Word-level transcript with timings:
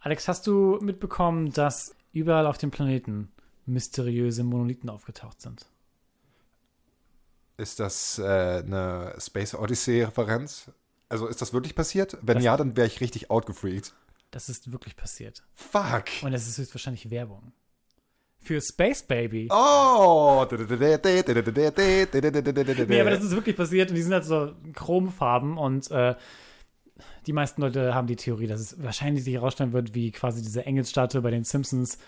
Alex, 0.00 0.28
hast 0.28 0.46
du 0.46 0.78
mitbekommen, 0.80 1.52
dass 1.52 1.94
überall 2.12 2.46
auf 2.46 2.58
dem 2.58 2.70
Planeten 2.70 3.32
mysteriöse 3.66 4.44
Monolithen 4.44 4.90
aufgetaucht 4.90 5.40
sind? 5.40 5.66
Ist 7.56 7.80
das 7.80 8.18
äh, 8.18 8.62
eine 8.64 9.14
Space 9.18 9.54
Odyssey-Referenz? 9.54 10.70
Also 11.08 11.26
ist 11.26 11.42
das 11.42 11.52
wirklich 11.52 11.74
passiert? 11.74 12.16
Wenn 12.22 12.36
das 12.36 12.44
ja, 12.44 12.56
dann 12.56 12.76
wäre 12.76 12.86
ich 12.86 13.00
richtig 13.00 13.30
outgefreakt. 13.30 13.94
Das 14.30 14.48
ist 14.48 14.70
wirklich 14.70 14.94
passiert. 14.94 15.42
Fuck. 15.54 16.04
Und 16.22 16.34
es 16.34 16.46
ist 16.46 16.58
höchstwahrscheinlich 16.58 17.10
Werbung. 17.10 17.52
Für 18.40 18.60
Space 18.60 19.02
Baby. 19.02 19.48
Oh! 19.50 20.46
nee, 20.48 20.56
aber 23.00 23.10
das 23.10 23.24
ist 23.24 23.32
wirklich 23.32 23.56
passiert 23.56 23.90
und 23.90 23.96
die 23.96 24.02
sind 24.02 24.12
halt 24.12 24.24
so 24.24 24.54
chromfarben 24.74 25.58
und 25.58 25.90
äh, 25.90 26.14
die 27.26 27.32
meisten 27.32 27.60
Leute 27.60 27.94
haben 27.94 28.06
die 28.06 28.16
Theorie, 28.16 28.46
dass 28.46 28.60
es 28.60 28.82
wahrscheinlich 28.82 29.24
sich 29.24 29.34
herausstellen 29.34 29.72
wird, 29.72 29.94
wie 29.94 30.10
quasi 30.10 30.42
diese 30.42 30.64
Engelsstatue 30.64 31.20
bei 31.22 31.30
den 31.30 31.44
Simpsons 31.44 31.98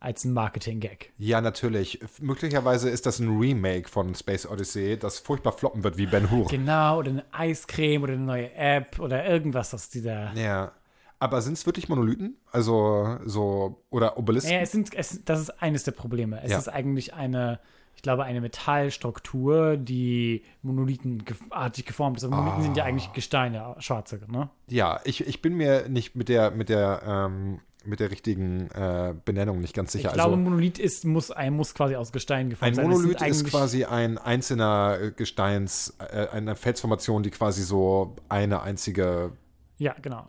als 0.00 0.24
ein 0.24 0.32
Marketing-Gag. 0.32 1.12
Ja, 1.18 1.40
natürlich. 1.42 2.00
Möglicherweise 2.20 2.88
ist 2.88 3.04
das 3.04 3.18
ein 3.18 3.38
Remake 3.38 3.88
von 3.88 4.14
Space 4.14 4.46
Odyssey, 4.46 4.98
das 4.98 5.18
furchtbar 5.18 5.52
floppen 5.52 5.84
wird 5.84 5.98
wie 5.98 6.06
Ben 6.06 6.30
Hur. 6.30 6.46
Genau, 6.48 6.98
oder 6.98 7.10
eine 7.10 7.24
Eiscreme 7.32 8.02
oder 8.02 8.14
eine 8.14 8.22
neue 8.22 8.52
App 8.54 8.98
oder 8.98 9.26
irgendwas 9.26 9.74
aus 9.74 9.90
dieser. 9.90 10.32
Ja. 10.34 10.72
Aber 11.18 11.42
sind 11.42 11.52
es 11.52 11.66
wirklich 11.66 11.90
Monolithen? 11.90 12.38
Also 12.50 13.18
so, 13.26 13.82
oder 13.90 14.16
Obelisken? 14.16 14.52
Ja, 14.52 14.60
es 14.60 14.72
sind, 14.72 14.94
es, 14.94 15.22
das 15.26 15.40
ist 15.40 15.62
eines 15.62 15.84
der 15.84 15.92
Probleme. 15.92 16.42
Es 16.42 16.50
ja. 16.50 16.58
ist 16.58 16.68
eigentlich 16.68 17.12
eine, 17.12 17.60
ich 18.00 18.02
glaube, 18.02 18.24
eine 18.24 18.40
Metallstruktur, 18.40 19.76
die 19.76 20.42
monolithenartig 20.62 21.84
geformt 21.84 22.16
ist. 22.16 22.24
Aber 22.24 22.36
Monolithen 22.36 22.60
ah. 22.60 22.64
sind 22.64 22.76
ja 22.78 22.84
eigentlich 22.84 23.12
Gesteine, 23.12 23.76
schwarze, 23.78 24.18
ne? 24.26 24.48
Ja, 24.68 25.00
ich, 25.04 25.26
ich 25.26 25.42
bin 25.42 25.52
mir 25.52 25.86
nicht 25.86 26.16
mit 26.16 26.30
der, 26.30 26.50
mit 26.50 26.70
der, 26.70 27.02
ähm, 27.04 27.60
mit 27.84 28.00
der 28.00 28.10
richtigen 28.10 28.70
äh, 28.70 29.12
Benennung 29.26 29.60
nicht 29.60 29.74
ganz 29.74 29.92
sicher. 29.92 30.08
Ich 30.08 30.14
glaube, 30.14 30.32
also, 30.32 30.42
Monolith 30.42 30.78
ist, 30.78 31.04
muss, 31.04 31.30
ein, 31.30 31.52
muss 31.52 31.74
quasi 31.74 31.94
aus 31.94 32.10
Gestein 32.10 32.48
geformt 32.48 32.74
sein. 32.74 32.86
Ein 32.86 32.90
Monolith 32.90 33.20
ist 33.20 33.44
quasi 33.44 33.84
ein 33.84 34.16
einzelner 34.16 34.96
äh, 34.98 35.10
Gesteins, 35.10 35.94
äh, 35.98 36.28
eine 36.28 36.56
Felsformation, 36.56 37.22
die 37.22 37.30
quasi 37.30 37.62
so 37.62 38.16
eine 38.30 38.62
einzige 38.62 39.32
ja, 39.76 39.94
genau. 40.00 40.26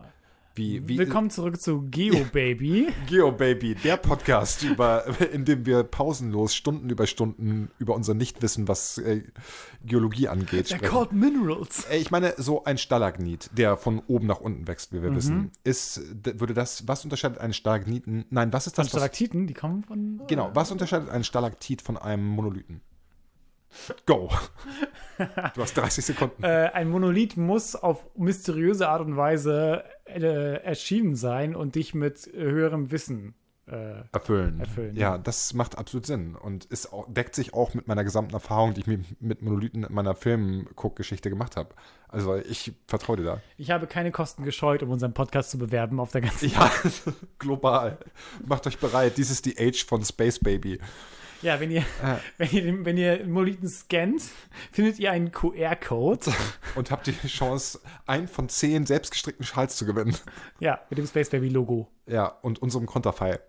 Wie, 0.53 0.85
wie, 0.85 0.97
Willkommen 0.97 1.29
zurück 1.29 1.61
zu 1.61 1.83
GeoBaby. 1.83 2.89
GeoBaby, 3.07 3.75
der 3.75 3.95
Podcast, 3.95 4.63
über, 4.63 5.05
in 5.31 5.45
dem 5.45 5.65
wir 5.65 5.83
pausenlos 5.83 6.53
Stunden 6.53 6.89
über 6.89 7.07
Stunden 7.07 7.71
über 7.79 7.95
unser 7.95 8.13
Nichtwissen, 8.13 8.67
was 8.67 8.97
äh, 8.97 9.23
Geologie 9.85 10.27
angeht, 10.27 10.67
sprechen. 10.67 10.91
called 10.91 11.13
Minerals. 11.13 11.85
Äh, 11.85 11.99
ich 11.99 12.11
meine, 12.11 12.33
so 12.35 12.65
ein 12.65 12.77
Stalagnit, 12.77 13.49
der 13.53 13.77
von 13.77 14.01
oben 14.07 14.27
nach 14.27 14.41
unten 14.41 14.67
wächst, 14.67 14.91
wie 14.91 15.01
wir 15.01 15.11
mhm. 15.11 15.15
wissen, 15.15 15.51
ist, 15.63 16.01
würde 16.37 16.53
das, 16.53 16.85
was 16.85 17.05
unterscheidet 17.05 17.37
einen 17.37 17.53
Stalagniten? 17.53 18.25
Nein, 18.29 18.51
was 18.51 18.67
ist 18.67 18.77
das? 18.77 18.89
Von 18.89 18.99
Stalaktiten, 18.99 19.47
die 19.47 19.53
kommen 19.53 19.85
von. 19.85 20.21
Genau, 20.27 20.51
was 20.53 20.69
unterscheidet 20.69 21.07
einen 21.09 21.23
Stalaktit 21.23 21.81
von 21.81 21.95
einem 21.95 22.27
Monolithen? 22.27 22.81
Go. 24.05 24.29
Du 25.17 25.61
hast 25.61 25.77
30 25.77 26.05
Sekunden. 26.05 26.43
Äh, 26.43 26.71
ein 26.73 26.89
Monolith 26.89 27.37
muss 27.37 27.75
auf 27.75 28.05
mysteriöse 28.15 28.89
Art 28.89 29.01
und 29.01 29.17
Weise 29.17 29.83
äh, 30.05 30.63
erschienen 30.63 31.15
sein 31.15 31.55
und 31.55 31.75
dich 31.75 31.93
mit 31.93 32.29
höherem 32.33 32.91
Wissen 32.91 33.35
äh, 33.67 34.03
erfüllen. 34.11 34.59
erfüllen. 34.59 34.95
Ja, 34.95 35.17
das 35.17 35.53
macht 35.53 35.77
absolut 35.77 36.05
Sinn 36.05 36.35
und 36.35 36.65
ist 36.65 36.91
auch, 36.91 37.05
deckt 37.11 37.35
sich 37.35 37.53
auch 37.53 37.73
mit 37.73 37.87
meiner 37.87 38.03
gesamten 38.03 38.33
Erfahrung, 38.33 38.73
die 38.73 38.81
ich 38.81 38.87
mit 39.19 39.41
Monolithen 39.41 39.83
in 39.83 39.93
meiner 39.93 40.15
Filmguckgeschichte 40.15 41.29
gemacht 41.29 41.55
habe. 41.55 41.69
Also 42.07 42.35
ich 42.35 42.73
vertraue 42.87 43.17
dir 43.17 43.23
da. 43.23 43.41
Ich 43.57 43.71
habe 43.71 43.87
keine 43.87 44.11
Kosten 44.11 44.43
gescheut, 44.43 44.83
um 44.83 44.89
unseren 44.89 45.13
Podcast 45.13 45.51
zu 45.51 45.57
bewerben 45.57 45.99
auf 45.99 46.11
der 46.11 46.21
ganzen 46.21 46.49
Ja, 46.49 46.69
global. 47.39 47.99
Macht 48.45 48.67
euch 48.67 48.79
bereit. 48.79 49.17
Dies 49.17 49.31
ist 49.31 49.45
die 49.45 49.57
Age 49.57 49.85
von 49.85 50.03
Space 50.03 50.39
Baby. 50.39 50.79
Ja, 51.41 51.59
wenn 51.59 51.71
ihr, 51.71 51.83
ah. 52.03 52.17
wenn 52.37 52.49
ihr, 52.51 52.85
wenn 52.85 52.97
ihr 52.97 53.25
Monolithen 53.25 53.67
scannt, 53.67 54.23
findet 54.71 54.99
ihr 54.99 55.11
einen 55.11 55.31
QR-Code. 55.31 56.31
Und 56.75 56.91
habt 56.91 57.07
die 57.07 57.13
Chance, 57.27 57.79
einen 58.05 58.27
von 58.27 58.49
zehn 58.49 58.85
selbstgestrickten 58.85 59.45
Schals 59.45 59.75
zu 59.75 59.85
gewinnen. 59.85 60.15
Ja, 60.59 60.79
mit 60.89 60.99
dem 60.99 61.07
Space 61.07 61.29
Baby 61.29 61.49
Logo. 61.49 61.87
Ja, 62.05 62.25
und 62.41 62.61
unserem 62.61 62.85
Konterfei. 62.85 63.39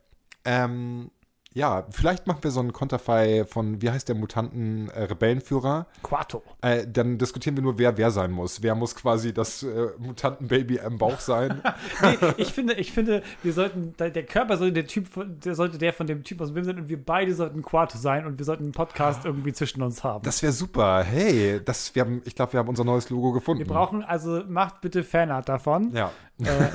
Ähm, 0.44 1.10
ja, 1.54 1.86
vielleicht 1.90 2.26
machen 2.26 2.42
wir 2.42 2.50
so 2.50 2.60
einen 2.60 2.72
Konterfei 2.72 3.44
von, 3.44 3.82
wie 3.82 3.90
heißt 3.90 4.08
der 4.08 4.16
Mutanten-Rebellenführer? 4.16 5.86
Äh, 5.88 6.00
Quato. 6.02 6.42
Äh, 6.60 6.86
dann 6.86 7.18
diskutieren 7.18 7.56
wir 7.56 7.62
nur, 7.62 7.78
wer 7.78 7.96
wer 7.96 8.10
sein 8.10 8.30
muss. 8.30 8.62
Wer 8.62 8.74
muss 8.74 8.94
quasi 8.94 9.34
das 9.34 9.62
äh, 9.62 9.88
Mutantenbaby 9.98 10.76
im 10.76 10.98
Bauch 10.98 11.20
sein? 11.20 11.62
nee, 12.02 12.16
ich 12.36 12.52
finde, 12.52 12.74
ich 12.74 12.92
finde, 12.92 13.22
wir 13.42 13.52
sollten, 13.52 13.94
der 13.96 14.22
Körper 14.24 14.56
sollte 14.56 14.74
der 14.74 14.86
Typ, 14.86 15.08
der 15.44 15.54
sollte 15.54 15.78
der 15.78 15.92
von 15.92 16.06
dem 16.06 16.24
Typ 16.24 16.40
aus 16.40 16.48
dem 16.48 16.54
Film 16.54 16.64
sein 16.64 16.78
und 16.78 16.88
wir 16.88 17.02
beide 17.02 17.34
sollten 17.34 17.62
Quato 17.62 17.98
sein 17.98 18.26
und 18.26 18.38
wir 18.38 18.44
sollten 18.44 18.64
einen 18.64 18.72
Podcast 18.72 19.20
ah. 19.24 19.28
irgendwie 19.28 19.52
zwischen 19.52 19.82
uns 19.82 20.02
haben. 20.04 20.24
Das 20.24 20.42
wäre 20.42 20.52
super. 20.52 21.02
Hey, 21.04 21.60
das, 21.64 21.94
wir 21.94 22.02
haben, 22.02 22.22
ich 22.24 22.34
glaube, 22.34 22.54
wir 22.54 22.60
haben 22.60 22.68
unser 22.68 22.84
neues 22.84 23.10
Logo 23.10 23.32
gefunden. 23.32 23.60
Wir 23.60 23.66
brauchen, 23.66 24.02
also 24.02 24.42
macht 24.48 24.80
bitte 24.80 25.04
Fanart 25.04 25.48
davon. 25.48 25.92
Ja. 25.94 26.12
Äh, 26.44 26.70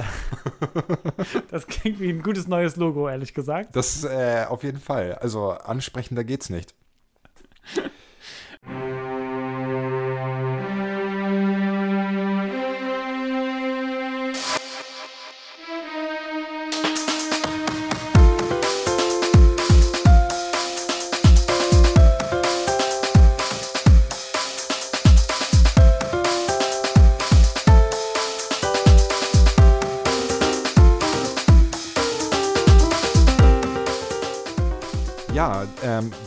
das 1.51 1.67
klingt 1.67 1.99
wie 1.99 2.09
ein 2.09 2.21
gutes 2.21 2.47
neues 2.47 2.75
Logo, 2.75 3.09
ehrlich 3.09 3.33
gesagt. 3.33 3.75
Das 3.75 4.03
äh, 4.03 4.45
auf 4.47 4.63
jeden 4.63 4.79
Fall. 4.79 5.15
Also 5.15 5.51
ansprechender 5.51 6.23
geht's 6.23 6.49
nicht. 6.49 6.73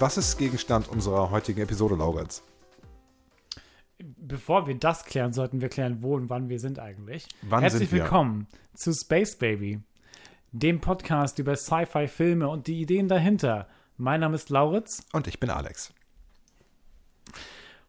Was 0.01 0.17
ist 0.17 0.39
Gegenstand 0.39 0.89
unserer 0.89 1.31
heutigen 1.31 1.61
Episode, 1.61 1.95
Lauritz? 1.95 2.43
Bevor 3.99 4.67
wir 4.67 4.75
das 4.75 5.05
klären, 5.05 5.35
sollten 5.35 5.61
wir 5.61 5.69
klären, 5.69 6.03
wo 6.03 6.15
und 6.15 6.31
wann 6.31 6.49
wir 6.49 6.59
sind 6.59 6.79
eigentlich. 6.79 7.29
Wann 7.43 7.61
Herzlich 7.61 7.91
sind 7.91 8.01
willkommen 8.01 8.47
zu 8.73 8.95
Space 8.95 9.37
Baby, 9.37 9.81
dem 10.53 10.81
Podcast 10.81 11.39
über 11.39 11.55
Sci-Fi-Filme 11.55 12.49
und 12.49 12.67
die 12.67 12.81
Ideen 12.81 13.09
dahinter. 13.09 13.69
Mein 13.99 14.21
Name 14.21 14.37
ist 14.37 14.49
Lauritz. 14.49 15.05
Und 15.13 15.27
ich 15.27 15.39
bin 15.39 15.51
Alex. 15.51 15.93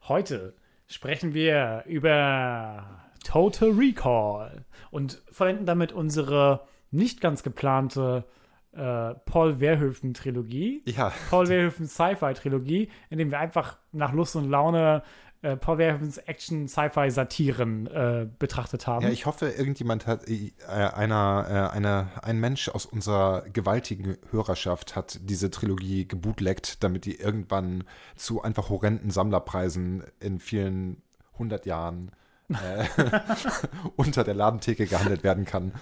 Heute 0.09 0.53
sprechen 0.87 1.33
wir 1.33 1.85
über 1.87 3.05
Total 3.23 3.69
Recall 3.69 4.65
und 4.89 5.21
vollenden 5.31 5.65
damit 5.65 5.93
unsere 5.93 6.67
nicht 6.91 7.21
ganz 7.21 7.41
geplante 7.41 8.25
äh, 8.73 9.13
Paul 9.25 9.57
Verhoeven-Trilogie. 9.57 10.83
Ja. 10.85 11.11
Paul 11.29 11.47
Verhoeven-Sci-Fi-Trilogie, 11.47 12.89
in 13.09 13.17
dem 13.17 13.31
wir 13.31 13.39
einfach 13.39 13.77
nach 13.91 14.13
Lust 14.13 14.35
und 14.35 14.49
Laune 14.49 15.03
äh, 15.41 15.57
Paul 15.57 15.77
Verhoevens 15.77 16.17
Action-Sci-Fi-Satiren 16.19 17.87
äh, 17.87 18.27
betrachtet 18.37 18.85
haben. 18.85 19.03
Ja, 19.03 19.11
ich 19.11 19.25
hoffe, 19.25 19.49
irgendjemand 19.49 20.05
hat, 20.05 20.29
äh, 20.29 20.51
einer, 20.67 21.71
äh, 21.73 21.75
eine, 21.75 22.09
ein 22.21 22.39
Mensch 22.39 22.69
aus 22.69 22.85
unserer 22.85 23.41
gewaltigen 23.51 24.17
Hörerschaft 24.29 24.95
hat 24.95 25.19
diese 25.23 25.49
Trilogie 25.49 26.07
gebootleckt, 26.07 26.83
damit 26.83 27.05
die 27.05 27.15
irgendwann 27.15 27.83
zu 28.15 28.43
einfach 28.43 28.69
horrenden 28.69 29.09
Sammlerpreisen 29.09 30.03
in 30.19 30.39
vielen 30.39 31.01
hundert 31.39 31.65
Jahren 31.65 32.11
äh, 32.49 32.85
unter 33.95 34.23
der 34.23 34.35
Ladentheke 34.35 34.85
gehandelt 34.85 35.23
werden 35.23 35.45
kann. 35.45 35.73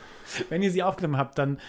Wenn 0.47 0.63
ihr 0.63 0.71
sie 0.71 0.83
aufgenommen 0.83 1.17
habt, 1.17 1.37
dann 1.37 1.59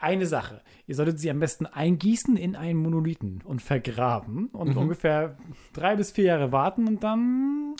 eine 0.00 0.26
Sache. 0.26 0.62
Ihr 0.86 0.94
solltet 0.94 1.18
sie 1.20 1.30
am 1.30 1.40
besten 1.40 1.66
eingießen 1.66 2.36
in 2.36 2.56
einen 2.56 2.78
Monolithen 2.78 3.42
und 3.44 3.62
vergraben 3.62 4.48
und 4.48 4.70
mhm. 4.70 4.78
ungefähr 4.78 5.36
drei 5.72 5.96
bis 5.96 6.10
vier 6.10 6.24
Jahre 6.24 6.52
warten 6.52 6.88
und 6.88 7.04
dann. 7.04 7.76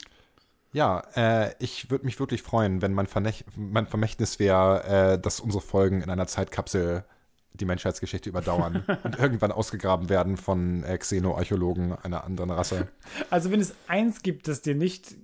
Ja, 0.72 1.02
äh, 1.16 1.54
ich 1.58 1.90
würde 1.90 2.04
mich 2.04 2.20
wirklich 2.20 2.42
freuen, 2.42 2.80
wenn 2.80 2.92
mein, 2.92 3.06
Vernech 3.06 3.44
mein 3.56 3.86
Vermächtnis 3.86 4.38
wäre, 4.38 4.84
äh, 4.84 5.18
dass 5.18 5.40
unsere 5.40 5.62
Folgen 5.62 6.02
in 6.02 6.10
einer 6.10 6.26
Zeitkapsel 6.26 7.04
die 7.54 7.64
Menschheitsgeschichte 7.64 8.28
überdauern 8.28 8.84
und 9.02 9.18
irgendwann 9.18 9.50
ausgegraben 9.50 10.08
werden 10.08 10.36
von 10.36 10.84
äh, 10.84 10.96
Xenoarchäologen 10.96 11.92
einer 11.92 12.24
anderen 12.24 12.50
Rasse. 12.50 12.88
Also 13.30 13.50
wenn 13.50 13.60
es 13.60 13.74
eins 13.88 14.22
gibt, 14.22 14.46
das 14.46 14.62
dir 14.62 14.74
nicht 14.74 15.16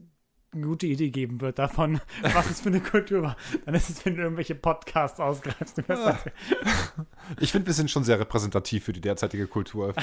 eine 0.52 0.66
gute 0.66 0.86
Idee 0.86 1.10
geben 1.10 1.40
wird 1.40 1.58
davon, 1.58 2.00
was 2.22 2.50
es 2.50 2.60
für 2.60 2.68
eine 2.68 2.80
Kultur 2.80 3.22
war, 3.22 3.36
dann 3.64 3.74
ist 3.74 3.90
es, 3.90 4.04
wenn 4.04 4.16
du 4.16 4.22
irgendwelche 4.22 4.54
Podcasts 4.54 5.20
ausgreifst. 5.20 5.82
Ich 7.40 7.52
finde, 7.52 7.66
wir 7.66 7.74
sind 7.74 7.90
schon 7.90 8.04
sehr 8.04 8.18
repräsentativ 8.18 8.84
für 8.84 8.92
die 8.92 9.00
derzeitige 9.00 9.46
Kultur. 9.46 9.94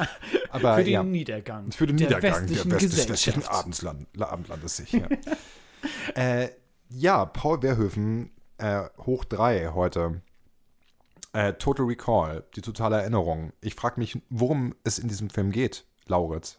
Aber, 0.50 0.76
für 0.76 0.84
den 0.84 0.92
ja, 0.92 1.02
Niedergang. 1.02 1.70
Für 1.72 1.86
den 1.86 1.96
der 1.96 2.08
Niedergang 2.08 2.42
westlichen 2.42 2.70
der 2.70 2.80
westlichen 2.80 3.44
Abendland, 3.46 4.06
Abendlandes 4.20 4.76
sich. 4.76 4.92
Ja, 4.92 5.08
äh, 6.14 6.48
ja 6.88 7.26
Paul 7.26 7.60
Verhoeven, 7.60 8.30
äh, 8.58 8.84
hoch 8.98 9.24
drei 9.24 9.68
heute. 9.68 10.22
Äh, 11.34 11.52
Total 11.54 11.84
Recall, 11.84 12.44
die 12.56 12.62
totale 12.62 12.96
Erinnerung. 12.96 13.52
Ich 13.60 13.74
frage 13.74 14.00
mich, 14.00 14.18
worum 14.30 14.74
es 14.84 14.98
in 14.98 15.08
diesem 15.08 15.28
Film 15.28 15.52
geht, 15.52 15.84
Lauritz. 16.06 16.58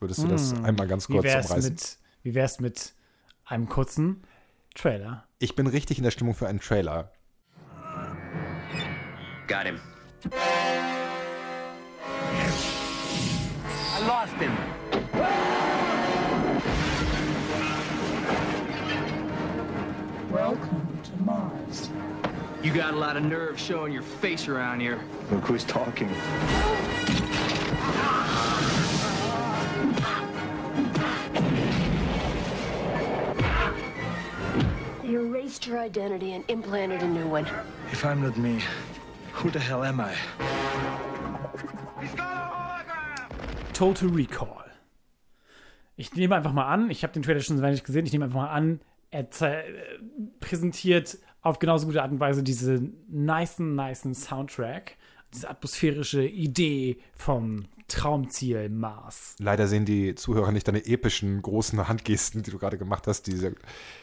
Würdest 0.00 0.22
du 0.22 0.26
das 0.26 0.52
Hm. 0.52 0.64
einmal 0.64 0.86
ganz 0.86 1.06
kurz 1.06 1.24
umreißen? 1.24 1.62
mit, 1.62 1.98
wie 2.22 2.34
wär's 2.34 2.60
mit 2.60 2.94
einem 3.44 3.68
kurzen 3.68 4.22
Trailer? 4.74 5.24
Ich 5.38 5.54
bin 5.54 5.66
richtig 5.66 5.98
in 5.98 6.04
der 6.04 6.10
Stimmung 6.10 6.34
für 6.34 6.46
einen 6.48 6.60
Trailer. 6.60 7.12
Got 9.48 9.66
him. 9.66 9.80
I 13.94 14.06
lost 14.06 14.34
him. 14.34 14.56
Welcome 20.30 20.86
to 21.02 21.24
Mars. 21.24 21.90
You 22.62 22.72
got 22.72 22.94
a 22.94 22.96
lot 22.96 23.16
of 23.16 23.24
nerve 23.24 23.58
showing 23.58 23.92
your 23.92 24.02
face 24.02 24.48
around 24.48 24.80
here. 24.80 25.00
Look 25.30 25.44
who's 25.44 25.64
talking. 25.64 26.08
Erased 35.62 35.66
your 35.66 35.78
identity 35.78 36.32
and 36.34 36.44
implanted 36.48 37.02
a 37.02 37.06
new 37.06 37.26
one. 37.28 37.46
If 37.92 38.04
I'm 38.04 38.22
not 38.22 38.36
me, 38.36 38.60
who 39.32 39.50
the 39.50 39.60
hell 39.60 39.84
am 39.84 40.00
I? 40.00 40.12
Total 43.72 44.08
Recall. 44.08 44.64
Ich 45.96 46.14
nehme 46.14 46.34
einfach 46.34 46.52
mal 46.52 46.66
an, 46.66 46.90
ich 46.90 47.02
habe 47.04 47.12
den 47.12 47.22
Trailer 47.22 47.40
schon 47.40 47.58
so 47.58 47.62
wenig 47.62 47.84
gesehen, 47.84 48.06
ich 48.06 48.12
nehme 48.12 48.24
einfach 48.24 48.40
mal 48.40 48.50
an, 48.50 48.80
er 49.10 49.28
äh, 49.42 49.62
präsentiert 50.40 51.18
auf 51.42 51.58
genauso 51.58 51.86
gute 51.86 52.02
Art 52.02 52.10
und 52.10 52.18
Weise 52.18 52.42
diesen 52.42 52.96
nicen, 53.08 53.76
nicen 53.76 54.14
Soundtrack, 54.14 54.96
diese 55.32 55.48
atmosphärische 55.48 56.24
Idee 56.24 56.98
vom 57.14 57.66
Traumziel 57.88 58.70
Mars. 58.70 59.36
Leider 59.38 59.66
sehen 59.66 59.84
die 59.84 60.14
Zuhörer 60.14 60.50
nicht 60.50 60.66
deine 60.66 60.86
epischen, 60.86 61.42
großen 61.42 61.88
Handgesten, 61.88 62.42
die 62.42 62.50
du 62.50 62.58
gerade 62.58 62.78
gemacht 62.78 63.06
hast. 63.06 63.26
Diese, 63.26 63.54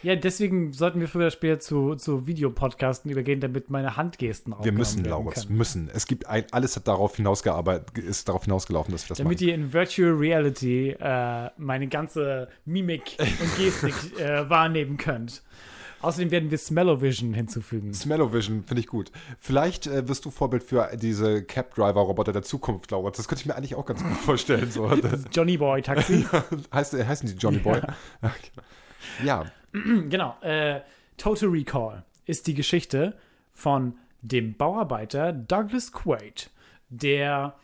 Ja, 0.03 0.15
deswegen 0.15 0.73
sollten 0.73 0.99
wir 0.99 1.07
früher 1.07 1.23
oder 1.23 1.31
später 1.31 1.59
zu, 1.59 1.95
zu 1.95 2.27
Videopodcasten 2.27 3.09
übergehen, 3.09 3.39
damit 3.39 3.71
meine 3.71 3.97
Handgesten 3.97 4.51
wir 4.53 4.57
aufgenommen 4.59 4.77
müssen, 4.77 5.05
Lauritz, 5.05 5.45
können. 5.45 5.57
müssen. 5.57 5.89
Es 5.91 6.05
gibt 6.05 6.27
ein, 6.27 6.45
alles 6.51 6.75
hat 6.75 6.87
darauf 6.87 7.15
hinausgearbeitet, 7.15 7.97
ist 7.97 8.29
darauf 8.29 8.43
hinausgelaufen, 8.43 8.91
dass 8.91 9.05
wir 9.05 9.09
das 9.09 9.17
Damit 9.17 9.39
machen. 9.39 9.47
ihr 9.47 9.55
in 9.55 9.73
Virtual 9.73 10.11
Reality 10.11 10.91
äh, 10.91 11.49
meine 11.57 11.87
ganze 11.87 12.49
Mimik 12.65 13.17
und 13.19 13.57
Gestik 13.57 13.95
äh, 14.19 14.47
wahrnehmen 14.49 14.97
könnt. 14.97 15.41
Außerdem 16.01 16.31
werden 16.31 16.51
wir 16.51 16.57
Smellovision 16.57 17.33
hinzufügen. 17.33 17.93
Smellovision 17.93 18.63
finde 18.63 18.81
ich 18.81 18.87
gut. 18.87 19.11
Vielleicht 19.39 19.87
äh, 19.87 20.07
wirst 20.07 20.25
du 20.25 20.31
Vorbild 20.31 20.63
für 20.63 20.89
diese 20.95 21.43
Cab-Driver-Roboter 21.43 22.31
der 22.31 22.43
Zukunft, 22.43 22.91
Lauritz. 22.91 23.17
Das 23.17 23.27
könnte 23.27 23.41
ich 23.41 23.47
mir 23.47 23.55
eigentlich 23.55 23.75
auch 23.75 23.85
ganz 23.85 24.01
gut 24.01 24.13
vorstellen. 24.13 24.71
So. 24.71 24.89
Johnny 25.31 25.57
Boy 25.57 25.81
Taxi. 25.81 26.25
heißt, 26.73 26.93
heißen 26.93 27.29
die 27.29 27.35
Johnny 27.35 27.57
Boy? 27.57 27.81
Ja. 29.23 29.45
genau. 29.73 30.35
Äh, 30.41 30.81
Total 31.17 31.49
Recall 31.49 32.03
ist 32.25 32.47
die 32.47 32.53
Geschichte 32.53 33.17
von 33.51 33.97
dem 34.21 34.55
Bauarbeiter 34.55 35.33
Douglas 35.33 35.91
Quaid, 35.91 36.49
der 36.89 37.55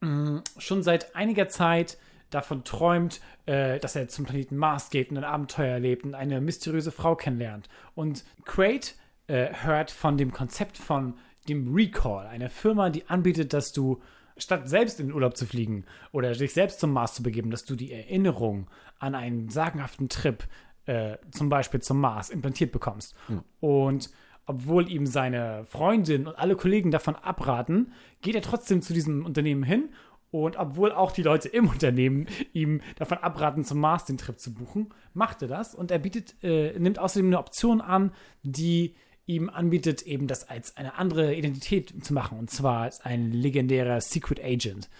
mh, 0.00 0.42
schon 0.58 0.82
seit 0.82 1.14
einiger 1.14 1.48
Zeit 1.48 1.98
davon 2.34 2.64
träumt, 2.64 3.20
äh, 3.46 3.78
dass 3.78 3.96
er 3.96 4.08
zum 4.08 4.24
Planeten 4.24 4.56
Mars 4.56 4.90
geht 4.90 5.10
und 5.10 5.18
ein 5.18 5.24
Abenteuer 5.24 5.74
erlebt 5.74 6.04
und 6.04 6.14
eine 6.14 6.40
mysteriöse 6.40 6.92
Frau 6.92 7.14
kennenlernt. 7.14 7.68
Und 7.94 8.24
Quaid 8.44 8.96
äh, 9.26 9.48
hört 9.62 9.90
von 9.90 10.16
dem 10.16 10.32
Konzept 10.32 10.76
von 10.76 11.14
dem 11.48 11.74
Recall, 11.74 12.26
einer 12.26 12.50
Firma, 12.50 12.90
die 12.90 13.08
anbietet, 13.08 13.52
dass 13.52 13.72
du 13.72 14.00
statt 14.36 14.68
selbst 14.68 14.98
in 14.98 15.08
den 15.08 15.14
Urlaub 15.14 15.36
zu 15.36 15.46
fliegen 15.46 15.84
oder 16.10 16.32
dich 16.32 16.52
selbst 16.54 16.80
zum 16.80 16.92
Mars 16.92 17.14
zu 17.14 17.22
begeben, 17.22 17.50
dass 17.50 17.64
du 17.64 17.76
die 17.76 17.92
Erinnerung 17.92 18.68
an 18.98 19.14
einen 19.14 19.48
sagenhaften 19.48 20.08
Trip, 20.08 20.44
äh, 20.86 21.18
zum 21.30 21.48
Beispiel 21.48 21.80
zum 21.80 22.00
Mars, 22.00 22.30
implantiert 22.30 22.72
bekommst. 22.72 23.14
Und 23.60 24.10
obwohl 24.46 24.90
ihm 24.90 25.06
seine 25.06 25.64
Freundin 25.66 26.26
und 26.26 26.38
alle 26.38 26.56
Kollegen 26.56 26.90
davon 26.90 27.16
abraten, 27.16 27.92
geht 28.20 28.34
er 28.34 28.42
trotzdem 28.42 28.82
zu 28.82 28.92
diesem 28.92 29.24
Unternehmen 29.24 29.62
hin. 29.62 29.90
Und 30.34 30.56
obwohl 30.56 30.90
auch 30.90 31.12
die 31.12 31.22
Leute 31.22 31.48
im 31.48 31.68
Unternehmen 31.68 32.26
ihm 32.52 32.80
davon 32.96 33.18
abraten, 33.18 33.64
zum 33.64 33.78
Mars 33.78 34.04
den 34.04 34.18
Trip 34.18 34.36
zu 34.36 34.52
buchen, 34.52 34.92
macht 35.12 35.42
er 35.42 35.46
das 35.46 35.76
und 35.76 35.92
er 35.92 36.00
bietet, 36.00 36.34
äh, 36.42 36.76
nimmt 36.76 36.98
außerdem 36.98 37.28
eine 37.28 37.38
Option 37.38 37.80
an, 37.80 38.12
die 38.42 38.96
ihm 39.26 39.48
anbietet, 39.48 40.02
eben 40.02 40.26
das 40.26 40.48
als 40.48 40.76
eine 40.76 40.98
andere 40.98 41.36
Identität 41.36 42.04
zu 42.04 42.12
machen, 42.12 42.36
und 42.36 42.50
zwar 42.50 42.82
als 42.82 43.00
ein 43.00 43.30
legendärer 43.30 44.00
Secret 44.00 44.42
Agent. 44.42 44.90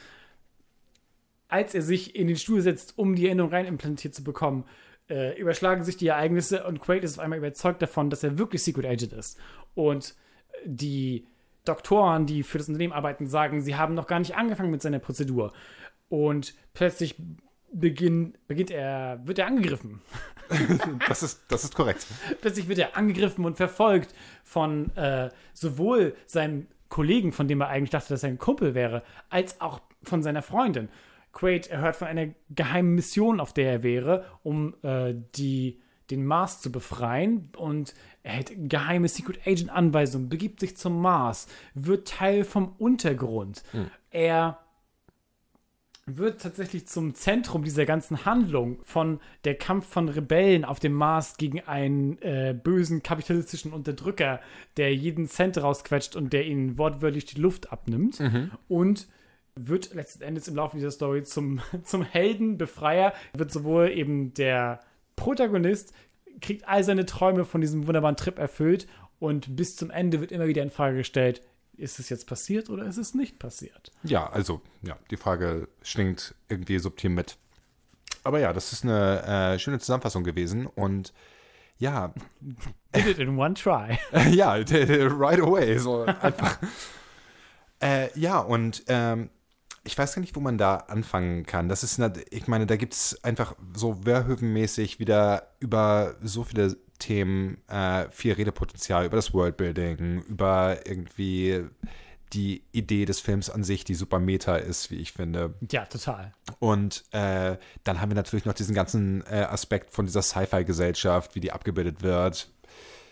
Als 1.48 1.74
er 1.74 1.82
sich 1.82 2.14
in 2.14 2.28
den 2.28 2.36
Stuhl 2.36 2.60
setzt, 2.60 2.96
um 2.96 3.16
die 3.16 3.26
Erinnerung 3.26 3.50
rein 3.50 3.66
implantiert 3.66 4.14
zu 4.14 4.22
bekommen, 4.22 4.66
äh, 5.10 5.36
überschlagen 5.36 5.82
sich 5.82 5.96
die 5.96 6.06
Ereignisse 6.06 6.62
und 6.62 6.78
Quaid 6.78 7.02
ist 7.02 7.18
auf 7.18 7.24
einmal 7.24 7.40
überzeugt 7.40 7.82
davon, 7.82 8.08
dass 8.08 8.22
er 8.22 8.38
wirklich 8.38 8.62
Secret 8.62 8.86
Agent 8.86 9.12
ist. 9.12 9.36
Und 9.74 10.14
die 10.64 11.26
Doktoren, 11.64 12.26
die 12.26 12.42
für 12.42 12.58
das 12.58 12.68
Unternehmen 12.68 12.92
arbeiten, 12.92 13.26
sagen, 13.26 13.60
sie 13.60 13.76
haben 13.76 13.94
noch 13.94 14.06
gar 14.06 14.18
nicht 14.18 14.36
angefangen 14.36 14.70
mit 14.70 14.82
seiner 14.82 14.98
Prozedur. 14.98 15.52
Und 16.08 16.54
plötzlich 16.74 17.16
beginn, 17.72 18.34
beginnt 18.46 18.70
er, 18.70 19.20
wird 19.24 19.38
er 19.38 19.46
angegriffen. 19.46 20.00
Das 21.08 21.22
ist, 21.22 21.42
das 21.48 21.64
ist 21.64 21.74
korrekt. 21.74 22.06
Plötzlich 22.42 22.68
wird 22.68 22.78
er 22.78 22.98
angegriffen 22.98 23.46
und 23.46 23.56
verfolgt 23.56 24.14
von 24.42 24.94
äh, 24.94 25.30
sowohl 25.54 26.14
seinem 26.26 26.66
Kollegen, 26.90 27.32
von 27.32 27.48
dem 27.48 27.62
er 27.62 27.68
eigentlich 27.68 27.90
dachte, 27.90 28.10
dass 28.10 28.22
er 28.22 28.28
ein 28.28 28.38
Kumpel 28.38 28.74
wäre, 28.74 29.02
als 29.30 29.60
auch 29.62 29.80
von 30.02 30.22
seiner 30.22 30.42
Freundin. 30.42 30.90
Quaid 31.32 31.68
erhört 31.68 31.96
von 31.96 32.08
einer 32.08 32.28
geheimen 32.50 32.94
Mission, 32.94 33.40
auf 33.40 33.54
der 33.54 33.72
er 33.72 33.82
wäre, 33.82 34.26
um 34.42 34.74
äh, 34.82 35.14
die, 35.34 35.80
den 36.10 36.24
Mars 36.24 36.60
zu 36.60 36.70
befreien. 36.70 37.50
Und 37.56 37.94
er 38.22 38.32
hält 38.32 38.52
geheime 38.68 39.08
Secret 39.08 39.46
Agent 39.46 39.70
Anweisungen, 39.70 40.28
begibt 40.28 40.60
sich 40.60 40.76
zum 40.76 41.00
Mars, 41.00 41.46
wird 41.74 42.08
Teil 42.08 42.44
vom 42.44 42.74
Untergrund. 42.78 43.62
Er 44.10 44.58
wird 46.06 46.42
tatsächlich 46.42 46.86
zum 46.86 47.14
Zentrum 47.14 47.64
dieser 47.64 47.86
ganzen 47.86 48.26
Handlung 48.26 48.78
von 48.84 49.20
der 49.44 49.54
Kampf 49.54 49.86
von 49.86 50.08
Rebellen 50.08 50.64
auf 50.64 50.78
dem 50.78 50.92
Mars 50.92 51.38
gegen 51.38 51.60
einen 51.60 52.20
äh, 52.20 52.54
bösen 52.62 53.02
kapitalistischen 53.02 53.72
Unterdrücker, 53.72 54.40
der 54.76 54.94
jeden 54.94 55.26
Cent 55.26 55.56
rausquetscht 55.62 56.14
und 56.14 56.32
der 56.32 56.46
ihnen 56.46 56.76
wortwörtlich 56.76 57.24
die 57.24 57.40
Luft 57.40 57.72
abnimmt. 57.72 58.20
Und 58.68 59.08
wird 59.56 59.94
letzten 59.94 60.24
Endes 60.24 60.48
im 60.48 60.56
Laufe 60.56 60.76
dieser 60.76 60.90
Story 60.90 61.22
zum, 61.22 61.60
zum 61.84 62.02
Helden, 62.02 62.58
Befreier, 62.58 63.14
wird 63.32 63.50
sowohl 63.50 63.90
eben 63.90 64.34
der 64.34 64.80
Protagonist, 65.16 65.92
kriegt 66.40 66.66
all 66.68 66.84
seine 66.84 67.06
Träume 67.06 67.44
von 67.44 67.60
diesem 67.60 67.86
wunderbaren 67.86 68.16
Trip 68.16 68.38
erfüllt 68.38 68.86
und 69.18 69.56
bis 69.56 69.76
zum 69.76 69.90
Ende 69.90 70.20
wird 70.20 70.32
immer 70.32 70.46
wieder 70.46 70.62
in 70.62 70.70
Frage 70.70 70.98
gestellt, 70.98 71.42
ist 71.76 71.98
es 71.98 72.08
jetzt 72.08 72.26
passiert 72.26 72.70
oder 72.70 72.84
ist 72.84 72.98
es 72.98 73.14
nicht 73.14 73.38
passiert? 73.38 73.90
Ja, 74.02 74.28
also, 74.28 74.60
ja, 74.82 74.96
die 75.10 75.16
Frage 75.16 75.68
schwingt 75.82 76.34
irgendwie 76.48 76.78
subtil 76.78 77.10
mit. 77.10 77.36
Aber 78.22 78.38
ja, 78.38 78.52
das 78.52 78.72
ist 78.72 78.84
eine 78.84 79.54
äh, 79.54 79.58
schöne 79.58 79.78
Zusammenfassung 79.78 80.24
gewesen 80.24 80.66
und 80.66 81.12
ja, 81.78 82.14
Did 82.94 83.06
it 83.06 83.18
in 83.18 83.36
one 83.36 83.54
try. 83.54 83.98
ja, 84.30 84.52
right 84.54 85.40
away, 85.40 85.76
so 85.78 86.02
einfach. 86.02 86.58
äh, 87.82 88.18
ja, 88.18 88.38
und 88.38 88.84
ähm, 88.86 89.30
ich 89.84 89.96
weiß 89.96 90.14
gar 90.14 90.20
nicht, 90.20 90.34
wo 90.34 90.40
man 90.40 90.58
da 90.58 90.76
anfangen 90.76 91.44
kann. 91.46 91.68
Das 91.68 91.82
ist, 91.82 92.00
eine, 92.00 92.12
ich 92.30 92.48
meine, 92.48 92.66
da 92.66 92.76
gibt 92.76 92.94
es 92.94 93.22
einfach 93.22 93.54
so 93.74 94.00
Verhoeven-mäßig 94.04 94.98
wieder 94.98 95.48
über 95.60 96.16
so 96.22 96.44
viele 96.44 96.76
Themen 96.98 97.58
äh, 97.68 98.08
viel 98.10 98.32
Redepotenzial, 98.32 99.04
über 99.04 99.16
das 99.16 99.34
Worldbuilding, 99.34 100.22
über 100.22 100.86
irgendwie 100.86 101.64
die 102.32 102.64
Idee 102.72 103.04
des 103.04 103.20
Films 103.20 103.50
an 103.50 103.62
sich, 103.62 103.84
die 103.84 103.94
super 103.94 104.18
meta 104.18 104.56
ist, 104.56 104.90
wie 104.90 104.96
ich 104.96 105.12
finde. 105.12 105.54
Ja, 105.70 105.84
total. 105.84 106.34
Und 106.58 107.04
äh, 107.12 107.56
dann 107.84 108.00
haben 108.00 108.10
wir 108.10 108.16
natürlich 108.16 108.44
noch 108.44 108.54
diesen 108.54 108.74
ganzen 108.74 109.22
äh, 109.26 109.46
Aspekt 109.48 109.90
von 109.90 110.06
dieser 110.06 110.22
Sci-Fi-Gesellschaft, 110.22 111.34
wie 111.34 111.40
die 111.40 111.52
abgebildet 111.52 112.02
wird. 112.02 112.50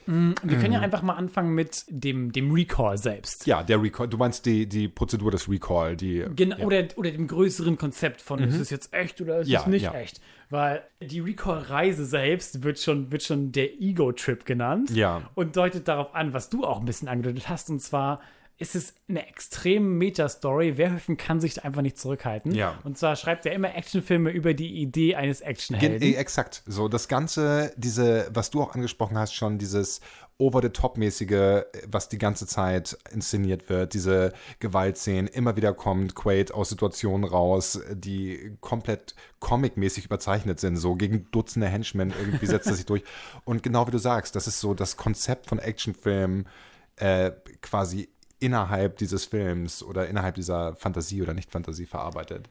Wir 0.06 0.58
können 0.58 0.72
ja 0.72 0.80
einfach 0.80 1.02
mal 1.02 1.14
anfangen 1.14 1.54
mit 1.54 1.84
dem, 1.88 2.32
dem 2.32 2.50
Recall 2.52 2.98
selbst. 2.98 3.46
Ja, 3.46 3.62
der 3.62 3.82
Recall, 3.82 4.08
du 4.08 4.16
meinst 4.16 4.46
die, 4.46 4.66
die 4.68 4.88
Prozedur 4.88 5.30
des 5.30 5.48
Recall, 5.48 5.96
die. 5.96 6.24
Gen 6.34 6.50
ja. 6.50 6.58
oder, 6.64 6.84
oder 6.96 7.10
dem 7.10 7.26
größeren 7.26 7.76
Konzept 7.76 8.20
von, 8.20 8.40
ist 8.40 8.58
es 8.58 8.70
jetzt 8.70 8.92
echt 8.92 9.20
oder 9.20 9.40
ist 9.40 9.48
Ja, 9.48 9.60
es 9.60 9.66
nicht 9.66 9.82
ja. 9.82 9.94
echt? 9.94 10.20
Weil 10.50 10.82
die 11.00 11.20
Recall-Reise 11.20 12.04
selbst 12.04 12.62
wird 12.62 12.78
schon, 12.78 13.10
wird 13.10 13.22
schon 13.22 13.52
der 13.52 13.80
Ego-Trip 13.80 14.44
genannt 14.44 14.90
Ja. 14.90 15.22
und 15.34 15.56
deutet 15.56 15.88
darauf 15.88 16.14
an, 16.14 16.32
was 16.34 16.50
du 16.50 16.64
auch 16.64 16.78
ein 16.80 16.84
bisschen 16.84 17.08
angedeutet 17.08 17.48
hast. 17.48 17.70
Und 17.70 17.80
zwar 17.80 18.20
ist 18.62 18.74
es 18.74 18.94
eine 19.08 19.28
extrem 19.28 19.98
Meta-Story. 19.98 20.74
Verhoeven 20.74 21.16
kann 21.16 21.40
sich 21.40 21.54
da 21.54 21.62
einfach 21.62 21.82
nicht 21.82 21.98
zurückhalten. 21.98 22.54
Ja. 22.54 22.78
Und 22.84 22.96
zwar 22.96 23.16
schreibt 23.16 23.44
er 23.44 23.52
immer 23.52 23.74
Actionfilme 23.74 24.30
über 24.30 24.54
die 24.54 24.80
Idee 24.80 25.16
eines 25.16 25.40
Gen 25.40 25.48
Actionhelden. 25.48 26.02
äh, 26.02 26.14
exakt. 26.14 26.62
So, 26.66 26.88
das 26.88 27.08
Ganze, 27.08 27.72
diese, 27.76 28.30
was 28.32 28.50
du 28.50 28.62
auch 28.62 28.74
angesprochen 28.74 29.18
hast, 29.18 29.34
schon 29.34 29.58
dieses 29.58 30.00
over-the-top-mäßige, 30.38 31.64
was 31.86 32.08
die 32.08 32.18
ganze 32.18 32.46
Zeit 32.46 32.96
inszeniert 33.12 33.68
wird, 33.68 33.94
diese 33.94 34.32
Gewaltszenen, 34.58 35.26
immer 35.26 35.56
wieder 35.56 35.74
kommt 35.74 36.14
Quaid 36.14 36.52
aus 36.52 36.70
Situationen 36.70 37.24
raus, 37.28 37.80
die 37.92 38.56
komplett 38.60 39.14
comic-mäßig 39.40 40.06
überzeichnet 40.06 40.58
sind, 40.58 40.76
so 40.76 40.94
gegen 40.94 41.30
Dutzende 41.30 41.68
Henchmen, 41.68 42.12
irgendwie 42.18 42.46
setzt 42.46 42.66
er 42.66 42.74
sich 42.74 42.86
durch. 42.86 43.02
Und 43.44 43.62
genau 43.62 43.86
wie 43.86 43.92
du 43.92 43.98
sagst, 43.98 44.34
das 44.34 44.46
ist 44.46 44.60
so 44.60 44.74
das 44.74 44.96
Konzept 44.96 45.48
von 45.48 45.58
Actionfilmen 45.58 46.48
äh, 46.96 47.32
quasi 47.60 48.08
innerhalb 48.42 48.96
dieses 48.98 49.24
Films 49.24 49.82
oder 49.82 50.08
innerhalb 50.08 50.34
dieser 50.34 50.74
Fantasie 50.76 51.22
oder 51.22 51.32
Nicht-Fantasie 51.32 51.86
verarbeitet. 51.86 52.48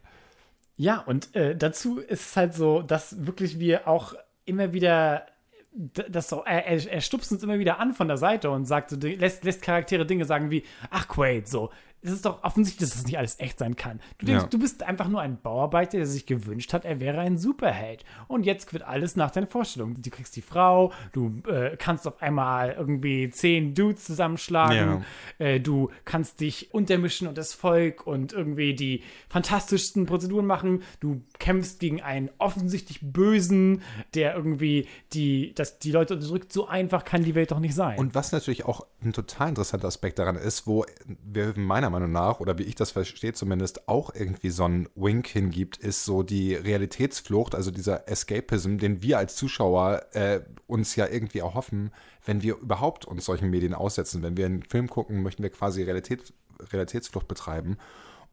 Ja, 0.78 1.00
und 1.00 1.36
äh, 1.36 1.56
dazu 1.56 2.00
ist 2.00 2.30
es 2.30 2.38
halt 2.38 2.54
so, 2.54 2.82
dass 2.82 3.26
wirklich 3.26 3.60
wir 3.60 3.88
auch 3.88 4.16
immer 4.46 4.74
wieder. 4.74 5.28
Das 5.74 6.28
so, 6.28 6.44
er, 6.44 6.66
er, 6.66 6.92
er 6.92 7.02
stupst 7.02 7.32
uns 7.32 7.44
immer 7.44 7.60
wieder 7.60 7.80
an 7.80 7.94
von 7.94 8.08
der 8.08 8.18
Seite 8.18 8.50
und 8.50 8.66
sagt 8.66 8.90
so, 8.90 8.98
lässt, 8.98 9.46
lässt 9.46 9.62
Charaktere 9.62 10.06
Dinge 10.06 10.26
sagen 10.26 10.52
wie, 10.52 10.64
ach 10.90 11.08
Quaid, 11.08 11.48
so. 11.48 11.70
Es 12.03 12.12
ist 12.12 12.25
doch 12.25 12.43
offensichtlich, 12.43 12.89
dass 12.89 12.98
es 12.98 13.05
nicht 13.05 13.17
alles 13.17 13.39
echt 13.39 13.60
sein 13.60 13.75
kann. 13.75 14.00
Du 14.17 14.25
denkst, 14.25 14.43
Ja. 14.43 14.50
du 14.50 14.58
bist 14.58 14.81
einfach 14.84 15.08
nur 15.08 15.22
ein 15.22 15.39
Bauarbeiter, 15.41 15.98
der 15.98 16.08
sich 16.08 16.25
gewünscht 16.25 16.74
hat, 16.74 16.84
er 16.84 17.00
wäre 17.00 17.20
ein 17.20 17.38
Superheld. 17.38 18.03
Und 18.27 18.46
jetzt 18.46 18.74
wird 18.74 18.84
alles 18.84 19.15
nach 19.15 19.29
deinen 19.29 19.48
Vorstellungen. 19.48 20.01
Du 20.01 20.10
kriegst 20.10 20.36
die 20.36 20.41
Frau, 20.41 20.91
du 21.12 21.41
äh, 21.48 21.77
kannst 21.77 22.08
auf 22.08 22.22
einmal 22.22 22.72
irgendwie 22.72 23.29
zehn 23.29 23.75
Dudes 23.75 24.03
zusammenschlagen, 24.05 25.05
äh, 25.38 25.60
du 25.60 25.91
kannst 26.05 26.39
dich 26.39 26.74
untermischen 26.74 27.27
und 27.27 27.38
das 27.38 27.53
Volk 27.53 28.08
und 28.08 28.34
irgendwie 28.34 28.74
die 28.74 29.03
fantastischsten 29.29 30.05
Prozeduren 30.08 30.46
machen. 30.46 30.81
Du 31.01 31.22
kämpfst 31.39 31.79
gegen 31.79 32.01
einen 32.01 32.29
offensichtlich 32.39 33.00
Bösen, 33.01 33.81
der 34.15 34.36
irgendwie 34.36 34.88
die, 35.13 35.53
das, 35.53 35.77
die 35.79 35.91
Leute 35.91 36.15
unterdrückt. 36.15 36.51
So 36.51 36.67
einfach 36.67 37.03
kann 37.05 37.24
die 37.24 37.36
Welt 37.36 37.51
doch 37.51 37.60
nicht 37.60 37.75
sein. 37.75 38.00
Und 38.00 38.15
was 38.15 38.31
natürlich 38.31 38.65
auch 38.65 38.86
ein 39.03 39.13
total 39.13 39.50
interessanter 39.50 39.88
Aspekt 39.88 40.17
daran 40.20 40.36
ist, 40.36 40.65
wo 40.65 40.86
wir 41.24 41.53
meiner 41.55 41.91
Meinung 41.92 42.12
nach, 42.12 42.40
oder 42.40 42.58
wie 42.58 42.64
ich 42.64 42.76
das 42.76 42.92
verstehe 42.92 43.34
zumindest, 43.34 43.88
auch 43.88 44.14
irgendwie 44.14 44.50
so 44.50 44.64
einen 44.64 44.90
Wink 44.96 45.28
hingibt, 45.28 45.78
ist 45.78 46.06
so 46.06 46.24
die 46.24 46.56
Realitätsflucht, 46.56 47.54
also 47.54 47.72
dieser 47.72 48.08
Escapism, 48.08 48.78
den 48.78 49.02
wir 49.02 49.18
als 49.18 49.36
Zuschauer 49.36 50.06
äh, 50.14 50.42
uns 50.68 50.96
ja 50.96 51.08
irgendwie 51.08 51.40
erhoffen, 51.40 51.92
wenn 52.26 52.42
wir 52.42 52.58
überhaupt 52.58 53.06
uns 53.06 53.26
solchen 53.26 53.50
Medien 53.50 53.74
aussetzen. 53.74 54.24
Wenn 54.24 54.38
wir 54.38 54.46
einen 54.46 54.64
Film 54.64 54.90
gucken, 54.90 55.22
möchten 55.22 55.44
wir 55.44 55.50
quasi 55.50 55.84
Realität, 55.84 56.34
Realitätsflucht 56.72 57.28
betreiben. 57.28 57.78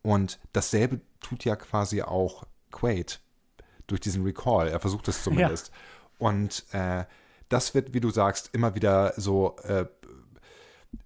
Und 0.03 0.39
dasselbe 0.53 1.01
tut 1.21 1.45
ja 1.45 1.57
quasi 1.57 2.03
auch 2.03 2.45
Quaid 2.71 3.21
durch 3.87 4.01
diesen 4.01 4.25
Recall. 4.25 4.69
Er 4.69 4.81
versucht 4.81 5.09
es 5.09 5.23
zumindest. 5.23 5.71
Und 6.19 6.65
äh, 6.73 7.05
das 7.49 7.75
wird, 7.75 7.95
wie 7.95 8.01
du 8.01 8.11
sagst, 8.11 8.51
immer 8.53 8.75
wieder 8.75 9.15
so 9.17 9.57
äh, 9.65 9.87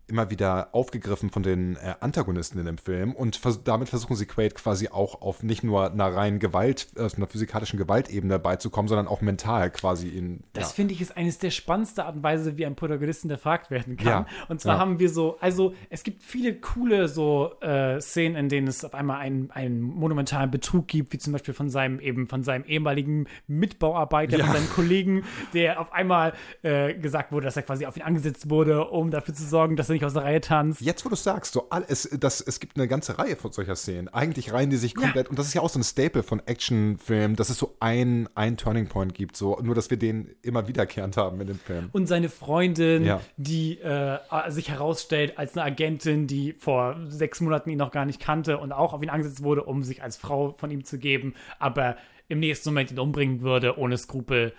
immer 0.08 0.30
wieder 0.30 0.68
aufgegriffen 0.72 1.30
von 1.30 1.42
den 1.42 1.76
äh, 1.76 1.94
Antagonisten 2.00 2.58
in 2.58 2.66
dem 2.66 2.78
Film 2.78 3.14
und 3.14 3.36
vers 3.36 3.62
damit 3.64 3.88
versuchen 3.88 4.16
sie 4.16 4.26
Quaid 4.26 4.54
quasi 4.54 4.88
auch 4.88 5.22
auf 5.22 5.42
nicht 5.42 5.62
nur 5.62 5.90
einer 5.90 6.14
reinen 6.14 6.38
Gewalt, 6.38 6.88
äh, 6.96 7.08
einer 7.16 7.26
physikalischen 7.26 7.78
Gewaltebene 7.78 8.38
beizukommen, 8.38 8.88
sondern 8.88 9.06
auch 9.08 9.20
mental 9.20 9.70
quasi 9.70 10.08
in. 10.08 10.42
Das 10.52 10.70
ja. 10.70 10.74
finde 10.74 10.94
ich 10.94 11.00
ist 11.00 11.16
eines 11.16 11.38
der 11.38 11.50
spannendsten 11.50 12.04
Art 12.04 12.16
und 12.16 12.22
Weise, 12.22 12.56
wie 12.56 12.66
ein 12.66 12.74
Protagonisten 12.74 13.28
hinterfragt 13.28 13.70
werden 13.70 13.96
kann. 13.96 14.06
Ja. 14.06 14.26
Und 14.48 14.60
zwar 14.60 14.74
Ja. 14.74 14.80
haben 14.80 14.98
wir 14.98 15.08
so, 15.08 15.38
also 15.40 15.74
es 15.90 16.02
gibt 16.02 16.22
viele 16.22 16.54
coole 16.54 17.08
so 17.08 17.52
äh, 17.60 18.00
Szenen, 18.00 18.36
in 18.36 18.48
denen 18.48 18.68
es 18.68 18.84
auf 18.84 18.94
einmal 18.94 19.18
einen, 19.20 19.50
einen 19.50 19.80
monumentalen 19.80 20.50
Betrug 20.50 20.88
gibt, 20.88 21.12
wie 21.12 21.18
zum 21.18 21.32
Beispiel 21.32 21.54
von 21.54 21.70
seinem 21.70 22.00
eben 22.00 22.26
von 22.26 22.42
seinem 22.42 22.64
ehemaligen 22.64 23.26
Mitbauarbeiter, 23.46 24.38
von 24.38 24.52
seinem 24.52 24.70
Kollegen, 24.70 25.24
der 25.54 25.80
auf 25.80 25.92
einmal 25.92 26.32
äh, 26.62 26.94
gesagt 26.94 27.32
wurde, 27.32 27.46
dass 27.46 27.56
er 27.56 27.62
quasi 27.62 27.86
auf 27.86 27.96
ihn 27.96 28.02
angesetzt 28.02 28.50
wurde, 28.50 28.88
um 28.88 29.10
dafür 29.10 29.34
zu 29.34 29.44
sorgen, 29.44 29.76
dass 29.76 29.88
er 29.88 29.94
nicht 29.94 30.01
aus 30.04 30.14
der 30.14 30.24
Reihe 30.24 30.40
tanzt. 30.40 30.80
Jetzt, 30.80 31.04
wo 31.04 31.08
du 31.08 31.14
es 31.14 31.24
sagst, 31.24 31.52
so 31.52 31.68
all, 31.70 31.84
es, 31.88 32.08
das, 32.18 32.40
es 32.40 32.60
gibt 32.60 32.76
eine 32.76 32.88
ganze 32.88 33.18
Reihe 33.18 33.36
von 33.36 33.52
solcher 33.52 33.76
Szenen. 33.76 34.08
Eigentlich 34.08 34.52
reihen 34.52 34.70
die 34.70 34.76
sich 34.76 34.94
komplett, 34.94 35.28
und 35.28 35.38
das 35.38 35.46
ist 35.46 35.54
ja 35.54 35.60
auch 35.62 35.68
so 35.68 35.78
ein 35.78 35.84
Staple 35.84 36.22
von 36.22 36.40
Actionfilmen, 36.46 37.36
dass 37.36 37.50
es 37.50 37.58
so 37.58 37.76
ein, 37.80 38.28
ein 38.34 38.56
Turning 38.56 38.88
Point 38.88 39.14
gibt, 39.14 39.36
so 39.36 39.58
nur, 39.62 39.74
dass 39.74 39.90
wir 39.90 39.96
den 39.98 40.34
immer 40.42 40.68
wiederkehrend 40.68 41.16
haben 41.16 41.40
in 41.40 41.46
dem 41.48 41.58
Film. 41.58 41.88
und 41.92 42.06
seine 42.06 42.28
Freundin, 42.28 43.04
Ja. 43.04 43.20
die 43.36 43.78
äh, 43.80 44.18
sich 44.48 44.68
herausstellt 44.70 45.38
als 45.38 45.56
eine 45.56 45.64
Agentin, 45.64 46.26
die 46.26 46.54
vor 46.54 46.96
sechs 47.08 47.40
Monaten 47.40 47.70
ihn 47.70 47.78
noch 47.78 47.90
gar 47.92 48.04
nicht 48.06 48.20
kannte 48.20 48.58
und 48.58 48.72
auch 48.72 48.92
auf 48.92 49.02
ihn 49.02 49.10
angesetzt 49.10 49.42
wurde, 49.42 49.64
um 49.64 49.82
sich 49.82 50.02
als 50.02 50.16
Frau 50.16 50.54
von 50.58 50.70
ihm 50.70 50.84
zu 50.84 50.98
geben, 50.98 51.34
aber 51.58 51.96
im 52.28 52.40
nächsten 52.40 52.70
Moment 52.70 52.90
ihn 52.90 52.98
umbringen 52.98 53.42
würde, 53.42 53.78
ohne 53.78 53.98
Skrupel. 53.98 54.52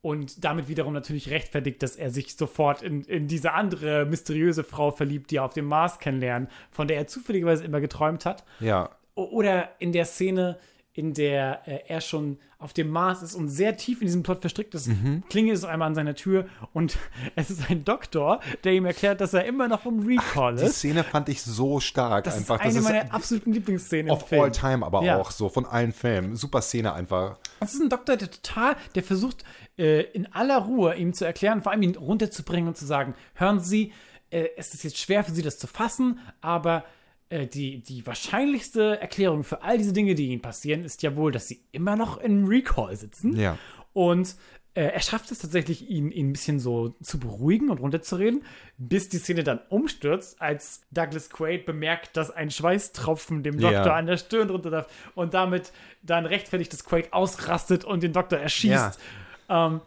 Und 0.00 0.44
damit 0.44 0.68
wiederum 0.68 0.92
natürlich 0.92 1.28
rechtfertigt, 1.30 1.82
dass 1.82 1.96
er 1.96 2.10
sich 2.10 2.36
sofort 2.36 2.82
in, 2.82 3.02
in 3.02 3.26
diese 3.26 3.52
andere 3.52 4.06
mysteriöse 4.06 4.62
Frau 4.62 4.92
verliebt, 4.92 5.30
die 5.32 5.36
er 5.38 5.44
auf 5.44 5.54
dem 5.54 5.64
Mars 5.66 5.98
kennenlernt, 5.98 6.48
von 6.70 6.86
der 6.86 6.98
er 6.98 7.06
zufälligerweise 7.08 7.64
immer 7.64 7.80
geträumt 7.80 8.24
hat. 8.24 8.44
Ja, 8.60 8.90
Oder 9.16 9.70
in 9.80 9.92
der 9.92 10.04
Szene, 10.04 10.56
in 10.92 11.14
der 11.14 11.62
äh, 11.66 11.80
er 11.88 12.00
schon 12.00 12.38
auf 12.60 12.72
dem 12.72 12.88
Mars 12.90 13.22
ist 13.22 13.34
und 13.36 13.48
sehr 13.48 13.76
tief 13.76 14.00
in 14.00 14.06
diesem 14.08 14.22
Plot 14.24 14.40
verstrickt 14.40 14.74
ist, 14.74 14.86
Mhm. 14.88 15.22
klingelt 15.28 15.56
es 15.56 15.64
einmal 15.64 15.86
an 15.88 15.94
seiner 15.96 16.14
Tür 16.16 16.46
und 16.72 16.96
es 17.36 17.50
ist 17.50 17.68
ein 17.70 17.84
Doktor, 17.84 18.40
der 18.64 18.72
ihm 18.74 18.84
erklärt, 18.86 19.20
dass 19.20 19.32
er 19.34 19.44
immer 19.44 19.66
noch 19.68 19.84
im 19.86 20.04
Recall 20.06 20.56
die 20.56 20.64
ist. 20.64 20.76
Szene 20.78 21.02
fand 21.04 21.28
ich 21.28 21.42
so 21.42 21.78
stark 21.80 22.24
Das 22.24 22.36
einfach. 22.36 22.56
ist 22.56 22.60
eine 22.62 22.74
das 22.74 22.84
meiner 22.84 23.04
ist 23.04 23.12
absoluten 23.14 23.52
Lieblingsszenen 23.52 24.06
im 24.08 24.12
of 24.12 24.32
all 24.32 24.50
time 24.52 24.84
aber 24.86 25.02
Ja. 25.02 25.18
auch 25.20 25.30
so 25.32 25.48
von 25.48 25.66
allen 25.66 25.92
Filmen. 25.92 26.34
Super 26.36 26.62
Szene 26.62 26.92
einfach. 26.92 27.38
Das 27.60 27.74
ist 27.74 27.80
ein 27.80 27.88
Doktor, 27.90 28.16
der 28.16 28.30
total, 28.30 28.76
der 28.96 29.02
versucht 29.04 29.44
äh, 29.78 30.02
in 30.12 30.26
aller 30.32 30.58
Ruhe 30.58 30.94
ihm 30.96 31.12
zu 31.14 31.24
erklären, 31.24 31.62
vor 31.62 31.72
allem 31.72 31.82
ihn 31.82 31.96
runterzubringen 31.96 32.68
und 32.68 32.76
zu 32.76 32.84
sagen, 32.86 33.14
hören 33.34 33.60
Sie, 33.60 33.92
äh, 34.30 34.48
es 34.56 34.74
ist 34.74 34.84
jetzt 34.84 34.98
schwer 34.98 35.24
für 35.24 35.32
Sie, 35.32 35.42
das 35.42 35.58
zu 35.58 35.66
fassen, 35.66 36.20
aber 36.40 36.84
äh, 37.30 37.46
die, 37.46 37.82
die 37.82 38.06
wahrscheinlichste 38.06 39.00
Erklärung 39.00 39.44
für 39.44 39.62
all 39.62 39.78
diese 39.78 39.92
Dinge, 39.92 40.14
die 40.14 40.28
Ihnen 40.28 40.42
passieren, 40.42 40.84
ist 40.84 41.02
ja 41.02 41.16
wohl, 41.16 41.32
dass 41.32 41.48
Sie 41.48 41.60
immer 41.72 41.96
noch 41.96 42.18
in 42.18 42.46
Recall 42.46 42.96
sitzen. 42.96 43.36
Ja. 43.38 43.56
Und 43.92 44.36
äh, 44.74 44.82
er 44.82 45.00
schafft 45.00 45.30
es 45.32 45.38
tatsächlich, 45.38 45.90
ihn, 45.90 46.12
ihn 46.12 46.28
ein 46.28 46.32
bisschen 46.32 46.60
so 46.60 46.90
zu 47.02 47.18
beruhigen 47.18 47.68
und 47.70 47.80
runterzureden, 47.80 48.44
bis 48.76 49.08
die 49.08 49.18
Szene 49.18 49.42
dann 49.42 49.60
umstürzt, 49.70 50.40
als 50.40 50.82
Douglas 50.92 51.30
Quaid 51.30 51.66
bemerkt, 51.66 52.16
dass 52.16 52.30
ein 52.30 52.50
Schweißtropfen 52.50 53.42
dem 53.42 53.58
Doktor 53.58 53.86
Ja. 53.86 53.96
an 53.96 54.06
der 54.06 54.18
Stirn 54.18 54.50
runter 54.50 54.70
darf 54.70 54.86
und 55.14 55.34
damit 55.34 55.72
dann 56.02 56.26
rechtfertigt, 56.26 56.72
dass 56.72 56.84
Quaid 56.84 57.12
ausrastet 57.12 57.84
und 57.84 58.02
den 58.02 58.12
Doktor 58.12 58.38
erschießt. 58.38 59.00
Ähm, 59.48 59.80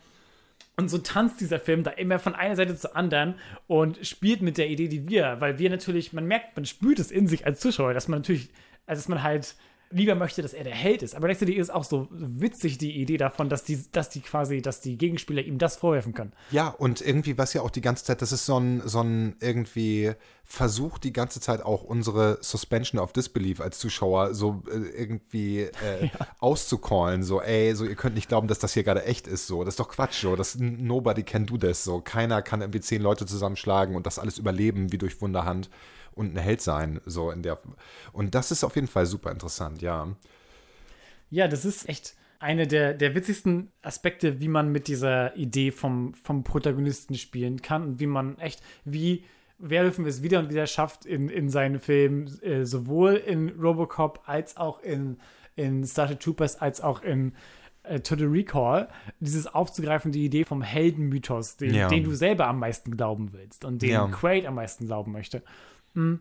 und 0.78 0.90
so 0.90 0.98
tanzt 0.98 1.42
dieser 1.42 1.60
Film 1.60 1.84
da 1.84 1.92
immer 1.92 2.18
von 2.18 2.34
einer 2.34 2.56
Seite 2.56 2.76
zur 2.76 2.96
anderen 2.96 3.36
und 3.68 4.06
spielt 4.06 4.42
mit 4.42 4.58
der 4.58 4.70
Idee, 4.70 4.88
die 4.88 5.08
wir, 5.08 5.38
weil 5.40 5.60
wir 5.60 5.70
natürlich, 5.70 6.14
man 6.14 6.26
merkt, 6.26 6.56
man 6.56 6.66
spürt 6.66 7.00
es 7.00 7.12
in 7.12 7.28
sich 7.28 7.46
als 7.46 7.60
Zuschauer, 7.60 7.94
dass 7.94 8.08
man 8.08 8.20
natürlich, 8.20 8.50
also 8.86 9.00
dass 9.00 9.08
man 9.08 9.22
halt 9.22 9.56
lieber 9.92 10.16
möchte, 10.16 10.42
dass 10.42 10.54
er 10.54 10.64
der 10.64 10.76
Held 10.76 11.04
ist. 11.04 11.16
Aber 11.16 11.28
gleichzeitig 11.28 11.58
ist 11.58 11.70
auch 11.70 11.84
so 11.84 12.08
witzig 12.12 12.78
die 12.78 13.00
Idee 13.00 13.18
davon, 13.18 13.50
dass 13.50 13.64
die, 13.64 13.84
dass 13.92 14.10
die 14.10 14.22
quasi, 14.22 14.62
dass 14.62 14.82
die 14.82 14.98
Gegenspieler 14.98 15.42
ihm 15.42 15.58
das 15.58 15.76
vorwerfen 15.76 16.14
können. 16.14 16.34
Ja, 16.52 16.70
und 16.70 17.02
irgendwie, 17.02 17.38
was 17.38 17.54
ja 17.54 17.62
auch 17.62 17.70
die 17.70 17.82
ganze 17.82 18.06
Zeit, 18.06 18.22
das 18.22 18.32
ist 18.32 18.46
so 18.46 18.60
ein, 18.60 18.82
so 18.86 19.02
ein 19.02 19.36
irgendwie 19.40 20.14
Versuch, 20.44 20.98
die 20.98 21.14
ganze 21.14 21.40
Zeit 21.40 21.62
auch 21.62 21.84
unsere 21.84 22.38
Suspension 22.42 23.00
of 23.00 23.14
Disbelief 23.14 23.62
als 23.62 23.80
Zuschauer 23.80 24.34
so 24.36 24.64
äh, 24.70 25.02
irgendwie 25.02 25.62
äh, 25.62 26.10
auszucallen. 26.40 27.24
So, 27.24 27.42
ey, 27.42 27.74
so, 27.74 27.86
ihr 27.86 27.96
könnt 27.96 28.16
nicht 28.16 28.28
glauben, 28.28 28.48
dass 28.48 28.60
das 28.60 28.74
hier 28.74 28.84
gerade 28.84 29.06
echt 29.06 29.28
ist. 29.28 29.48
So, 29.48 29.64
das 29.64 29.74
ist 29.74 29.80
doch 29.80 29.90
Quatsch. 29.90 30.22
So, 30.22 30.36
das, 30.36 30.58
nobody 30.60 31.24
can 31.24 31.46
do 31.46 31.58
this. 31.58 31.84
So, 31.84 32.02
keiner 32.02 32.42
kann 32.42 32.62
irgendwie 32.62 32.82
zehn 32.82 33.02
Leute 33.02 33.26
zusammenschlagen 33.26 33.96
und 33.96 34.06
das 34.06 34.20
alles 34.20 34.38
überleben 34.38 34.92
wie 34.92 34.98
durch 34.98 35.22
Wunderhand 35.22 35.70
und 36.16 36.36
ein 36.36 36.40
Held 36.40 36.62
sein. 36.62 37.00
So, 37.06 37.32
in 37.32 37.42
der. 37.44 37.60
Und 38.12 38.36
das 38.36 38.52
ist 38.52 38.64
auf 38.64 38.76
jeden 38.76 38.88
Fall 38.88 39.06
super 39.06 39.32
interessant, 39.32 39.82
ja. 39.82 40.08
Ja, 41.30 41.48
das 41.48 41.66
ist 41.66 41.88
echt 41.88 42.16
eine 42.40 42.68
der, 42.68 42.94
der 42.94 43.14
witzigsten 43.16 43.72
Aspekte, 43.84 44.40
wie 44.42 44.48
man 44.48 44.72
mit 44.72 44.88
dieser 44.88 45.36
Idee 45.38 45.72
vom, 45.72 46.14
vom 46.16 46.44
Protagonisten 46.44 47.16
spielen 47.16 47.62
kann 47.62 47.84
und 47.84 48.00
wie 48.00 48.08
man 48.08 48.38
echt, 48.40 48.62
wie 48.84 49.24
Werwölfen 49.60 50.06
es 50.08 50.24
wieder 50.24 50.40
und 50.40 50.50
wieder 50.50 50.66
schafft, 50.66 51.06
in, 51.06 51.30
in 51.30 51.50
seinen 51.50 51.80
Filmen, 51.80 52.28
äh, 52.42 52.66
sowohl 52.66 53.14
in 53.14 53.50
Robocop 53.50 54.24
als 54.26 54.58
auch 54.58 54.82
in, 54.82 55.18
in 55.56 55.86
Starship 55.86 56.20
Troopers, 56.20 56.60
als 56.60 56.82
auch 56.82 57.04
in 57.04 57.34
äh, 57.84 58.00
To 58.00 58.16
the 58.16 58.26
Recall, 58.26 58.90
dieses 59.20 59.46
aufzugreifen, 59.46 60.12
die 60.12 60.26
Idee 60.26 60.44
vom 60.46 60.64
Heldenmythos, 60.64 61.58
den, 61.58 61.76
Ja. 61.76 61.90
den 61.90 62.04
du 62.04 62.16
selber 62.16 62.48
am 62.48 62.58
meisten 62.58 62.98
glauben 62.98 63.34
willst 63.34 63.64
und 63.64 63.84
den 63.84 63.92
Ja. 63.92 64.08
Quaid 64.08 64.48
am 64.48 64.56
meisten 64.56 64.88
glauben 64.88 65.12
möchte. 65.12 65.44
Mm. 65.94 66.16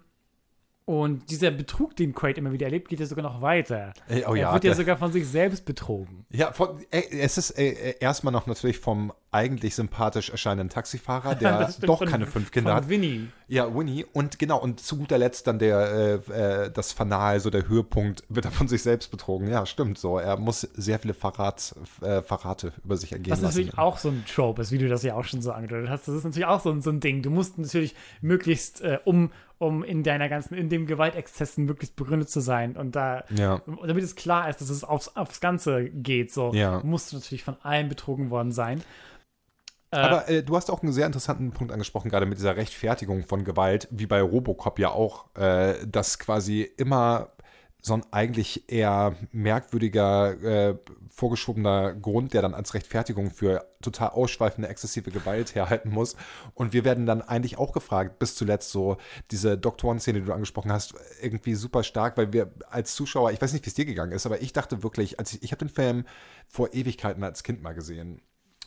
Und 0.87 1.31
dieser 1.31 1.53
Betrug, 1.53 1.95
den 1.95 2.15
Quaid 2.15 2.39
immer 2.39 2.53
wieder 2.53 2.67
erlebt, 2.67 2.89
geht 2.89 2.99
ja 2.99 3.07
sogar 3.07 3.23
noch 3.23 3.41
weiter. 3.41 3.93
Oh 4.09 4.12
er 4.12 4.37
ja, 4.37 4.53
wird 4.53 4.65
ja 4.65 4.75
sogar 4.75 4.97
von 4.97 5.12
sich 5.12 5.29
selbst 5.29 5.65
betrogen. 5.65 6.27
Ja, 6.31 6.53
von, 6.53 6.85
es 6.91 7.39
ist 7.39 7.50
erstmal 7.50 8.33
noch 8.33 8.49
natürlich 8.49 8.81
vom 8.81 9.12
eigentlich 9.33 9.77
sympathisch 9.77 10.31
erscheinenden 10.31 10.69
Taxifahrer, 10.71 11.35
der 11.37 11.73
doch 11.83 12.05
keine 12.05 12.27
fünf 12.27 12.51
Kinder 12.51 12.75
hat. 12.75 12.89
Winnie. 12.89 13.29
Ja, 13.47 13.73
Winnie. 13.75 14.05
Und 14.13 14.39
genau, 14.41 14.59
und 14.61 14.81
zu 14.81 14.97
guter 14.97 15.19
Letzt 15.19 15.47
dann 15.47 15.59
der, 15.61 16.21
äh, 16.29 16.65
äh, 16.65 16.71
das 16.71 16.93
Fanal, 16.93 17.39
so 17.41 17.49
der 17.51 17.69
Höhepunkt, 17.69 18.25
wird 18.29 18.45
er 18.47 18.51
von 18.51 18.67
sich 18.67 18.83
selbst 18.83 19.11
betrogen. 19.11 19.49
Ja, 19.49 19.67
stimmt 19.67 19.99
so. 19.99 20.19
Er 20.19 20.37
muss 20.37 20.63
sehr 20.63 20.99
viele 20.99 21.15
Verrat, 21.15 21.75
äh, 22.03 22.23
Verrate 22.23 22.73
über 22.85 22.97
sich 22.97 23.13
ergehen 23.13 23.31
Was 23.33 23.41
lassen. 23.41 23.59
natürlich 23.59 23.79
auch 23.79 23.99
so 23.99 24.09
ein 24.09 24.25
Trope 24.27 24.63
ist, 24.63 24.73
wie 24.73 24.79
du 24.79 24.89
das 24.89 25.03
ja 25.05 25.15
auch 25.15 25.25
schon 25.25 25.43
so 25.43 25.53
angedeutet 25.53 25.91
hast. 25.91 26.09
Das 26.09 26.15
ist 26.17 26.25
natürlich 26.25 26.47
auch 26.47 26.61
so, 26.61 26.71
ein- 26.71 26.83
so 26.83 26.91
ein 26.91 26.99
Ding. 27.01 27.23
Du 27.23 27.31
musst 27.31 27.57
natürlich 27.59 27.95
möglichst, 28.21 28.81
äh, 28.81 28.99
um, 29.05 29.31
um 29.59 29.85
in 29.85 30.03
deiner 30.03 30.29
ganzen, 30.29 30.55
in 30.55 30.69
dem 30.69 30.87
Gewaltexzessen 30.87 31.67
möglichst 31.67 31.95
begründet 31.95 32.31
zu 32.31 32.41
sein 32.41 32.77
und 32.77 32.97
da, 32.97 33.25
Ja. 33.31 33.61
damit 33.87 34.03
es 34.03 34.17
klar 34.17 34.49
ist, 34.49 34.61
dass 34.61 34.71
es 34.71 34.83
aufs, 34.85 35.15
aufs 35.17 35.41
Ganze 35.41 35.85
geht, 35.91 36.33
so, 36.33 36.53
Ja. 36.55 36.81
musst 36.83 37.13
du 37.13 37.17
natürlich 37.17 37.45
von 37.45 37.57
allen 37.63 37.89
betrogen 37.89 38.31
worden 38.31 38.53
sein. 38.53 38.83
Äh, 39.91 39.97
Aber 39.97 40.29
äh, 40.29 40.43
du 40.43 40.57
hast 40.57 40.71
auch 40.71 40.83
einen 40.83 40.93
sehr 40.93 41.07
interessanten 41.07 41.51
Punkt 41.53 41.73
angesprochen, 41.73 42.11
gerade 42.11 42.27
mit 42.27 42.39
dieser 42.39 42.57
Rechtfertigung 42.57 43.25
von 43.25 43.45
Gewalt, 43.45 43.89
wie 43.91 44.07
bei 44.07 44.23
Robocop 44.23 44.79
ja 44.79 44.91
auch, 44.91 45.35
äh, 45.37 45.75
dass 45.87 46.19
quasi 46.19 46.63
immer 46.77 47.33
so 47.83 47.95
ein 47.95 48.05
eigentlich 48.11 48.71
eher 48.71 49.17
merkwürdiger, 49.33 50.43
äh, 50.43 50.79
vorgeschobener 51.09 51.95
Grund, 51.95 52.35
der 52.35 52.43
dann 52.43 52.55
als 52.55 52.75
Rechtfertigung 52.75 53.31
für 53.31 53.67
total 53.83 54.11
ausschweifende, 54.11 54.69
exzessive 54.69 55.11
Gewalt 55.11 55.55
herhalten 55.55 55.91
muss. 55.91 56.15
Und 56.55 56.73
wir 56.73 56.85
werden 56.85 57.07
dann 57.07 57.23
eigentlich 57.23 57.59
auch 57.59 57.73
gefragt, 57.73 58.19
bis 58.19 58.35
zuletzt 58.37 58.71
so 58.71 58.99
diese 59.31 59.59
Doktorenszene, 59.59 60.21
die 60.21 60.27
du 60.27 60.33
angesprochen 60.33 60.73
hast, 60.73 60.95
irgendwie 61.21 61.55
super 61.55 61.83
stark, 61.83 62.17
weil 62.17 62.33
wir 62.33 62.53
als 62.71 62.95
Zuschauer, 62.95 63.33
ich 63.33 63.41
weiß 63.41 63.53
nicht, 63.53 63.65
wie 63.65 63.71
es 63.71 63.75
dir 63.75 63.87
gegangen 63.87 64.13
ist, 64.13 64.27
aber 64.27 64.41
ich 64.43 64.53
dachte 64.53 64.83
wirklich, 64.83 65.19
als 65.19 65.33
ich, 65.33 65.43
ich 65.43 65.53
habe 65.53 65.65
den 65.65 65.71
Film 65.71 66.05
vor 66.49 66.73
Ewigkeiten 66.75 67.25
als 67.25 67.43
Kind 67.43 67.63
mal 67.63 67.75
gesehen 67.75 68.21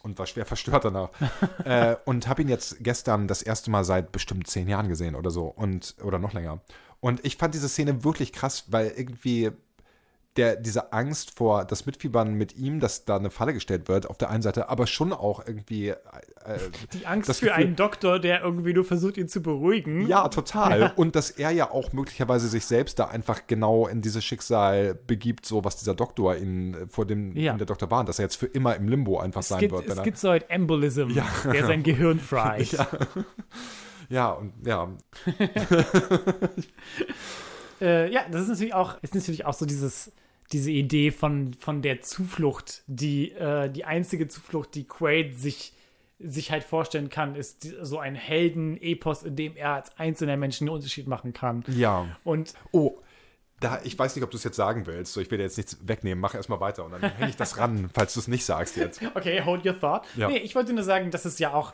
und 0.03 0.19
war 0.19 0.27
schwer 0.27 0.45
verstört 0.45 0.85
danach. 0.85 1.09
äh, 1.65 1.95
und 2.05 2.27
habe 2.27 2.43
ihn 2.43 2.49
jetzt 2.49 2.83
gestern 2.83 3.27
das 3.27 3.41
erste 3.41 3.71
Mal 3.71 3.83
seit 3.83 4.11
bestimmt 4.11 4.47
zehn 4.47 4.67
Jahren 4.67 4.89
gesehen 4.89 5.15
oder 5.15 5.31
so 5.31 5.45
und 5.47 5.95
oder 6.03 6.19
noch 6.19 6.33
länger. 6.33 6.61
Und 6.99 7.25
ich 7.25 7.37
fand 7.37 7.55
diese 7.55 7.67
Szene 7.67 8.03
wirklich 8.03 8.31
krass, 8.31 8.65
weil 8.67 8.93
irgendwie 8.95 9.51
der, 10.37 10.55
diese 10.55 10.93
Angst 10.93 11.37
vor 11.37 11.63
das 11.63 11.85
Mitfiebern 11.85 12.33
mit 12.33 12.55
ihm, 12.57 12.79
dass 12.79 13.05
da 13.05 13.17
eine 13.17 13.29
Falle 13.29 13.53
gestellt 13.53 13.87
wird, 13.87 14.09
auf 14.09 14.17
der 14.17 14.29
einen 14.31 14.41
Seite, 14.41 14.67
aber 14.69 14.87
schon 14.87 15.13
auch 15.13 15.45
irgendwie 15.45 15.89
äh, 15.89 15.95
die 16.93 17.05
Angst 17.05 17.27
für 17.39 17.45
Gefühl- 17.45 17.51
einen 17.51 17.75
Doktor, 17.75 18.19
der 18.19 18.41
irgendwie 18.41 18.73
nur 18.73 18.83
versucht, 18.83 19.17
ihn 19.17 19.27
zu 19.27 19.41
beruhigen. 19.41 20.07
ja, 20.07 20.27
total. 20.29 20.91
Und 20.95 21.15
dass 21.15 21.29
er 21.29 21.51
ja 21.51 21.69
auch 21.69 21.93
möglicherweise 21.93 22.47
sich 22.47 22.65
selbst 22.65 22.97
da 22.97 23.05
einfach 23.05 23.41
genau 23.45 23.85
in 23.87 24.01
dieses 24.01 24.25
Schicksal 24.25 24.95
begibt, 24.95 25.45
so 25.45 25.63
was 25.63 25.77
dieser 25.77 25.93
Doktor 25.93 26.35
ihn 26.35 26.73
äh, 26.73 26.87
vor 26.87 27.05
dem 27.05 27.37
Ja. 27.37 27.53
der 27.55 27.67
Doktor 27.67 27.91
warnt, 27.91 28.09
dass 28.09 28.17
er 28.17 28.23
jetzt 28.23 28.35
für 28.37 28.47
immer 28.47 28.75
im 28.75 28.87
Limbo 28.87 29.19
einfach 29.19 29.43
sein 29.43 29.59
Skid, 29.59 29.71
wird. 29.71 29.87
wenn 29.87 29.97
er- 29.99 30.03
Schizoid 30.03 30.49
Embolism, 30.49 31.09
der 31.45 31.65
sein 31.67 31.83
Gehirn 31.83 32.19
fries. 32.19 32.71
Ja. 32.77 32.87
Ja, 34.09 34.31
und 34.31 34.53
ja, 34.65 34.89
Äh, 37.81 38.11
ja, 38.13 38.21
das 38.31 38.43
ist 38.43 38.47
natürlich 38.49 38.73
auch, 38.73 38.95
ist 39.01 39.13
natürlich 39.15 39.45
auch 39.45 39.53
so 39.53 39.65
dieses, 39.65 40.11
diese 40.53 40.71
Idee 40.71 41.11
von, 41.11 41.53
von 41.55 41.81
der 41.81 42.01
Zuflucht, 42.01 42.83
die, 42.87 43.31
äh, 43.31 43.69
die 43.69 43.85
einzige 43.85 44.27
Zuflucht, 44.27 44.75
die 44.75 44.85
Quaid 44.85 45.37
sich, 45.39 45.73
sich 46.19 46.51
halt 46.51 46.63
vorstellen 46.63 47.09
kann, 47.09 47.35
ist 47.35 47.63
die, 47.63 47.73
so 47.81 47.99
ein 47.99 48.15
Helden-Epos, 48.15 49.23
in 49.23 49.35
dem 49.35 49.55
er 49.55 49.71
als 49.73 49.97
einzelner 49.97 50.37
Mensch 50.37 50.61
einen 50.61 50.69
Unterschied 50.69 51.07
machen 51.07 51.33
kann. 51.33 51.63
ja. 51.67 52.05
Und 52.23 52.53
Oh, 52.71 52.99
da, 53.59 53.79
ich 53.85 53.97
weiß 53.97 54.13
nicht, 54.15 54.23
ob 54.25 54.31
du 54.31 54.35
es 54.37 54.43
jetzt 54.43 54.57
sagen 54.57 54.85
willst. 54.87 55.13
So, 55.13 55.21
ich 55.21 55.31
will 55.31 55.37
dir 55.37 55.45
jetzt 55.45 55.55
nichts 55.57 55.77
wegnehmen. 55.87 56.19
Mach 56.21 56.35
erstmal 56.35 56.59
weiter 56.59 56.83
und 56.83 56.91
dann 56.91 57.01
hänge 57.01 57.29
ich 57.29 57.37
das 57.37 57.57
ran, 57.57 57.89
falls 57.93 58.13
du 58.13 58.19
es 58.19 58.27
nicht 58.27 58.43
sagst 58.45 58.75
jetzt. 58.75 59.01
Okay, 59.15 59.41
hold 59.43 59.65
your 59.65 59.79
thought. 59.79 60.03
Ja. 60.17 60.27
Nee, 60.27 60.39
ich 60.39 60.53
wollte 60.53 60.73
nur 60.73 60.83
sagen, 60.83 61.11
dass 61.11 61.23
es 61.25 61.39
ja 61.39 61.53
auch 61.53 61.73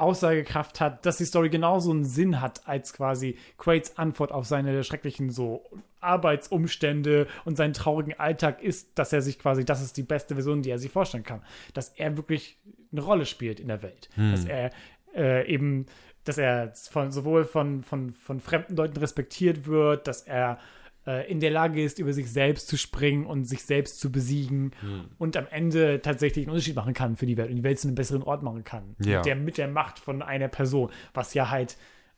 Aussagekraft 0.00 0.80
hat, 0.80 1.04
dass 1.06 1.18
die 1.18 1.24
Story 1.24 1.50
genauso 1.50 1.90
einen 1.90 2.04
Sinn 2.04 2.40
hat, 2.40 2.66
als 2.66 2.92
quasi 2.92 3.36
Quaids 3.58 3.98
Antwort 3.98 4.32
auf 4.32 4.46
seine 4.46 4.82
schrecklichen 4.84 5.30
so 5.30 5.64
Arbeitsumstände 6.00 7.26
und 7.44 7.56
seinen 7.56 7.74
traurigen 7.74 8.18
Alltag 8.18 8.62
ist, 8.62 8.98
dass 8.98 9.12
er 9.12 9.22
sich 9.22 9.38
quasi, 9.38 9.64
das 9.64 9.82
ist 9.82 9.96
die 9.96 10.02
beste 10.02 10.34
Version, 10.34 10.62
die 10.62 10.70
er 10.70 10.78
sich 10.78 10.90
vorstellen 10.90 11.24
kann. 11.24 11.42
Dass 11.74 11.90
er 11.90 12.16
wirklich 12.16 12.58
eine 12.92 13.02
Rolle 13.02 13.26
spielt 13.26 13.60
in 13.60 13.68
der 13.68 13.82
Welt. 13.82 14.08
Dass 14.16 14.44
er 14.44 14.70
äh, 15.14 15.46
eben, 15.52 15.86
dass 16.24 16.38
er 16.38 16.72
von, 16.90 17.12
sowohl 17.12 17.44
von, 17.44 17.82
von, 17.82 18.12
von 18.12 18.40
fremden 18.40 18.76
Leuten 18.76 18.96
respektiert 18.96 19.66
wird, 19.66 20.08
dass 20.08 20.22
er 20.22 20.58
äh, 21.06 21.30
in 21.30 21.40
der 21.40 21.50
Lage 21.50 21.82
ist, 21.82 21.98
über 21.98 22.12
sich 22.12 22.30
selbst 22.30 22.68
zu 22.68 22.76
springen 22.76 23.26
und 23.26 23.44
sich 23.44 23.62
selbst 23.62 24.00
zu 24.00 24.12
besiegen 24.12 24.72
und 25.18 25.36
am 25.36 25.46
Ende 25.50 26.02
tatsächlich 26.02 26.46
einen 26.46 26.52
Unterschied 26.52 26.76
machen 26.76 26.94
kann 26.94 27.16
für 27.16 27.26
die 27.26 27.36
Welt 27.36 27.50
und 27.50 27.56
die 27.56 27.64
Welt 27.64 27.78
zu 27.78 27.88
einem 27.88 27.94
besseren 27.94 28.22
Ort 28.22 28.42
machen 28.42 28.64
kann. 28.64 28.96
Ja. 28.98 29.18
Mit, 29.18 29.26
der, 29.26 29.36
mit 29.36 29.58
der 29.58 29.68
Macht 29.68 29.98
von 29.98 30.22
einer 30.22 30.48
Person, 30.48 30.90
was 31.14 31.34
ja 31.34 31.50
halt 31.50 31.76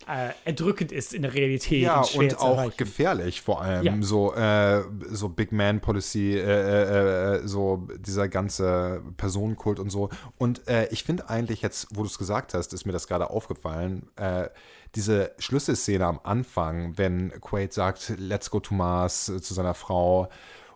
äh, 0.08 0.30
erdrückend 0.44 0.90
ist 0.90 1.14
in 1.14 1.22
der 1.22 1.34
Realität. 1.34 1.82
Ja, 1.82 2.00
und 2.00 2.30
zu 2.30 2.38
auch 2.38 2.58
erreichen. 2.58 2.76
gefährlich 2.76 3.40
vor 3.40 3.62
allem. 3.62 3.84
Ja. 3.84 3.94
So, 4.00 4.34
äh, 4.34 4.82
so 5.10 5.28
Big 5.28 5.52
Man 5.52 5.80
Policy, 5.80 6.34
äh, 6.34 6.40
äh, 6.40 7.36
äh, 7.36 7.46
so 7.46 7.86
dieser 7.98 8.28
ganze 8.28 9.02
Personenkult 9.16 9.78
und 9.78 9.90
so. 9.90 10.10
Und 10.38 10.62
ich 10.90 11.04
finde 11.04 11.28
eigentlich 11.28 11.62
jetzt, 11.62 11.88
wo 11.92 12.02
du 12.02 12.08
es 12.08 12.18
gesagt 12.18 12.54
hast, 12.54 12.72
ist 12.72 12.84
mir 12.84 12.92
das 12.92 13.06
gerade 13.06 13.30
aufgefallen, 13.30 14.08
äh, 14.16 14.48
diese 14.94 15.32
Schlüsselszene 15.38 16.06
am 16.06 16.20
Anfang, 16.22 16.98
wenn 16.98 17.30
Quaid 17.40 17.72
sagt, 17.72 18.14
let's 18.18 18.50
go 18.50 18.60
to 18.60 18.74
Mars 18.74 19.28
äh, 19.28 19.40
zu 19.40 19.54
seiner 19.54 19.74
Frau 19.74 20.28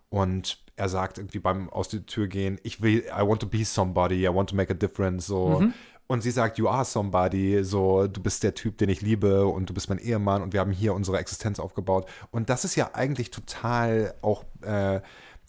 und 0.08 0.62
er 0.76 0.88
sagt 0.88 1.18
irgendwie 1.18 1.38
beim 1.38 1.70
aus 1.70 1.88
der 1.88 2.04
Tür 2.06 2.28
gehen, 2.28 2.58
ich 2.62 2.82
will, 2.82 3.04
I 3.06 3.26
want 3.26 3.40
to 3.40 3.46
be 3.46 3.64
somebody, 3.64 4.26
I 4.26 4.34
want 4.34 4.50
to 4.50 4.56
make 4.56 4.70
a 4.70 4.76
difference, 4.76 5.26
so. 5.26 5.62
Und 6.08 6.22
sie 6.22 6.30
sagt, 6.30 6.58
you 6.58 6.68
are 6.68 6.84
somebody, 6.84 7.64
so, 7.64 8.06
du 8.06 8.22
bist 8.22 8.44
der 8.44 8.54
Typ, 8.54 8.78
den 8.78 8.88
ich 8.88 9.00
liebe 9.00 9.46
und 9.46 9.68
du 9.68 9.74
bist 9.74 9.88
mein 9.88 9.98
Ehemann 9.98 10.42
und 10.42 10.52
wir 10.52 10.60
haben 10.60 10.70
hier 10.70 10.94
unsere 10.94 11.18
Existenz 11.18 11.58
aufgebaut. 11.58 12.08
Und 12.30 12.48
das 12.48 12.64
ist 12.64 12.76
ja 12.76 12.90
eigentlich 12.94 13.32
total 13.32 14.14
auch 14.22 14.44
äh, 14.60 15.00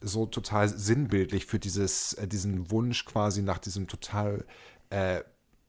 so 0.02 0.26
total 0.26 0.68
sinnbildlich 0.70 1.46
für 1.46 1.60
dieses, 1.60 2.14
äh, 2.14 2.28
diesen 2.28 2.72
Wunsch 2.72 3.06
quasi 3.06 3.44
nach 3.44 3.60
diesem 3.60 3.88
total 3.88 4.46
äh, 4.90 5.22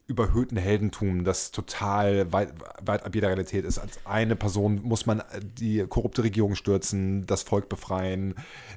überhöhten 0.09 0.57
Heldentum, 0.57 1.23
das 1.23 1.51
total 1.53 2.33
weit, 2.33 2.55
weit 2.83 3.05
ab 3.05 3.15
jeder 3.15 3.29
Realität 3.29 3.65
ist. 3.67 3.79
Als 3.79 4.01
eine 4.07 4.37
Person 4.37 4.81
muss 4.83 5.05
man 5.05 5.23
die 5.43 5.85
korrupte 5.87 6.25
Regierung 6.25 6.55
stürzen, 6.55 7.27
das 7.27 7.43
Volk 7.43 7.69
befreien, 7.69 8.35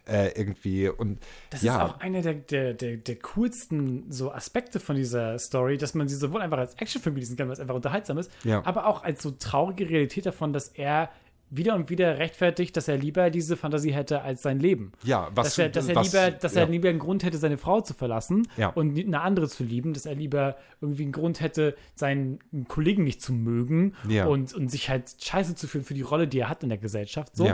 äh, 0.07 0.37
irgendwie. 0.37 0.89
Und 0.89 1.19
Das 1.49 1.61
ja, 1.61 1.77
ist 1.77 1.81
auch 1.93 1.99
einer 2.01 2.21
der, 2.21 2.33
der, 2.33 2.73
der, 2.73 2.97
der 2.97 3.15
coolsten 3.15 4.11
so 4.11 4.31
Aspekte 4.31 4.81
von 4.81 4.97
dieser 4.97 5.39
Story, 5.39 5.77
dass 5.77 5.93
man 5.93 6.09
sie 6.09 6.15
sowohl 6.15 6.41
einfach 6.41 6.57
als 6.57 6.73
Actionfilm 6.75 7.15
genießen 7.15 7.37
kann, 7.37 7.47
was 7.47 7.61
einfach 7.61 7.75
unterhaltsam 7.75 8.17
ist, 8.17 8.29
Ja. 8.43 8.61
aber 8.65 8.85
auch 8.85 9.03
als 9.03 9.23
so 9.23 9.31
traurige 9.31 9.89
Realität 9.89 10.25
davon, 10.25 10.51
dass 10.51 10.67
er 10.67 11.09
wieder 11.53 11.75
und 11.75 11.89
wieder 11.89 12.17
rechtfertigt, 12.17 12.75
dass 12.77 12.87
er 12.87 12.97
lieber 12.97 13.29
diese 13.29 13.57
Fantasie 13.57 13.91
hätte 13.93 14.21
als 14.21 14.41
sein 14.41 14.59
Leben. 14.59 14.93
Ja, 15.03 15.27
was- 15.35 15.47
dass 15.47 15.57
er, 15.59 15.69
dass 15.69 15.87
er, 15.89 15.95
was- 15.95 16.11
lieber, 16.13 16.31
dass 16.31 16.55
ja. 16.55 16.61
er 16.61 16.67
lieber 16.67 16.87
einen 16.89 16.99
Grund 16.99 17.23
hätte, 17.23 17.37
seine 17.37 17.57
Frau 17.57 17.81
zu 17.81 17.93
verlassen 17.93 18.47
Ja. 18.57 18.69
und 18.69 18.97
eine 18.97 19.19
andere 19.21 19.47
zu 19.49 19.63
lieben, 19.65 19.93
dass 19.93 20.05
er 20.05 20.15
lieber 20.15 20.55
irgendwie 20.79 21.03
einen 21.03 21.11
Grund 21.11 21.41
hätte, 21.41 21.75
seinen 21.93 22.39
Kollegen 22.69 23.03
nicht 23.03 23.21
zu 23.21 23.33
mögen 23.33 23.93
Ja. 24.07 24.25
und, 24.27 24.53
und 24.53 24.69
sich 24.71 24.89
halt 24.89 25.13
scheiße 25.21 25.53
zu 25.55 25.67
fühlen 25.67 25.83
für 25.83 25.93
die 25.93 26.01
Rolle, 26.01 26.27
die 26.27 26.39
er 26.39 26.49
hat 26.49 26.63
in 26.63 26.69
der 26.69 26.77
Gesellschaft. 26.77 27.35
So. 27.35 27.45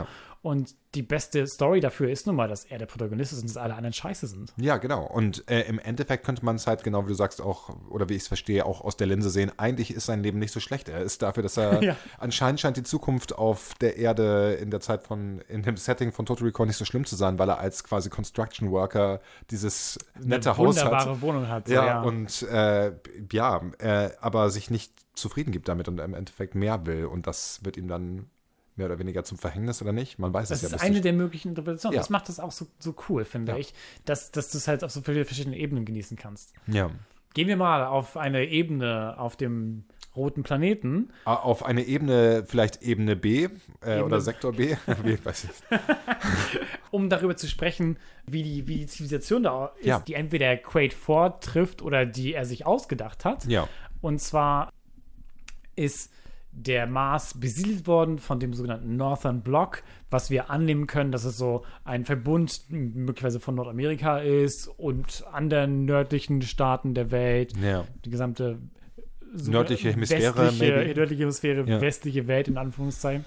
Ja. 0.42 0.50
Und 0.50 0.74
die 0.94 1.02
beste 1.02 1.46
Story 1.46 1.80
dafür 1.80 2.08
ist 2.10 2.26
nun 2.26 2.36
mal, 2.36 2.48
dass 2.48 2.64
er 2.64 2.78
der 2.78 2.86
Protagonist 2.86 3.32
ist 3.32 3.40
und 3.42 3.50
dass 3.50 3.56
alle 3.56 3.74
anderen 3.74 3.92
scheiße 3.92 4.26
sind. 4.26 4.52
Ja, 4.56 4.76
genau. 4.78 5.04
Und 5.04 5.48
äh, 5.50 5.62
im 5.62 5.78
Endeffekt 5.78 6.24
könnte 6.24 6.44
man 6.44 6.56
es 6.56 6.66
halt, 6.66 6.82
genau 6.84 7.04
wie 7.04 7.08
du 7.08 7.14
sagst, 7.14 7.42
auch, 7.42 7.70
oder 7.90 8.08
wie 8.08 8.14
ich 8.14 8.22
es 8.22 8.28
verstehe, 8.28 8.64
auch 8.64 8.80
aus 8.80 8.96
der 8.96 9.06
Linse 9.08 9.30
sehen, 9.30 9.52
eigentlich 9.58 9.92
ist 9.92 10.06
sein 10.06 10.22
Leben 10.22 10.38
nicht 10.38 10.52
so 10.52 10.60
schlecht. 10.60 10.88
Er 10.88 11.00
ist 11.00 11.22
dafür, 11.22 11.42
dass 11.42 11.56
er 11.56 11.82
Ja. 11.88 11.96
anscheinend 12.18 12.60
scheint 12.60 12.76
die 12.76 12.82
Zukunft 12.84 13.36
auf 13.36 13.74
der 13.80 13.96
Erde 13.96 14.54
in 14.54 14.70
der 14.70 14.80
Zeit 14.80 15.02
von, 15.02 15.40
in 15.48 15.62
dem 15.62 15.76
Setting 15.76 16.12
von 16.12 16.24
Total 16.24 16.46
Recall 16.46 16.66
nicht 16.66 16.76
so 16.76 16.84
schlimm 16.84 17.04
zu 17.04 17.16
sein, 17.16 17.38
weil 17.38 17.48
er 17.50 17.58
als 17.58 17.84
quasi 17.84 18.08
Construction 18.08 18.70
Worker 18.70 19.20
dieses 19.50 19.98
nette 20.18 20.50
Eine 20.50 20.58
Haus 20.58 20.76
wunderbare 20.76 21.10
hat. 21.10 21.20
Wohnung 21.20 21.48
hat. 21.48 21.68
so, 21.68 21.74
Ja, 21.74 22.02
und 22.02 22.42
äh, 22.42 22.92
ja, 23.32 23.60
äh, 23.78 24.10
aber 24.20 24.50
sich 24.50 24.70
nicht 24.70 24.92
zufrieden 25.14 25.50
gibt 25.50 25.68
damit 25.68 25.88
und 25.88 25.98
im 25.98 26.14
Endeffekt 26.14 26.54
mehr 26.54 26.86
will. 26.86 27.06
Und 27.06 27.26
das 27.26 27.64
wird 27.64 27.76
ihm 27.76 27.88
dann 27.88 28.30
mehr 28.78 28.86
oder 28.86 28.98
weniger 28.98 29.24
zum 29.24 29.36
Verhängnis 29.38 29.82
oder 29.82 29.92
nicht? 29.92 30.18
Man 30.18 30.32
weiß 30.32 30.48
Das 30.48 30.58
es 30.58 30.62
ja 30.62 30.66
ist 30.68 30.72
bis 30.74 30.82
eine 30.82 30.94
zum- 30.96 31.02
der 31.02 31.12
möglichen 31.12 31.48
Interpretationen. 31.50 31.94
Ja. 31.94 32.00
Das 32.00 32.10
macht 32.10 32.28
das 32.28 32.40
auch 32.40 32.52
so, 32.52 32.66
so 32.78 32.94
cool, 33.08 33.24
finde 33.24 33.52
Ja. 33.52 33.58
ich, 33.58 33.74
dass, 34.04 34.30
dass 34.30 34.50
du 34.50 34.58
es 34.58 34.66
halt 34.68 34.84
auf 34.84 34.90
so 34.90 35.02
viele 35.02 35.24
verschiedene 35.24 35.56
Ebenen 35.58 35.84
genießen 35.84 36.16
kannst. 36.16 36.54
Ja. 36.66 36.90
Gehen 37.34 37.48
wir 37.48 37.56
mal 37.56 37.84
auf 37.84 38.16
eine 38.16 38.46
Ebene 38.46 39.16
auf 39.18 39.36
dem 39.36 39.84
roten 40.16 40.42
Planeten. 40.42 41.10
Auf 41.26 41.64
eine 41.64 41.84
Ebene, 41.84 42.42
vielleicht 42.46 42.82
Ebene 42.82 43.14
B 43.14 43.44
äh, 43.44 43.48
Ebene- 43.84 44.04
oder 44.04 44.20
Sektor 44.20 44.52
B. 44.52 44.74
Ich. 45.04 45.20
um 46.90 47.08
darüber 47.10 47.36
zu 47.36 47.46
sprechen, 47.46 47.98
wie 48.26 48.42
die, 48.42 48.66
wie 48.66 48.78
die 48.78 48.86
Zivilisation 48.86 49.42
da 49.44 49.66
ist, 49.78 49.86
Ja. 49.86 50.00
die 50.00 50.14
entweder 50.14 50.56
Quaid 50.56 50.94
vortrifft 50.94 51.82
oder 51.82 52.06
die 52.06 52.34
er 52.34 52.44
sich 52.46 52.66
ausgedacht 52.66 53.24
hat. 53.24 53.44
Ja. 53.44 53.68
Und 54.00 54.20
zwar 54.20 54.72
ist 55.76 56.10
der 56.62 56.86
Mars 56.86 57.38
besiedelt 57.38 57.86
worden 57.86 58.18
von 58.18 58.40
dem 58.40 58.52
sogenannten 58.52 58.96
Northern 58.96 59.42
Block, 59.42 59.82
was 60.10 60.30
wir 60.30 60.50
annehmen 60.50 60.86
können, 60.86 61.12
dass 61.12 61.24
es 61.24 61.36
so 61.38 61.64
ein 61.84 62.04
Verbund 62.04 62.62
möglicherweise 62.68 63.40
von 63.40 63.54
Nordamerika 63.54 64.18
ist 64.18 64.68
und 64.68 65.24
anderen 65.32 65.84
nördlichen 65.84 66.42
Staaten 66.42 66.94
der 66.94 67.10
Welt. 67.10 67.56
Ja. 67.56 67.84
Die 68.04 68.10
gesamte 68.10 68.58
so 69.34 69.50
Nördliche 69.50 69.90
Hemisphäre, 69.92 70.34
westliche, 70.36 70.72
maybe. 70.74 70.94
nördliche 70.94 71.22
Hemisphäre, 71.22 71.64
Ja. 71.68 71.80
westliche 71.80 72.26
Welt 72.28 72.48
in 72.48 72.56
Anführungszeichen. 72.56 73.24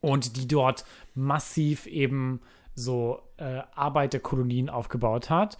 Und 0.00 0.36
die 0.36 0.48
dort 0.48 0.84
massiv 1.14 1.86
eben 1.86 2.40
so 2.74 3.22
äh, 3.38 3.60
Arbeiterkolonien 3.74 4.68
aufgebaut 4.68 5.30
hat, 5.30 5.56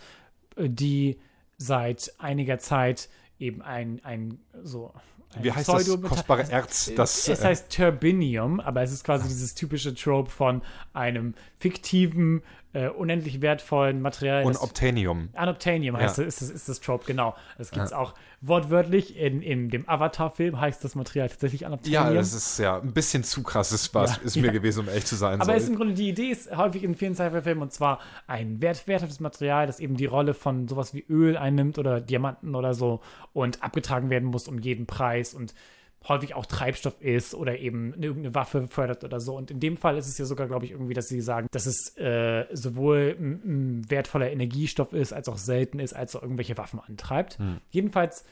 äh, 0.56 0.68
die 0.68 1.18
seit 1.56 2.12
einiger 2.18 2.58
Zeit 2.58 3.08
eben 3.38 3.62
ein, 3.62 4.00
ein 4.04 4.38
so 4.62 4.92
Wie 5.40 5.52
heißt 5.52 5.68
das 5.68 6.00
kostbare 6.02 6.50
Erz? 6.50 6.92
Das, 6.96 7.28
es 7.28 7.40
äh, 7.40 7.44
heißt 7.44 7.74
Turbinium, 7.74 8.60
aber 8.60 8.82
es 8.82 8.92
ist 8.92 9.04
quasi 9.04 9.28
dieses 9.28 9.54
typische 9.54 9.94
Trope 9.94 10.30
von 10.30 10.62
einem 10.92 11.34
fiktiven, 11.58 12.42
äh, 12.72 12.88
unendlich 12.88 13.40
wertvollen 13.40 14.02
Material. 14.02 14.44
und 14.44 14.54
das- 14.54 14.62
Obtainium. 14.62 15.30
Unobtainium 15.40 15.96
heißt 15.96 16.18
Ja. 16.18 16.24
das, 16.24 16.34
ist, 16.34 16.42
das, 16.42 16.50
ist 16.56 16.68
das 16.68 16.80
Trope, 16.80 17.04
genau. 17.06 17.34
Das 17.58 17.70
gibt 17.70 17.84
es 17.86 17.92
auch 17.92 18.14
wortwörtlich. 18.40 19.16
In, 19.16 19.42
in 19.42 19.70
dem 19.70 19.88
Avatar-Film 19.88 20.60
heißt 20.60 20.84
das 20.84 20.94
Material 20.94 21.28
tatsächlich 21.28 21.62
Ja, 21.62 21.68
Unobtainium. 21.68 22.14
das 22.16 22.32
ist 22.34 22.58
ja 22.58 22.78
ein 22.80 22.92
bisschen 22.92 23.24
zu 23.24 23.42
krass, 23.42 23.72
ist, 23.72 23.94
was, 23.94 24.16
Ja, 24.16 24.22
ist 24.22 24.36
mir 24.36 24.46
ja. 24.46 24.52
gewesen, 24.52 24.80
um 24.80 24.88
ehrlich 24.88 25.06
zu 25.06 25.16
sein. 25.16 25.40
Aber 25.40 25.52
so. 25.52 25.56
es 25.56 25.62
ist 25.64 25.68
im 25.70 25.76
Grunde 25.76 25.94
die 25.94 26.08
Idee 26.08 26.28
ist 26.30 26.54
häufig 26.56 26.82
in 26.84 26.94
vielen 26.94 27.14
Sci-Fi-Filmen 27.14 27.62
und 27.62 27.72
zwar 27.72 27.98
ein 28.26 28.60
wert, 28.60 28.86
werthaftes 28.86 29.20
Material, 29.20 29.66
das 29.66 29.80
eben 29.80 29.96
die 29.96 30.06
Rolle 30.06 30.34
von 30.34 30.68
sowas 30.68 30.92
wie 30.94 31.04
Öl 31.08 31.36
einnimmt 31.36 31.78
oder 31.78 32.00
Diamanten 32.00 32.54
oder 32.54 32.74
so 32.74 33.00
und 33.32 33.62
abgetragen 33.62 34.10
werden 34.10 34.28
muss 34.28 34.48
um 34.48 34.58
jeden 34.58 34.86
Preis 34.86 35.32
und 35.34 35.54
häufig 36.08 36.34
auch 36.34 36.46
Treibstoff 36.46 37.00
ist 37.00 37.34
oder 37.34 37.58
eben 37.58 37.94
irgendeine 37.94 38.34
Waffe 38.34 38.68
fördert 38.68 39.04
oder 39.04 39.20
so. 39.20 39.36
Und 39.36 39.50
in 39.50 39.60
dem 39.60 39.76
Fall 39.76 39.96
ist 39.96 40.06
es 40.06 40.18
ja 40.18 40.24
sogar, 40.24 40.46
glaube 40.46 40.64
ich, 40.64 40.70
irgendwie, 40.70 40.94
dass 40.94 41.08
sie 41.08 41.20
sagen, 41.20 41.48
dass 41.50 41.66
es 41.66 41.96
äh, 41.96 42.46
sowohl 42.52 43.16
ein, 43.18 43.90
wertvoller 43.90 44.30
Energiestoff 44.30 44.92
ist, 44.92 45.12
als 45.12 45.28
auch 45.28 45.38
selten 45.38 45.78
ist, 45.78 45.94
als 45.94 46.16
auch 46.16 46.22
irgendwelche 46.22 46.56
Waffen 46.56 46.80
antreibt. 46.80 47.38
Jedenfalls 47.70 48.24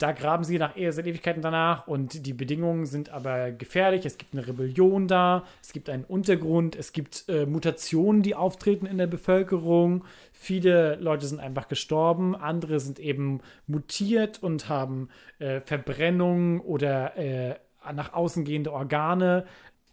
da 0.00 0.12
graben 0.12 0.44
sie 0.44 0.58
nach 0.58 0.74
seit 0.76 1.06
Ewigkeiten 1.06 1.42
danach 1.42 1.86
und 1.86 2.26
die 2.26 2.32
Bedingungen 2.32 2.86
sind 2.86 3.10
aber 3.10 3.52
gefährlich. 3.52 4.06
Es 4.06 4.16
gibt 4.16 4.32
eine 4.32 4.46
Rebellion 4.46 5.08
da, 5.08 5.44
es 5.62 5.72
gibt 5.72 5.90
einen 5.90 6.04
Untergrund, 6.04 6.74
es 6.74 6.92
gibt 6.92 7.26
äh, 7.28 7.44
Mutationen, 7.44 8.22
die 8.22 8.34
auftreten 8.34 8.86
in 8.86 8.96
der 8.96 9.06
Bevölkerung. 9.06 10.04
Viele 10.32 10.96
Leute 10.96 11.26
sind 11.26 11.38
einfach 11.38 11.68
gestorben, 11.68 12.34
andere 12.34 12.80
sind 12.80 12.98
eben 12.98 13.40
mutiert 13.66 14.42
und 14.42 14.70
haben 14.70 15.10
äh, 15.38 15.60
Verbrennungen 15.60 16.60
oder 16.60 17.16
äh, 17.18 17.56
nach 17.92 18.14
außen 18.14 18.44
gehende 18.44 18.72
Organe. 18.72 19.44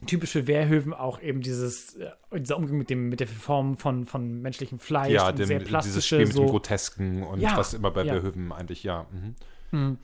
Typische 0.06 0.48
Wehrhöfen 0.48 0.93
auch 0.93 1.22
eben 1.22 1.41
dieses, 1.41 1.96
äh, 1.96 2.12
dieser 2.39 2.56
Umgang 2.56 2.78
mit, 2.78 2.89
dem, 2.89 3.10
mit 3.10 3.20
der 3.20 3.28
Form 3.28 3.78
von, 3.78 4.06
von 4.06 4.41
menschlichem 4.41 4.80
Fleisch 4.80 5.12
ja, 5.12 5.34
dem, 5.34 5.48
sehr 5.48 5.60
dieses 5.60 5.70
plastische. 5.70 6.15
Spiel 6.15 6.28
mit 6.28 6.34
so. 6.34 6.43
dem 6.43 6.50
Grotesken 6.52 7.24
und 7.24 7.41
Ja, 7.41 7.58
was 7.58 7.74
immer 7.74 7.91
bei 7.91 8.04
ja. 8.04 8.13
Behöven 8.13 8.54
eigentlich, 8.54 8.84
ja. 8.84 9.06
Mhm. 9.12 9.36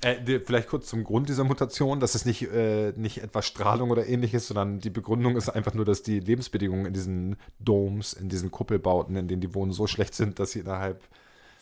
Äh, 0.02 0.21
die- 0.21 0.39
vielleicht 0.39 0.67
kurz 0.67 0.88
zum 0.88 1.04
Grund 1.04 1.30
dieser 1.30 1.43
Mutation, 1.43 1.99
dass 1.99 2.15
es 2.15 2.26
nicht, 2.26 2.43
äh, 2.52 2.91
nicht 2.97 3.23
etwa 3.23 3.41
Strahlung 3.41 3.91
oder 3.91 4.06
ähnliches, 4.08 4.47
sondern 4.47 4.80
die 4.80 4.89
Begründung 4.89 5.38
ist 5.38 5.49
einfach 5.49 5.73
nur, 5.73 5.86
dass 5.86 6.04
die 6.04 6.19
Lebensbedingungen 6.19 6.86
in 6.86 6.93
diesen 6.93 7.36
Domes, 7.60 8.13
in 8.13 8.28
diesen 8.30 8.52
Kuppelbauten, 8.52 9.15
in 9.15 9.28
denen 9.28 9.41
die 9.41 9.54
wohnen, 9.56 9.71
so 9.71 9.88
schlecht 9.88 10.13
sind, 10.15 10.38
dass 10.39 10.52
sie 10.52 10.60
innerhalb 10.60 11.02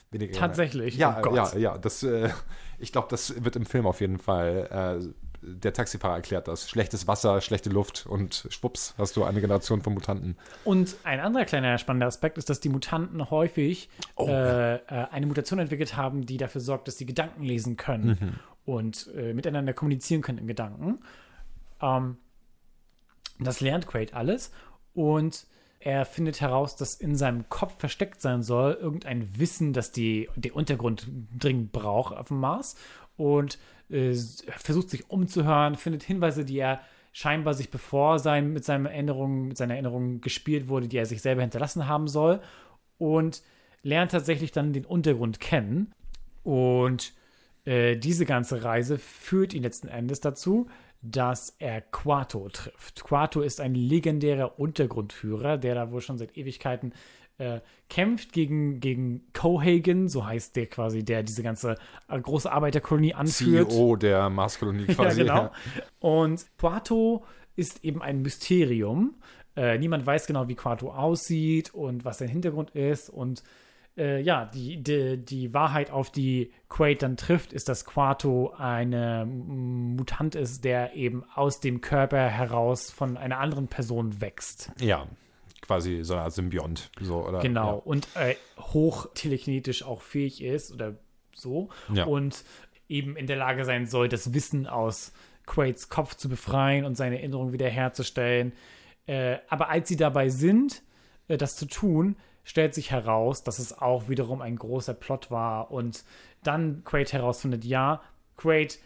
weniger 0.09 0.33
Tatsächlich? 0.33 0.95
Ja, 0.97 1.17
Oh 1.19 1.29
Gott. 1.29 1.35
ja, 1.35 1.57
ja. 1.57 1.77
Das, 1.77 2.01
äh, 2.03 2.29
ich 2.79 2.91
glaube, 2.91 3.07
das 3.11 3.43
wird 3.43 3.55
im 3.55 3.65
Film 3.65 3.85
auf 3.85 4.01
jeden 4.01 4.17
Fall. 4.17 5.03
Der 5.43 5.73
Taxifahrer 5.73 6.15
erklärt 6.15 6.47
das. 6.47 6.69
Schlechtes 6.69 7.07
Wasser, 7.07 7.41
schlechte 7.41 7.69
Luft 7.69 8.05
und 8.05 8.47
schwupps, 8.49 8.93
hast 8.97 9.15
du 9.17 9.23
eine 9.23 9.41
Generation 9.41 9.81
von 9.81 9.93
Mutanten. 9.93 10.37
Und 10.63 10.95
ein 11.03 11.19
anderer 11.19 11.45
kleiner 11.45 11.77
spannender 11.79 12.07
Aspekt 12.07 12.37
ist, 12.37 12.49
dass 12.49 12.59
die 12.59 12.69
Mutanten 12.69 13.29
häufig 13.31 13.89
Oh, 14.15 14.27
äh, 14.27 14.75
äh, 14.75 14.79
eine 14.87 15.25
Mutation 15.25 15.57
entwickelt 15.59 15.97
haben, 15.97 16.25
die 16.25 16.37
dafür 16.37 16.61
sorgt, 16.61 16.87
dass 16.87 16.97
sie 16.97 17.05
Gedanken 17.05 17.43
lesen 17.43 17.75
können 17.75 18.17
Mhm. 18.19 18.33
und 18.65 19.09
äh, 19.15 19.33
miteinander 19.33 19.73
kommunizieren 19.73 20.21
können 20.21 20.37
in 20.37 20.47
Gedanken. 20.47 20.99
Ähm, 21.81 22.17
das 23.39 23.59
lernt 23.61 23.87
Quaid 23.87 24.13
alles 24.13 24.51
und 24.93 25.47
er 25.79 26.05
findet 26.05 26.41
heraus, 26.41 26.75
dass 26.75 26.93
in 26.93 27.15
seinem 27.15 27.49
Kopf 27.49 27.79
versteckt 27.79 28.21
sein 28.21 28.43
soll 28.43 28.73
irgendein 28.79 29.39
Wissen, 29.39 29.73
das 29.73 29.91
die, 29.91 30.29
der 30.35 30.55
Untergrund 30.55 31.07
dringend 31.35 31.71
braucht 31.71 32.15
auf 32.15 32.27
dem 32.27 32.39
Mars 32.39 32.75
und 33.17 33.57
äh, 33.91 34.15
versucht 34.57 34.89
sich 34.89 35.09
umzuhören, 35.09 35.75
findet 35.75 36.03
Hinweise, 36.03 36.45
die 36.45 36.59
er 36.59 36.81
scheinbar 37.11 37.53
sich 37.53 37.69
bevor 37.69 38.19
sein, 38.19 38.53
mit, 38.53 38.63
seinen 38.63 38.85
Erinnerungen, 38.85 39.49
mit 39.49 39.57
seiner 39.57 39.73
Erinnerung 39.73 40.21
gespielt 40.21 40.69
wurde, 40.69 40.87
die 40.87 40.97
er 40.97 41.05
sich 41.05 41.21
selber 41.21 41.41
hinterlassen 41.41 41.87
haben 41.87 42.07
soll 42.07 42.41
und 42.97 43.41
lernt 43.83 44.11
tatsächlich 44.11 44.51
dann 44.51 44.73
den 44.73 44.85
Untergrund 44.85 45.39
kennen 45.39 45.93
und 46.43 47.13
äh, 47.65 47.97
diese 47.97 48.25
ganze 48.25 48.63
Reise 48.63 48.97
führt 48.97 49.53
ihn 49.53 49.63
letzten 49.63 49.87
Endes 49.87 50.21
dazu, 50.21 50.67
dass 51.01 51.55
er 51.57 51.81
Quato 51.81 52.47
trifft. 52.49 53.03
Quato 53.03 53.41
ist 53.41 53.59
ein 53.59 53.73
legendärer 53.73 54.59
Untergrundführer, 54.59 55.57
der 55.57 55.75
da 55.75 55.91
wohl 55.91 56.01
schon 56.01 56.17
seit 56.17 56.37
Ewigkeiten 56.37 56.93
äh, 57.41 57.61
kämpft 57.89 58.31
gegen, 58.31 58.79
gegen 58.79 59.25
Cohagen, 59.33 60.07
so 60.07 60.25
heißt 60.25 60.55
der 60.55 60.67
quasi, 60.67 61.03
der 61.03 61.23
diese 61.23 61.43
ganze 61.43 61.75
äh, 62.07 62.19
große 62.19 62.51
Arbeiterkolonie 62.51 63.13
anführt. 63.13 63.71
CEO 63.71 63.95
der 63.95 64.29
Marskolonie 64.29 64.85
quasi. 64.95 65.23
Ja, 65.23 65.49
genau. 65.49 65.51
Und 65.99 66.45
Quato 66.57 67.25
ist 67.55 67.83
eben 67.83 68.01
ein 68.01 68.21
Mysterium. 68.21 69.15
Äh, 69.55 69.77
niemand 69.77 70.05
weiß 70.05 70.27
genau, 70.27 70.47
wie 70.47 70.55
Quato 70.55 70.91
aussieht 70.91 71.73
und 71.73 72.05
was 72.05 72.19
sein 72.19 72.29
Hintergrund 72.29 72.69
ist. 72.69 73.09
Und 73.09 73.43
äh, 73.97 74.21
ja, 74.21 74.45
die, 74.45 74.81
die, 74.81 75.17
die 75.17 75.53
Wahrheit, 75.53 75.91
auf 75.91 76.09
die 76.09 76.53
Quaid 76.69 77.01
dann 77.01 77.17
trifft, 77.17 77.51
ist, 77.51 77.67
dass 77.67 77.83
Quato 77.83 78.53
eine 78.57 79.25
Mutant 79.25 80.35
ist, 80.35 80.63
der 80.63 80.95
eben 80.95 81.25
aus 81.35 81.59
dem 81.59 81.81
Körper 81.81 82.29
heraus 82.29 82.89
von 82.91 83.17
einer 83.17 83.39
anderen 83.39 83.67
Person 83.67 84.21
wächst. 84.21 84.71
Ja, 84.79 85.07
quasi 85.71 86.03
so 86.03 86.15
eine 86.15 86.23
Art 86.23 86.33
Symbiont. 86.33 86.91
So, 86.99 87.25
oder? 87.25 87.39
Genau. 87.39 87.77
Und 87.77 88.07
äh, 88.15 88.35
hoch 88.59 89.07
telekinetisch 89.13 89.83
auch 89.83 90.01
fähig 90.01 90.43
ist 90.43 90.73
oder 90.73 90.97
so. 91.33 91.69
Ja. 91.93 92.05
Und 92.05 92.43
eben 92.89 93.15
in 93.15 93.25
der 93.25 93.37
Lage 93.37 93.63
sein 93.63 93.87
soll, 93.87 94.09
das 94.09 94.33
Wissen 94.33 94.67
aus 94.67 95.13
Quaids 95.45 95.87
Kopf 95.87 96.15
zu 96.15 96.27
befreien 96.27 96.83
und 96.83 96.95
seine 96.95 97.19
Erinnerung 97.19 97.53
wiederherzustellen. 97.53 98.51
Äh, 99.07 99.37
aber 99.47 99.69
als 99.69 99.87
sie 99.87 99.95
dabei 99.95 100.27
sind, 100.27 100.83
äh, 101.29 101.37
das 101.37 101.55
zu 101.55 101.65
tun, 101.65 102.17
stellt 102.43 102.73
sich 102.73 102.91
heraus, 102.91 103.43
dass 103.43 103.57
es 103.57 103.77
auch 103.77 104.09
wiederum 104.09 104.41
ein 104.41 104.57
großer 104.57 104.93
Plot 104.93 105.31
war. 105.31 105.71
Und 105.71 106.03
dann 106.43 106.83
Quaid 106.83 107.13
herausfindet, 107.13 107.63
ja, 107.63 108.01
Quaid 108.35 108.77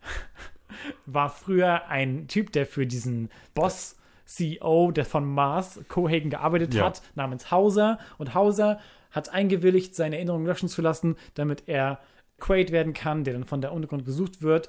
war 1.06 1.28
früher 1.28 1.88
ein 1.88 2.28
Typ, 2.28 2.52
der 2.52 2.66
für 2.66 2.86
diesen 2.86 3.30
Boss 3.52 3.96
CEO, 4.30 4.92
der 4.92 5.04
von 5.04 5.24
Mars, 5.24 5.80
Cohagen, 5.88 6.30
gearbeitet 6.30 6.72
Ja. 6.74 6.84
hat, 6.86 7.02
namens 7.14 7.50
Hauser. 7.50 7.98
Und 8.18 8.34
Hauser 8.34 8.78
hat 9.10 9.28
eingewilligt, 9.30 9.94
seine 9.96 10.16
Erinnerungen 10.16 10.46
löschen 10.46 10.68
zu 10.68 10.82
lassen, 10.82 11.16
damit 11.34 11.64
er 11.66 11.98
Quaid 12.38 12.70
werden 12.70 12.92
kann, 12.92 13.24
der 13.24 13.34
dann 13.34 13.44
von 13.44 13.60
der 13.60 13.72
Untergrund 13.72 14.04
gesucht 14.04 14.40
wird. 14.40 14.68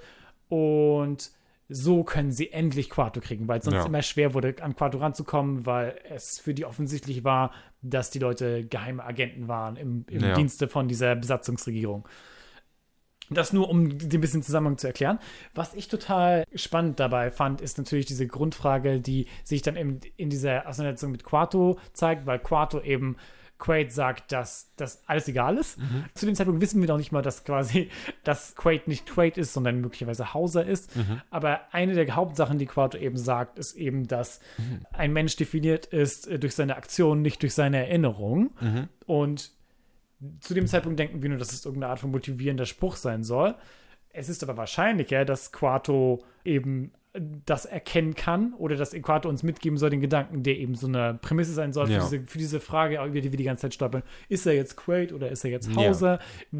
Und 0.50 1.32
so 1.69 2.04
können 2.04 2.32
sie 2.32 2.52
endlich 2.52 2.89
Quato 2.89 3.21
kriegen, 3.21 3.47
weil 3.47 3.60
es 3.60 3.65
sonst 3.65 3.78
Ja. 3.78 3.86
immer 3.86 4.02
schwer 4.02 4.34
wurde, 4.34 4.56
an 4.62 4.76
Quato 4.76 4.97
ranzukommen, 4.97 5.65
weil 5.65 5.95
es 6.10 6.39
für 6.39 6.54
die 6.54 6.65
offensichtlich 6.65 7.24
war, 7.24 7.52
dass 7.82 8.10
die 8.10 8.19
Leute 8.19 8.65
geheime 8.65 9.04
Agenten 9.06 9.47
waren 9.47 9.78
im, 9.78 10.06
im 10.10 10.21
Ja. 10.21 10.34
Dienste 10.34 10.67
von 10.67 10.88
dieser 10.89 11.15
Besatzungsregierung. 11.15 12.06
Das 13.32 13.54
nur, 13.54 13.70
um 13.70 13.98
den 13.98 14.22
bisschen 14.22 14.44
Zusammenhang 14.44 14.78
zu 14.78 14.88
erklären. 14.88 15.20
Was 15.56 15.74
ich 15.74 15.88
total 15.88 16.44
spannend 16.54 17.00
dabei 17.00 17.32
fand, 17.32 17.62
ist 17.62 17.78
natürlich 17.78 18.06
diese 18.06 18.28
Grundfrage, 18.28 19.00
die 19.00 19.28
sich 19.44 19.62
dann 19.62 19.76
in, 19.76 20.02
in 20.17 20.30
dieser 20.30 20.67
Auseinandersetzung 20.67 21.12
mit 21.12 21.24
Quato 21.24 21.80
zeigt, 21.94 22.26
weil 22.26 22.39
Quato 22.39 22.82
eben 22.82 23.15
Quaid 23.62 23.94
sagt, 23.94 24.32
dass 24.32 24.72
das 24.76 25.04
alles 25.06 25.28
egal 25.28 25.58
ist. 25.58 25.78
Zu 26.15 26.26
dem 26.26 26.36
Zeitpunkt 26.36 26.62
wissen 26.62 26.82
wir 26.82 26.89
noch 26.89 26.98
nicht 26.98 27.12
mal, 27.12 27.22
dass 27.22 27.46
quasi, 27.46 27.89
dass 28.24 28.56
Quaid 28.56 28.88
nicht 28.88 29.06
Quaid 29.06 29.38
ist, 29.38 29.54
sondern 29.54 29.80
möglicherweise 29.80 30.34
Hauser 30.34 30.65
ist. 30.65 30.91
Aber 31.30 31.62
eine 31.72 31.94
der 31.94 32.13
Hauptsachen, 32.15 32.58
die 32.58 32.65
Quato 32.65 32.98
eben 32.98 33.17
sagt, 33.17 33.60
ist 33.60 33.76
eben, 33.76 34.08
dass 34.08 34.41
ein 34.91 35.13
Mensch 35.13 35.36
definiert 35.36 35.86
ist 35.86 36.28
äh, 36.28 36.39
durch 36.39 36.56
seine 36.56 36.76
Aktion, 36.76 37.22
nicht 37.22 37.41
durch 37.44 37.54
seine 37.54 37.78
Erinnerung. 37.78 38.50
Und 39.06 39.52
zu 40.40 40.54
dem 40.54 40.68
Zeitpunkt 40.68 41.00
denken 41.00 41.22
wir 41.22 41.30
nur, 41.30 41.38
dass 41.38 41.52
es 41.54 41.66
irgendeine 41.66 41.92
Art 41.92 42.00
von 42.00 42.12
motivierender 42.12 42.66
Spruch 42.66 42.96
sein 42.96 43.24
soll. 43.24 43.56
Es 44.14 44.30
ist 44.30 44.44
aber 44.44 44.58
wahrscheinlicher, 44.58 45.26
dass 45.26 45.52
Quato 45.52 46.24
eben 46.44 46.92
das 47.46 47.66
erkennen 47.66 48.16
kann 48.16 48.54
oder 48.54 48.78
dass 48.78 48.92
Quato 48.92 49.28
uns 49.28 49.44
mitgeben 49.44 49.78
soll, 49.78 49.90
den 49.90 50.00
Gedanken, 50.00 50.44
der 50.44 50.58
eben 50.58 50.76
so 50.76 50.88
eine 50.88 51.20
Prämisse 51.22 51.52
sein 51.54 51.74
soll 51.74 51.88
für, 51.88 51.94
Ja. 51.94 52.00
diese, 52.00 52.22
für 52.26 52.38
diese 52.38 52.62
Frage, 52.62 53.04
über 53.04 53.20
die 53.20 53.32
wir 53.32 53.38
die 53.38 53.44
ganze 53.44 53.64
Zeit 53.64 53.74
stolpern. 53.74 54.04
Ist 54.30 54.46
er 54.46 54.54
jetzt 54.54 54.78
Quaid 54.78 55.12
oder 55.12 55.30
ist 55.30 55.44
er 55.44 55.52
jetzt 55.52 55.70
Ja. 55.70 55.76
Hauser? 55.76 56.20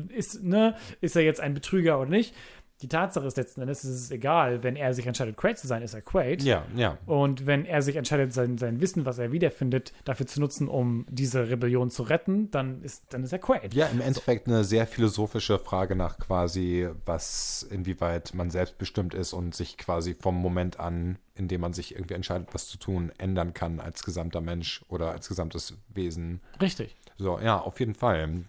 Ist, 0.10 0.44
ne, 0.44 0.76
ist 1.00 1.16
er 1.16 1.22
jetzt 1.22 1.40
ein 1.40 1.54
Betrüger 1.54 2.02
oder 2.02 2.10
nicht? 2.10 2.36
Die 2.82 2.88
Tatsache 2.88 3.26
ist 3.28 3.38
letzten 3.38 3.62
Endes, 3.62 3.84
es 3.84 4.02
ist 4.02 4.12
egal, 4.12 4.64
wenn 4.64 4.76
er 4.76 4.94
sich 4.94 5.06
entscheidet, 5.06 5.38
Quaid 5.38 5.58
zu 5.58 5.68
sein, 5.68 5.84
ist 5.84 5.94
er 5.94 6.02
Quaid. 6.02 6.42
Ja, 6.42 6.66
ja. 6.76 6.98
Und 7.06 7.46
wenn 7.46 7.66
er 7.66 7.82
sich 7.82 7.96
entscheidet, 7.96 8.34
sein, 8.34 8.58
sein 8.58 8.82
Wissen, 8.82 9.06
was 9.06 9.20
er 9.20 9.32
wiederfindet, 9.32 9.94
dafür 10.04 10.26
zu 10.26 10.40
nutzen, 10.40 10.68
um 10.68 11.06
diese 11.10 11.50
Rebellion 11.50 11.92
zu 11.92 12.04
retten, 12.04 12.50
dann 12.52 12.82
ist, 12.82 13.14
dann 13.14 13.24
ist 13.24 13.32
er 13.32 13.40
Quaid. 13.40 13.74
Ja, 13.74 13.88
im 13.88 14.02
Endeffekt 14.02 14.48
eine 14.48 14.64
sehr 14.64 14.88
philosophische 14.88 15.60
Frage 15.60 15.96
nach 15.96 16.18
quasi, 16.18 16.90
was, 17.06 17.64
inwieweit 17.70 18.34
man 18.34 18.50
selbstbestimmt 18.50 19.14
ist 19.14 19.34
und 19.34 19.56
sich 19.56 19.78
quasi 19.78 20.16
vom 20.16 20.36
Moment 20.36 20.80
an, 20.80 21.20
in 21.36 21.48
dem 21.48 21.62
man 21.62 21.74
sich 21.74 21.94
irgendwie 21.94 22.16
entscheidet, 22.16 22.50
was 22.54 22.68
zu 22.68 22.78
tun, 22.78 23.12
ändern 23.18 23.54
kann 23.54 23.80
als 23.80 24.04
gesamter 24.04 24.42
Mensch 24.42 24.84
oder 24.90 25.12
als 25.12 25.28
gesamtes 25.28 25.78
Wesen. 25.90 26.42
Richtig. 26.60 26.96
So, 27.18 27.40
ja, 27.40 27.60
auf 27.60 27.80
jeden 27.80 27.96
Fall. 27.96 28.46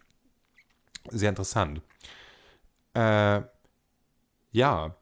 Sehr 1.10 1.28
interessant. 1.28 1.82
Äh, 2.94 3.42
ja, 4.52 4.94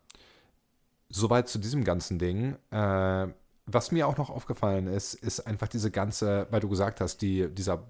soweit 1.08 1.48
zu 1.48 1.58
diesem 1.58 1.84
ganzen 1.84 2.18
Ding. 2.18 2.56
Äh, 2.70 3.26
was 3.66 3.92
mir 3.92 4.08
auch 4.08 4.16
noch 4.16 4.30
aufgefallen 4.30 4.86
ist, 4.86 5.14
ist 5.14 5.40
einfach 5.40 5.68
diese 5.68 5.90
ganze, 5.90 6.46
weil 6.50 6.60
du 6.60 6.68
gesagt 6.68 7.00
hast, 7.00 7.18
die, 7.22 7.48
dieser 7.52 7.84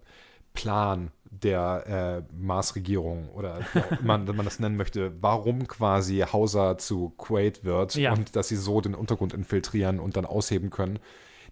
Plan 0.53 1.11
der 1.25 2.27
äh, 2.31 2.35
Mars-Regierung 2.35 3.29
oder 3.31 3.61
auch 3.75 4.01
immer 4.01 4.19
man 4.33 4.45
das 4.45 4.59
nennen 4.59 4.77
möchte, 4.77 5.13
warum 5.23 5.69
quasi 5.69 6.19
Hauser 6.21 6.77
zu 6.77 7.11
Quaid 7.11 7.65
wird 7.65 7.95
Ja. 7.95 8.13
und 8.13 8.35
dass 8.37 8.49
sie 8.49 8.57
so 8.57 8.81
den 8.81 8.95
Untergrund 8.95 9.33
infiltrieren 9.33 10.01
und 10.01 10.17
dann 10.17 10.27
ausheben 10.27 10.71
können. 10.71 10.99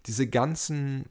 Diese 0.05 0.27
ganzen 0.27 1.05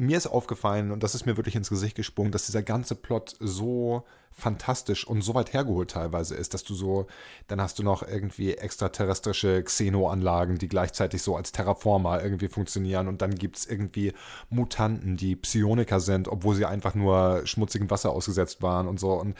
mir 0.00 0.16
ist 0.16 0.26
aufgefallen, 0.26 0.90
und 0.90 1.02
das 1.02 1.14
ist 1.14 1.26
mir 1.26 1.36
wirklich 1.36 1.56
ins 1.56 1.68
Gesicht 1.68 1.94
gesprungen, 1.94 2.32
dass 2.32 2.46
dieser 2.46 2.62
ganze 2.62 2.94
Plot 2.94 3.36
so 3.38 4.04
fantastisch 4.32 5.06
und 5.06 5.22
so 5.22 5.34
weit 5.34 5.52
hergeholt 5.52 5.90
teilweise 5.90 6.34
ist, 6.34 6.54
dass 6.54 6.64
du 6.64 6.74
so, 6.74 7.06
dann 7.48 7.60
hast 7.60 7.78
du 7.78 7.82
noch 7.82 8.02
irgendwie 8.02 8.54
extraterrestrische 8.54 9.62
Xeno-Anlagen, 9.62 10.56
die 10.58 10.68
gleichzeitig 10.68 11.20
so 11.20 11.36
als 11.36 11.52
Terraformer 11.52 12.22
irgendwie 12.22 12.48
funktionieren 12.48 13.08
und 13.08 13.20
dann 13.20 13.34
gibt 13.34 13.58
es 13.58 13.66
irgendwie 13.66 14.14
Mutanten, 14.48 15.16
die 15.16 15.36
Psioniker 15.36 16.00
sind, 16.00 16.28
obwohl 16.28 16.54
sie 16.54 16.64
einfach 16.64 16.94
nur 16.94 17.42
schmutzigem 17.44 17.90
Wasser 17.90 18.10
ausgesetzt 18.10 18.62
waren 18.62 18.88
und 18.88 18.98
so. 18.98 19.12
Und 19.12 19.36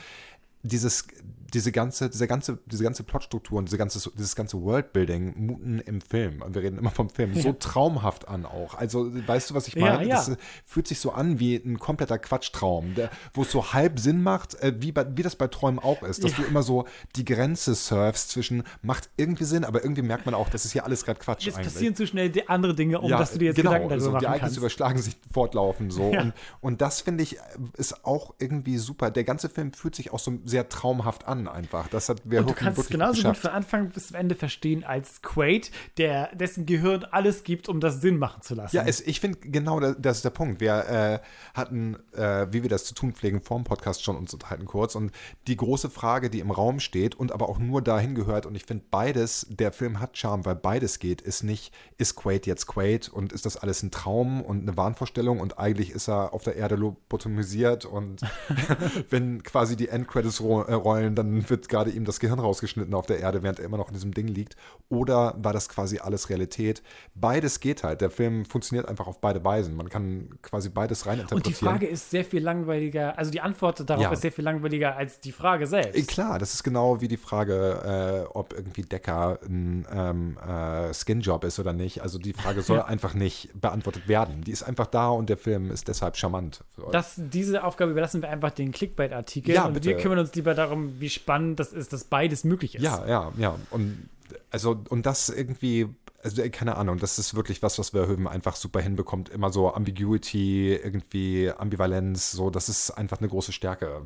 dieses, 0.61 1.07
diese 1.53 1.71
ganze, 1.71 2.09
diese 2.09 2.27
ganze, 2.27 2.59
diese 2.65 2.83
ganze 2.83 3.03
Plotstruktur 3.03 3.59
und 3.59 3.65
diese 3.65 3.77
ganze, 3.77 4.09
dieses 4.17 4.35
ganze 4.35 4.61
Worldbuilding 4.61 5.33
muten 5.37 5.79
im 5.79 6.01
Film, 6.01 6.41
und 6.41 6.55
wir 6.55 6.61
reden 6.63 6.77
immer 6.77 6.91
vom 6.91 7.09
Film, 7.09 7.33
so 7.35 7.53
traumhaft 7.53 8.27
an 8.27 8.45
auch. 8.45 8.75
Also, 8.75 9.07
weißt 9.27 9.49
du, 9.49 9.53
was 9.53 9.67
ich 9.67 9.75
Ja, 9.75 9.81
meine? 9.97 10.07
ja. 10.09 10.15
Das 10.15 10.29
äh, 10.29 10.35
fühlt 10.65 10.87
sich 10.87 10.99
so 10.99 11.11
an 11.11 11.39
wie 11.39 11.55
ein 11.55 11.79
kompletter 11.79 12.17
Quatschtraum, 12.19 12.95
der, 12.95 13.09
wo 13.33 13.41
es 13.41 13.51
so 13.51 13.73
halb 13.73 13.99
Sinn 13.99 14.21
macht, 14.23 14.55
äh, 14.55 14.73
wie, 14.79 14.91
bei, 14.91 15.05
wie 15.17 15.23
das 15.23 15.35
bei 15.35 15.47
Träumen 15.47 15.79
auch 15.79 16.03
ist, 16.03 16.23
dass 16.23 16.31
Ja. 16.31 16.37
du 16.37 16.43
immer 16.45 16.63
so 16.63 16.85
die 17.15 17.25
Grenze 17.25 17.75
surfst 17.75 18.29
zwischen, 18.29 18.63
macht 18.81 19.09
irgendwie 19.17 19.43
Sinn, 19.43 19.63
aber 19.65 19.83
irgendwie 19.83 20.01
merkt 20.03 20.25
man 20.25 20.35
auch, 20.35 20.49
das 20.49 20.65
ist 20.65 20.71
hier 20.71 20.85
alles 20.85 21.03
gerade 21.05 21.19
Quatsch 21.19 21.45
Jetzt 21.45 21.57
eigentlich. 21.57 21.73
passieren 21.73 21.95
zu 21.95 22.07
schnell 22.07 22.29
die 22.29 22.47
andere 22.49 22.75
Dinge, 22.75 22.99
um 23.01 23.09
dass 23.09 23.33
du 23.33 23.39
dir 23.39 23.45
jetzt 23.45 23.55
genau, 23.57 23.71
Gedanken 23.71 23.89
darüber 23.89 24.03
so, 24.05 24.09
die 24.11 24.13
machen 24.15 24.23
Ereignisse 24.25 24.41
kannst. 24.45 24.57
überschlagen 24.57 24.99
sich 25.01 25.17
fortlaufend 25.31 25.91
so. 25.91 26.11
Ja. 26.13 26.21
Und, 26.21 26.33
und 26.61 26.81
das 26.81 27.01
finde 27.01 27.23
ich 27.23 27.37
ist 27.77 28.05
auch 28.05 28.33
irgendwie 28.39 28.77
super. 28.77 29.11
Der 29.11 29.23
ganze 29.23 29.49
Film 29.49 29.73
fühlt 29.73 29.95
sich 29.95 30.13
auch 30.13 30.19
so 30.19 30.39
sehr 30.45 30.69
traumhaft 30.69 31.27
an 31.27 31.40
einfach. 31.47 31.87
Das 31.87 32.09
hat 32.09 32.21
Und 32.25 32.31
du 32.31 32.53
kannst 32.53 32.79
es 32.79 32.87
genauso 32.87 33.13
gut 33.13 33.21
geschafft. 33.21 33.41
von 33.41 33.51
Anfang 33.51 33.89
bis 33.89 34.07
zum 34.07 34.17
Ende 34.17 34.35
verstehen 34.35 34.83
als 34.83 35.21
Quaid, 35.21 35.71
der 35.97 36.35
dessen 36.35 36.65
Gehirn 36.65 37.05
alles 37.05 37.43
gibt, 37.43 37.69
um 37.69 37.79
das 37.79 38.01
Sinn 38.01 38.17
machen 38.17 38.41
zu 38.41 38.55
lassen. 38.55 38.75
Ja, 38.75 38.83
es, 38.85 39.01
ich 39.01 39.19
finde 39.19 39.39
genau 39.39 39.79
das, 39.79 39.95
das 39.99 40.17
ist 40.17 40.25
der 40.25 40.31
Punkt. 40.31 40.61
Wir 40.61 40.85
äh, 40.87 41.19
hatten, 41.53 41.97
äh, 42.13 42.47
wie 42.51 42.63
wir 42.63 42.69
das 42.69 42.85
zu 42.85 42.93
tun 42.93 43.13
pflegen, 43.13 43.41
vor 43.41 43.57
dem 43.57 43.63
Podcast 43.63 44.03
schon 44.03 44.15
uns 44.15 44.33
unterhalten 44.33 44.65
kurz. 44.65 44.95
Und 44.95 45.11
die 45.47 45.57
große 45.57 45.89
Frage, 45.89 46.29
die 46.29 46.39
im 46.39 46.51
Raum 46.51 46.79
steht 46.79 47.15
und 47.15 47.31
aber 47.31 47.49
auch 47.49 47.59
nur 47.59 47.81
dahin 47.81 48.15
gehört, 48.15 48.45
und 48.45 48.55
ich 48.55 48.65
finde 48.65 48.85
beides, 48.89 49.47
der 49.49 49.71
Film 49.71 49.99
hat 49.99 50.17
Charme, 50.17 50.45
weil 50.45 50.55
beides 50.55 50.99
geht, 50.99 51.21
ist 51.21 51.43
nicht, 51.43 51.73
ist 51.97 52.15
Quaid 52.15 52.45
jetzt 52.47 52.67
Quaid 52.67 53.09
und 53.09 53.33
ist 53.33 53.45
das 53.45 53.57
alles 53.57 53.83
ein 53.83 53.91
Traum 53.91 54.41
und 54.41 54.61
eine 54.61 54.77
Wahnvorstellung 54.77 55.39
und 55.39 55.59
eigentlich 55.59 55.91
ist 55.91 56.07
er 56.07 56.33
auf 56.33 56.43
der 56.43 56.55
Erde 56.55 56.75
lobotomisiert 56.75 57.85
und 57.85 58.21
wenn 59.09 59.43
quasi 59.43 59.75
die 59.75 59.89
Endcredits 59.89 60.39
äh, 60.39 60.43
rollen, 60.43 61.15
dann 61.15 61.30
wird 61.49 61.69
gerade 61.69 61.89
ihm 61.91 62.05
das 62.05 62.19
Gehirn 62.19 62.39
rausgeschnitten 62.39 62.93
auf 62.93 63.05
der 63.05 63.19
Erde, 63.19 63.43
während 63.43 63.59
er 63.59 63.65
immer 63.65 63.77
noch 63.77 63.87
in 63.89 63.93
diesem 63.93 64.13
Ding 64.13 64.27
liegt. 64.27 64.55
Oder 64.89 65.35
war 65.37 65.53
das 65.53 65.69
quasi 65.69 65.99
alles 65.99 66.29
Realität? 66.29 66.81
Beides 67.15 67.59
geht 67.59 67.83
halt. 67.83 68.01
Der 68.01 68.09
Film 68.09 68.45
funktioniert 68.45 68.87
einfach 68.87 69.07
auf 69.07 69.19
beide 69.21 69.43
Weisen. 69.43 69.75
Man 69.75 69.89
kann 69.89 70.29
quasi 70.41 70.69
beides 70.69 70.99
Und 71.01 71.05
die 71.05 71.09
reininterpretieren. 71.09 71.55
Frage 71.71 71.87
ist 71.87 72.09
sehr 72.09 72.25
viel 72.25 72.41
langweiliger, 72.43 73.17
also 73.17 73.31
die 73.31 73.41
Antwort 73.41 73.87
darauf 73.89 74.03
Ja. 74.03 74.11
ist 74.11 74.21
sehr 74.21 74.31
viel 74.31 74.45
langweiliger 74.45 74.95
als 74.95 75.19
die 75.19 75.31
Frage 75.31 75.67
selbst. 75.67 75.97
Äh, 75.97 76.01
Klar, 76.03 76.39
das 76.39 76.53
ist 76.53 76.63
genau 76.63 77.01
wie 77.01 77.07
die 77.07 77.17
Frage, 77.17 78.25
äh, 78.27 78.29
ob 78.37 78.53
irgendwie 78.53 78.81
Decker 78.81 79.39
ein 79.43 79.85
ähm, 79.93 80.37
äh, 80.37 80.93
Skinjob 80.93 81.43
ist 81.43 81.59
oder 81.59 81.73
nicht. 81.73 82.01
Also 82.01 82.19
die 82.19 82.33
Frage 82.33 82.61
soll 82.61 82.81
einfach 82.81 83.13
nicht 83.13 83.49
beantwortet 83.59 84.07
werden. 84.07 84.41
Die 84.43 84.51
ist 84.51 84.63
einfach 84.63 84.87
da 84.87 85.09
und 85.09 85.29
der 85.29 85.37
Film 85.37 85.71
ist 85.71 85.87
deshalb 85.87 86.17
charmant. 86.17 86.63
Das, 86.91 87.15
diese 87.17 87.63
Aufgabe 87.63 87.91
überlassen 87.91 88.21
wir 88.21 88.29
einfach 88.29 88.51
den 88.51 88.71
Clickbait-Artikel 88.71 89.53
Ja, 89.55 89.65
und 89.65 89.73
bitte. 89.73 89.89
wir 89.89 89.97
kümmern 89.97 90.19
uns 90.19 90.33
lieber 90.35 90.53
darum, 90.53 90.99
wie 90.99 91.09
spannend 91.21 91.59
das 91.59 91.73
ist, 91.73 91.93
dass 91.93 92.03
beides 92.05 92.43
möglich 92.43 92.75
ist. 92.75 92.83
Ja, 92.83 93.05
ja, 93.07 93.31
ja. 93.37 93.55
Und 93.69 94.09
also, 94.49 94.77
und 94.89 95.05
das 95.05 95.29
irgendwie, 95.29 95.87
also 96.23 96.41
äh, 96.41 96.49
keine 96.49 96.75
Ahnung, 96.77 96.97
das 96.97 97.19
ist 97.19 97.35
wirklich 97.35 97.61
was, 97.61 97.79
was 97.79 97.89
Verhoeven 97.89 98.27
einfach 98.27 98.55
super 98.55 98.81
hinbekommt. 98.81 99.29
Immer 99.29 99.51
so 99.51 99.73
Ambiguity, 99.73 100.73
irgendwie 100.73 101.51
Ambivalenz, 101.51 102.31
so, 102.31 102.49
das 102.49 102.69
ist 102.69 102.91
einfach 102.91 103.19
eine 103.19 103.29
große 103.29 103.51
Stärke. 103.51 104.03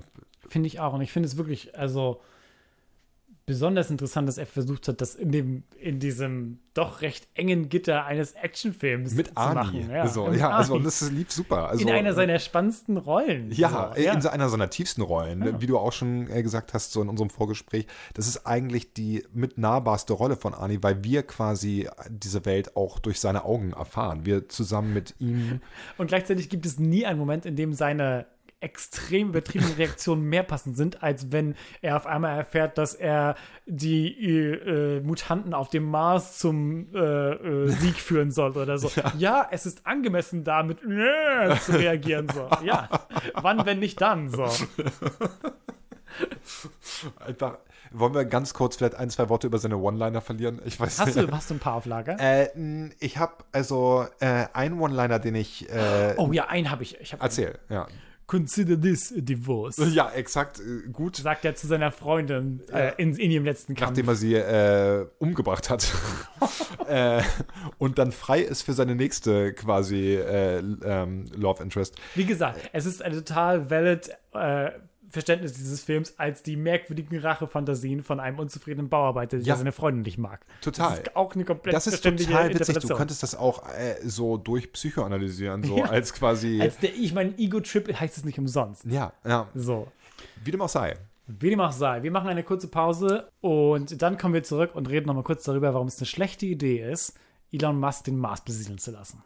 Finde 0.47 0.67
ich 0.67 0.79
auch. 0.79 0.93
Und 0.93 1.01
ich 1.01 1.11
finde 1.11 1.27
es 1.27 1.37
wirklich, 1.37 1.77
also 1.77 2.21
besonders 3.45 3.91
interessant, 3.91 4.27
dass 4.27 4.37
er 4.39 4.47
versucht 4.47 4.87
hat, 4.87 5.01
das 5.01 5.13
in 5.13 5.31
dem, 5.31 5.63
in 5.77 5.99
diesem 5.99 6.59
doch 6.73 7.01
recht 7.01 7.27
engen 7.35 7.69
Gitter 7.69 8.03
eines 8.05 8.31
Actionfilms 8.33 9.13
Mit 9.13 9.27
zu 9.27 9.37
Arnie. 9.37 9.81
machen. 9.81 9.91
Ja, 9.91 10.07
so, 10.07 10.31
ja 10.31 10.49
also, 10.49 10.73
Arnie. 10.73 10.79
und 10.79 10.83
das 10.85 11.09
lief 11.11 11.31
super. 11.31 11.69
Also, 11.69 11.87
in 11.87 11.93
einer 11.93 12.13
seiner 12.13 12.39
spannendsten 12.39 12.97
Rollen. 12.97 13.51
Ja, 13.51 13.91
So, 13.95 14.01
in 14.01 14.25
einer 14.25 14.49
seiner 14.49 14.69
tiefsten 14.69 15.01
Rollen, 15.01 15.61
wie 15.61 15.67
du 15.67 15.77
auch 15.77 15.93
schon 15.93 16.27
äh, 16.29 16.41
gesagt 16.41 16.73
hast, 16.73 16.91
so 16.91 17.01
in 17.01 17.09
unserem 17.09 17.29
Vorgespräch. 17.29 17.85
Das 18.15 18.27
ist 18.27 18.47
eigentlich 18.47 18.93
die 18.93 19.23
mit 19.31 19.57
nahbarste 19.57 20.13
Rolle 20.13 20.37
von 20.37 20.53
Arnie, 20.55 20.79
weil 20.81 21.03
wir 21.03 21.23
quasi 21.23 21.87
diese 22.09 22.45
Welt 22.45 22.75
auch 22.75 22.97
durch 22.97 23.19
seine 23.19 23.45
Augen 23.45 23.73
erfahren. 23.73 24.25
Wir 24.25 24.49
zusammen 24.49 24.93
mit 24.93 25.15
ihm. 25.19 25.61
Und 25.97 26.07
gleichzeitig 26.07 26.49
gibt 26.49 26.65
es 26.65 26.79
nie 26.79 27.05
einen 27.05 27.19
Moment, 27.19 27.45
in 27.45 27.55
dem 27.55 27.73
seine 27.73 28.25
extrem 28.65 29.29
übertriebenen 29.29 29.75
Reaktionen 29.75 30.23
mehr 30.23 30.43
passend 30.43 30.75
sind, 30.75 31.03
als 31.03 31.31
wenn 31.31 31.55
er 31.81 31.95
auf 31.95 32.07
einmal 32.07 32.35
erfährt, 32.37 32.77
dass 32.77 32.95
er 32.95 33.35
die 33.67 34.11
äh, 34.25 35.01
Mutanten 35.01 35.53
auf 35.53 35.69
dem 35.69 35.83
Mars 35.83 36.39
zum 36.39 36.87
äh, 36.93 36.99
äh, 36.99 37.67
Sieg 37.69 37.95
führen 37.95 38.31
soll 38.31 38.57
oder 38.57 38.77
so. 38.77 38.91
Ja. 39.17 39.47
es 39.51 39.65
ist 39.65 39.85
angemessen 39.85 40.43
damit 40.43 40.79
äh, 40.83 41.55
zu 41.59 41.73
reagieren 41.73 42.27
so. 42.33 42.49
Ja, 42.65 42.89
wann, 43.35 43.65
wenn 43.65 43.79
nicht 43.79 44.01
dann 44.01 44.29
so. 44.29 44.45
Einfach, 47.19 47.57
wollen 47.91 48.13
wir 48.13 48.25
ganz 48.25 48.53
kurz 48.53 48.75
vielleicht 48.77 48.95
ein, 48.95 49.09
zwei 49.09 49.29
Worte 49.29 49.47
über 49.47 49.57
seine 49.57 49.77
One-Liner 49.77 50.21
verlieren? 50.21 50.61
Ich 50.65 50.79
weiß 50.79 50.99
Hast 50.99 51.15
nicht. 51.15 51.29
du, 51.29 51.31
hast 51.31 51.49
du 51.49 51.55
ein 51.55 51.59
paar 51.59 51.75
auf 51.75 51.85
Lager? 51.85 52.17
Äh, 52.19 52.49
ich 52.99 53.17
habe 53.17 53.43
also 53.51 54.05
äh, 54.19 54.45
einen 54.53 54.79
One-Liner, 54.79 55.19
den 55.19 55.35
ich 55.35 55.69
äh, 55.69 56.15
oh 56.17 56.31
ja, 56.31 56.47
einen 56.47 56.71
habe 56.71 56.83
ich. 56.83 56.99
ich 56.99 57.13
hab 57.13 57.21
erzähl. 57.21 57.59
Ja. 57.69 57.87
Consider 58.27 58.79
this 58.79 59.13
a 59.15 59.21
divorce. 59.21 59.77
ja, 59.93 60.09
exakt. 60.11 60.59
Äh, 60.59 60.89
gut. 60.89 61.17
Sagt 61.17 61.45
er 61.45 61.55
zu 61.55 61.67
seiner 61.67 61.91
Freundin 61.91 62.61
äh, 62.71 62.93
in, 62.97 63.15
in 63.15 63.31
ihrem 63.31 63.45
letzten 63.45 63.75
Kampf. 63.75 63.91
Nachdem 63.91 64.07
er 64.07 64.15
sie 64.15 64.33
äh, 64.33 65.05
umgebracht 65.19 65.69
hat. 65.69 65.93
äh, 66.87 67.21
und 67.77 67.99
dann 67.99 68.11
frei 68.11 68.41
ist 68.41 68.63
für 68.63 68.73
seine 68.73 68.95
nächste 68.95 69.53
quasi 69.53 70.15
äh, 70.15 70.57
ähm, 70.57 71.25
Love 71.35 71.61
Interest. 71.61 71.95
Wie 72.15 72.25
gesagt, 72.25 72.59
es 72.73 72.85
ist 72.85 73.03
ein 73.03 73.13
total 73.13 73.69
valid 73.69 74.09
äh, 74.33 74.71
Verständnis 75.15 75.53
dieses 75.53 75.83
Films 75.83 76.13
als 76.19 76.43
die 76.43 76.55
merkwürdigen 76.55 77.17
Rachefantasien 77.19 78.03
von 78.03 78.19
einem 78.19 78.37
unzufriedenen 78.39 78.87
Bauarbeiter, 78.89 79.37
der 79.37 79.45
Ja. 79.47 79.55
seine 79.55 79.71
Freundin 79.71 80.03
nicht 80.03 80.17
mag. 80.19 80.45
Total. 80.61 80.91
Das 80.91 80.99
ist 80.99 81.15
auch 81.15 81.33
eine 81.33 81.43
komplett 81.43 81.73
Das 81.73 81.87
ist 81.87 82.03
total 82.03 82.53
witzig. 82.53 82.77
Du 82.79 82.95
könntest 82.95 83.23
das 83.23 83.33
auch 83.35 83.67
äh, 83.69 83.95
so 84.03 84.37
durch 84.37 84.71
Psychoanalysieren, 84.71 85.63
so 85.63 85.77
Ja. 85.79 85.85
als 85.85 86.13
quasi. 86.13 86.61
Als 86.61 86.77
der, 86.77 86.93
ich 86.93 87.13
meine, 87.13 87.37
Ego-Trip 87.37 87.99
heißt 87.99 88.17
es 88.17 88.23
nicht 88.25 88.37
umsonst. 88.37 88.85
ja, 88.85 89.11
ja. 89.25 89.47
So. 89.55 89.87
Wie 90.43 90.51
dem 90.51 90.61
auch 90.61 90.69
sei. 90.69 90.95
Wie 91.27 91.49
dem 91.49 91.59
auch 91.59 91.71
sei, 91.71 92.03
wir 92.03 92.11
machen 92.11 92.27
eine 92.29 92.43
kurze 92.43 92.67
Pause 92.67 93.29
und 93.41 94.01
dann 94.03 94.17
kommen 94.19 94.35
wir 94.35 94.43
zurück 94.43 94.75
und 94.75 94.87
reden 94.89 95.07
nochmal 95.07 95.23
kurz 95.23 95.43
darüber, 95.43 95.73
warum 95.73 95.87
es 95.87 95.97
eine 95.97 96.05
schlechte 96.05 96.45
Idee 96.45 96.87
ist, 96.91 97.17
Elon 97.51 97.79
Musk 97.79 98.03
den 98.03 98.17
Mars 98.19 98.41
besiedeln 98.41 98.77
zu 98.77 98.91
lassen. 98.91 99.23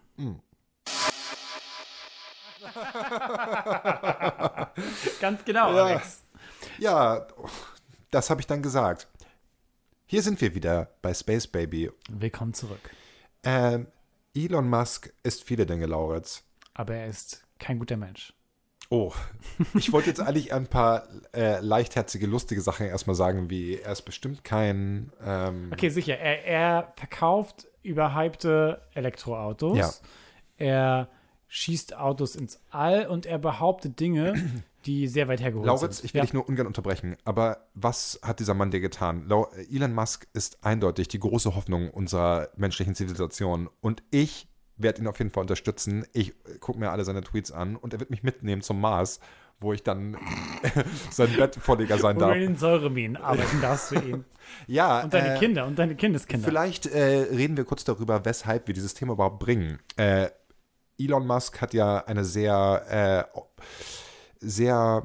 Ganz 5.22 5.44
genau, 5.46 5.76
Ja. 5.76 5.86
Alex. 5.86 6.24
Ja, 6.78 7.26
das 8.12 8.30
habe 8.30 8.42
ich 8.42 8.48
dann 8.48 8.62
gesagt. 8.62 9.08
Hier 10.06 10.22
sind 10.24 10.42
wir 10.42 10.56
wieder 10.56 10.90
bei 11.02 11.14
Space 11.14 11.48
Baby. 11.48 11.92
Willkommen 12.10 12.54
zurück. 12.54 12.90
Ähm, 13.44 13.88
Elon 14.36 14.70
Musk 14.70 15.14
ist 15.24 15.44
viele 15.44 15.66
Dinge, 15.66 15.86
Lauritz. 15.86 16.44
Aber 16.74 16.96
er 16.96 17.08
ist 17.08 17.44
kein 17.60 17.80
guter 17.80 17.98
Mensch. 17.98 18.34
Oh, 18.92 19.14
ich 19.76 19.92
wollte 19.94 20.10
jetzt 20.10 20.20
eigentlich 20.20 20.52
ein 20.52 20.66
paar 20.66 21.04
äh, 21.36 21.60
leichtherzige, 21.60 22.26
lustige 22.26 22.62
Sachen 22.62 22.88
erstmal 22.88 23.16
sagen, 23.16 23.52
wie 23.52 23.80
er 23.80 23.92
ist 23.92 24.02
bestimmt 24.02 24.44
kein. 24.44 25.12
Ähm, 25.24 25.70
Okay, 25.72 25.90
sicher. 25.90 26.18
Er, 26.18 26.44
er 26.46 26.94
verkauft 26.96 27.68
überhypte 27.84 28.82
Elektroautos. 28.96 29.78
Ja. 29.78 29.92
Er 30.58 31.08
schießt 31.50 31.98
Autos 31.98 32.36
ins 32.36 32.62
All 32.70 33.08
und 33.08 33.26
er 33.26 33.40
behauptet 33.40 34.00
Dinge, 34.00 34.34
die 34.86 35.08
sehr 35.08 35.28
weit 35.28 35.42
hergeholt 35.42 35.66
Lauritz, 35.66 35.98
sind. 35.98 36.06
ich 36.06 36.14
will 36.14 36.20
ja. 36.20 36.26
dich 36.26 36.34
nur 36.34 36.48
ungern 36.48 36.68
unterbrechen, 36.68 37.18
aber 37.26 37.68
was 37.74 38.20
hat 38.24 38.40
dieser 38.40 38.54
Mann 38.54 38.72
dir 38.72 38.80
getan? 38.80 39.30
Elon 39.70 39.94
Musk 39.94 40.28
ist 40.34 40.64
eindeutig 40.64 41.10
die 41.10 41.20
große 41.20 41.56
Hoffnung 41.56 41.90
unserer 41.90 42.50
menschlichen 42.56 42.96
Zivilisation 42.96 43.70
und 43.82 44.04
ich 44.12 44.48
werde 44.78 45.02
ihn 45.02 45.08
auf 45.08 45.18
jeden 45.18 45.32
Fall 45.32 45.42
unterstützen. 45.42 46.06
Ich 46.14 46.34
gucke 46.62 46.80
mir 46.80 46.92
alle 46.92 47.04
seine 47.04 47.22
Tweets 47.22 47.52
an 47.52 47.76
und 47.76 47.94
er 47.94 48.00
wird 48.00 48.12
mich 48.12 48.24
mitnehmen 48.24 48.62
zum 48.62 48.80
Mars, 48.80 49.20
wo 49.60 49.74
ich 49.74 49.84
dann 49.84 50.18
sein 51.12 51.36
Bettvorleger 51.36 51.98
sein 51.98 52.16
du 52.16 52.22
darf. 52.22 52.36
in 52.36 52.42
den 52.42 52.56
Säureminen 52.56 53.18
arbeiten 53.18 53.60
darfst 53.62 53.90
für 53.90 54.04
ihn. 54.04 54.26
Ja, 54.66 55.02
Und 55.04 55.14
deine 55.14 55.36
äh, 55.36 55.38
Kinder 55.38 55.68
und 55.68 55.78
deine 55.78 55.94
Kindeskinder. 55.94 56.48
Vielleicht 56.48 56.88
äh, 56.88 57.28
reden 57.32 57.56
wir 57.56 57.66
kurz 57.66 57.84
darüber, 57.84 58.26
weshalb 58.26 58.66
wir 58.66 58.74
dieses 58.74 58.96
Thema 58.96 59.14
überhaupt 59.14 59.38
bringen. 59.38 59.78
Äh, 59.96 60.30
Elon 61.00 61.26
Musk 61.26 61.62
hat 61.62 61.74
ja 61.74 62.06
eine 62.06 62.26
sehr, 62.26 63.30
äh, 63.34 63.40
sehr 64.40 65.04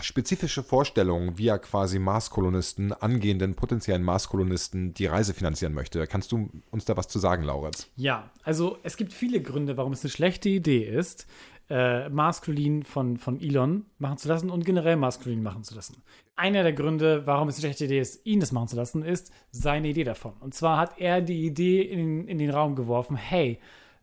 spezifische 0.00 0.62
Vorstellung, 0.62 1.38
wie 1.38 1.48
er 1.48 1.58
quasi 1.58 1.98
Marskolonisten, 1.98 2.92
angehenden 2.92 3.54
potenziellen 3.54 4.02
Marskolonisten 4.02 4.92
die 4.92 5.06
Reise 5.06 5.32
finanzieren 5.32 5.72
möchte. 5.72 6.06
Kannst 6.06 6.32
du 6.32 6.50
uns 6.70 6.84
da 6.84 6.96
was 6.96 7.08
zu 7.08 7.18
sagen, 7.18 7.44
Lauritz? 7.44 7.88
Ja, 7.96 8.30
also 8.42 8.78
es 8.82 8.96
gibt 8.96 9.12
viele 9.12 9.40
Gründe, 9.40 9.76
warum 9.76 9.92
es 9.92 10.02
eine 10.02 10.10
schlechte 10.10 10.48
Idee 10.48 10.84
ist, 10.84 11.26
äh, 11.68 12.08
Maskulin 12.08 12.84
von, 12.84 13.16
von 13.16 13.40
Elon 13.40 13.86
machen 13.98 14.18
zu 14.18 14.28
lassen 14.28 14.50
und 14.50 14.64
generell 14.64 14.96
Maskulin 14.96 15.42
machen 15.42 15.64
zu 15.64 15.74
lassen. 15.74 16.02
Einer 16.36 16.62
der 16.62 16.72
Gründe, 16.72 17.26
warum 17.26 17.48
es 17.48 17.56
eine 17.56 17.62
schlechte 17.62 17.86
Idee 17.86 18.00
ist, 18.00 18.24
ihn 18.26 18.40
das 18.40 18.52
machen 18.52 18.68
zu 18.68 18.76
lassen, 18.76 19.02
ist 19.02 19.32
seine 19.50 19.88
Idee 19.88 20.04
davon. 20.04 20.34
Und 20.40 20.54
zwar 20.54 20.78
hat 20.78 20.98
er 20.98 21.22
die 21.22 21.46
Idee 21.46 21.80
in, 21.82 22.28
in 22.28 22.38
den 22.38 22.50
Raum 22.50 22.76
geworfen, 22.76 23.16
hey, 23.16 23.58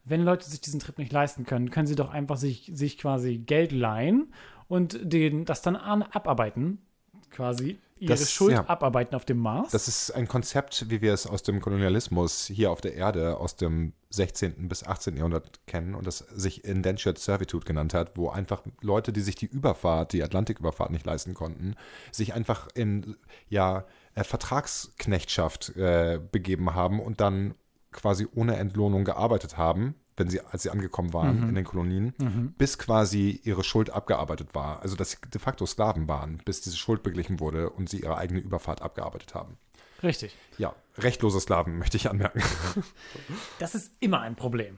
wenn 0.06 0.22
Leute 0.24 0.50
sich 0.50 0.62
diesen 0.62 0.80
Trip 0.80 0.98
nicht 0.98 1.12
leisten 1.14 1.46
können, 1.46 1.70
können 1.70 1.88
sie 1.88 1.96
doch 1.96 2.10
einfach 2.12 2.38
sich, 2.38 2.72
sich 2.74 2.98
quasi 2.98 3.38
Geld 3.38 3.72
leihen 3.72 4.34
und 4.68 5.00
den, 5.02 5.46
das 5.46 5.62
dann 5.62 5.76
an, 5.76 6.04
abarbeiten, 6.04 6.80
quasi 7.30 7.80
ihre 8.00 8.14
Das- 8.16 8.32
Schuld 8.32 8.54
ja. 8.54 8.68
abarbeiten 8.68 9.16
auf 9.16 9.24
dem 9.24 9.38
Mars. 9.38 9.72
Das 9.72 9.88
ist 9.88 10.12
ein 10.12 10.28
Konzept, 10.28 10.90
wie 10.90 11.02
wir 11.02 11.14
es 11.14 11.26
aus 11.26 11.42
dem 11.44 11.62
Kolonialismus 11.62 12.48
hier 12.48 12.70
auf 12.72 12.82
der 12.82 12.96
Erde 12.96 13.38
aus 13.38 13.56
dem 13.56 13.94
16. 14.10 14.68
bis 14.68 14.84
18. 14.86 15.16
Jahrhundert 15.16 15.66
kennen 15.68 15.96
und 15.96 16.06
das 16.06 16.18
sich 16.20 16.66
Indentured 16.66 17.18
Servitude 17.18 17.66
genannt 17.66 17.94
hat, 17.94 18.18
wo 18.18 18.30
einfach 18.30 18.62
Leute, 18.82 19.14
die 19.14 19.22
sich 19.22 19.36
die 19.36 19.46
Überfahrt, 19.46 20.12
die 20.14 20.22
Atlantiküberfahrt 20.22 20.92
nicht 20.92 21.06
leisten 21.06 21.34
konnten, 21.34 21.76
sich 22.12 22.34
einfach 22.34 22.68
in 22.76 23.16
ja, 23.50 23.86
äh, 24.16 24.24
Vertragsknechtschaft 24.24 25.76
äh, 25.78 26.20
begeben 26.32 26.74
haben 26.76 27.00
und 27.00 27.22
dann 27.22 27.54
quasi 27.94 28.28
ohne 28.36 28.58
Entlohnung 28.58 29.06
gearbeitet 29.06 29.58
haben, 29.58 29.96
wenn 30.18 30.30
sie, 30.30 30.42
als 30.42 30.64
sie 30.64 30.70
angekommen 30.70 31.14
waren 31.14 31.50
in 31.50 31.56
den 31.56 31.64
Kolonien, 31.66 32.14
bis 32.58 32.78
quasi 32.78 33.40
ihre 33.44 33.64
Schuld 33.64 33.90
abgearbeitet 33.90 34.50
war. 34.54 34.82
Also 34.82 34.96
dass 34.96 35.12
sie 35.12 35.18
de 35.34 35.40
facto 35.42 35.66
Sklaven 35.66 36.08
waren, 36.08 36.40
bis 36.46 36.62
diese 36.62 36.78
Schuld 36.78 37.02
beglichen 37.04 37.40
wurde 37.40 37.70
und 37.70 37.90
sie 37.90 38.02
ihre 38.02 38.18
eigene 38.18 38.40
Überfahrt 38.40 38.82
abgearbeitet 38.82 39.34
haben. 39.34 39.58
Richtig. 40.04 40.36
Ja, 40.58 40.76
rechtlose 40.98 41.40
Sklaven 41.40 41.78
möchte 41.80 41.98
ich 41.98 42.10
anmerken. 42.10 42.42
Das 43.60 43.74
ist 43.74 43.92
immer 44.02 44.20
ein 44.22 44.36
Problem. 44.36 44.78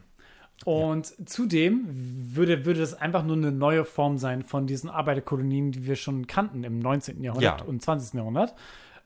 Und 0.64 1.14
zudem 1.30 1.86
würde, 1.90 2.64
würde 2.66 2.80
das 2.80 2.94
einfach 2.94 3.26
nur 3.26 3.36
eine 3.36 3.52
neue 3.52 3.84
Form 3.84 4.18
sein 4.18 4.42
von 4.42 4.68
diesen 4.68 4.90
Arbeiterkolonien, 4.90 5.74
die 5.74 5.86
wir 5.86 5.98
schon 5.98 6.28
kannten 6.28 6.64
im 6.64 6.80
19. 6.80 7.22
Jahrhundert 7.24 7.60
Ja. 7.62 7.66
und 7.68 7.82
20. 7.82 8.14
Jahrhundert. 8.14 8.56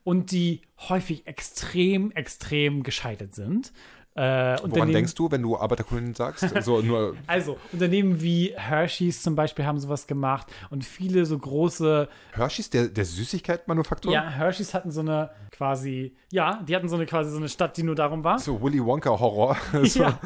Und 0.03 0.31
die 0.31 0.61
häufig 0.89 1.25
extrem, 1.27 2.11
extrem 2.11 2.83
gescheitert 2.83 3.33
sind. 3.33 3.73
Äh, 4.19 4.57
Woran 4.63 4.91
denkst 4.91 5.15
du, 5.15 5.31
wenn 5.31 5.41
du 5.41 5.57
Arbeiterkolonien 5.57 6.13
sagst? 6.13 6.45
So 6.61 6.81
nur 6.81 7.15
Also, 7.25 7.57
Unternehmen 7.71 8.21
wie 8.21 8.53
Hershey's 8.55 9.23
zum 9.23 9.35
Beispiel 9.35 9.65
haben 9.65 9.79
sowas 9.79 10.07
gemacht 10.07 10.47
und 10.69 10.83
viele 10.83 11.25
so 11.25 11.37
große 11.37 12.09
Hershey's, 12.33 12.69
der, 12.69 12.89
der 12.89 13.05
Süßigkeitenmanufaktur? 13.05 14.11
Ja, 14.11 14.29
Hershey's 14.29 14.73
hatten 14.73 14.91
so 14.91 14.99
eine 14.99 15.29
quasi, 15.51 16.15
ja, 16.31 16.61
die 16.67 16.75
hatten 16.75 16.89
so 16.89 16.95
eine 16.95 17.05
quasi 17.05 17.31
so 17.31 17.37
eine 17.37 17.47
Stadt, 17.47 17.77
die 17.77 17.83
nur 17.83 17.95
darum 17.95 18.25
war. 18.25 18.39
So 18.39 18.61
Willy 18.61 18.83
Wonka 18.83 19.09
Horror. 19.11 19.55
so. 19.83 20.01
Ja. 20.01 20.19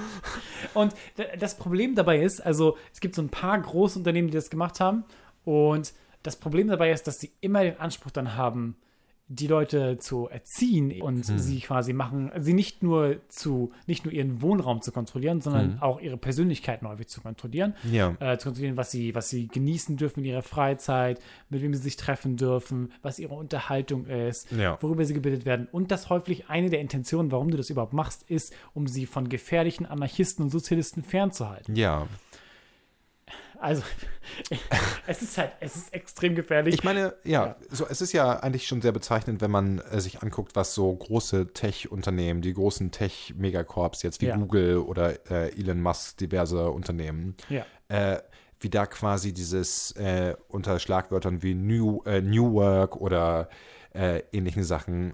Und 0.73 0.95
das 1.37 1.55
Problem 1.55 1.93
dabei 1.93 2.19
ist, 2.19 2.43
also 2.43 2.77
es 2.91 2.99
gibt 2.99 3.13
so 3.13 3.21
ein 3.21 3.29
paar 3.29 3.59
große 3.59 3.99
Unternehmen, 3.99 4.29
die 4.29 4.33
das 4.33 4.49
gemacht 4.49 4.79
haben. 4.79 5.03
Und 5.45 5.93
das 6.23 6.35
Problem 6.37 6.67
dabei 6.67 6.91
ist, 6.91 7.05
dass 7.05 7.19
sie 7.19 7.31
immer 7.41 7.63
den 7.63 7.79
Anspruch 7.79 8.11
dann 8.11 8.35
haben, 8.35 8.75
die 9.35 9.47
Leute 9.47 9.97
zu 9.97 10.27
erziehen 10.27 11.01
und 11.01 11.27
Hm. 11.27 11.37
sie 11.39 11.59
quasi 11.59 11.93
machen, 11.93 12.31
sie 12.39 12.53
nicht 12.53 12.83
nur 12.83 13.17
zu, 13.29 13.71
nicht 13.87 14.05
nur 14.05 14.13
ihren 14.13 14.41
Wohnraum 14.41 14.81
zu 14.81 14.91
kontrollieren, 14.91 15.41
sondern 15.41 15.79
auch 15.79 15.99
ihre 15.99 16.17
Persönlichkeiten 16.17 16.87
häufig 16.87 17.07
zu 17.07 17.21
kontrollieren. 17.21 17.73
Hm. 17.83 17.93
Ja. 17.93 18.15
Äh, 18.19 18.37
zu 18.37 18.49
kontrollieren, 18.49 18.77
was 18.77 18.91
sie, 18.91 19.15
was 19.15 19.29
sie 19.29 19.47
genießen 19.47 19.97
dürfen 19.97 20.19
in 20.21 20.25
ihrer 20.27 20.41
Freizeit, 20.41 21.19
mit 21.49 21.61
wem 21.61 21.73
sie 21.73 21.81
sich 21.81 21.95
treffen 21.95 22.37
dürfen, 22.37 22.91
was 23.01 23.19
ihre 23.19 23.33
Unterhaltung 23.35 24.05
ist, 24.05 24.51
Ja. 24.51 24.77
worüber 24.81 25.05
sie 25.05 25.13
gebildet 25.13 25.45
werden. 25.45 25.67
Und 25.71 25.91
das 25.91 26.09
häufig 26.09 26.49
eine 26.49 26.69
der 26.69 26.79
Intentionen, 26.81 27.31
warum 27.31 27.49
du 27.51 27.57
das 27.57 27.69
überhaupt 27.69 27.93
machst, 27.93 28.23
ist, 28.29 28.53
um 28.73 28.87
sie 28.87 29.05
von 29.05 29.29
gefährlichen 29.29 29.85
Anarchisten 29.85 30.43
und 30.43 30.49
Sozialisten 30.51 31.03
fernzuhalten. 31.03 31.75
ja. 31.75 32.07
Also, 33.63 33.81
es 35.07 35.21
ist 35.21 35.37
halt, 35.37 35.53
es 35.61 35.77
ist 35.77 35.93
extrem 35.93 36.35
gefährlich. 36.35 36.73
Ich 36.73 36.83
meine, 36.83 37.13
ja, 37.23 37.45
Ja. 37.45 37.55
So, 37.69 37.87
es 37.87 38.01
ist 38.01 38.11
ja 38.11 38.41
eigentlich 38.41 38.67
schon 38.67 38.81
sehr 38.81 38.91
bezeichnend, 38.91 39.39
wenn 39.39 39.51
man 39.51 39.79
äh, 39.79 40.01
sich 40.01 40.21
anguckt, 40.21 40.53
was 40.57 40.73
so 40.75 40.93
große 40.93 41.53
Tech-Unternehmen, 41.53 42.41
die 42.41 42.53
großen 42.53 42.91
Tech-Megacorps 42.91 44.03
jetzt 44.03 44.19
wie 44.19 44.25
Ja. 44.25 44.35
Google 44.35 44.79
oder 44.79 45.13
äh, 45.31 45.57
Elon 45.57 45.81
Musk, 45.81 46.17
diverse 46.17 46.71
Unternehmen, 46.71 47.37
ja. 47.47 47.65
äh, 47.87 48.19
wie 48.59 48.69
da 48.69 48.85
quasi 48.85 49.33
dieses 49.33 49.91
äh, 49.93 50.35
unter 50.49 50.77
Schlagwörtern 50.79 51.41
wie 51.41 51.53
New, 51.55 52.01
äh, 52.05 52.19
New 52.21 52.51
Work 52.53 52.97
oder 52.97 53.47
äh, 53.93 54.23
ähnlichen 54.33 54.65
Sachen 54.65 55.13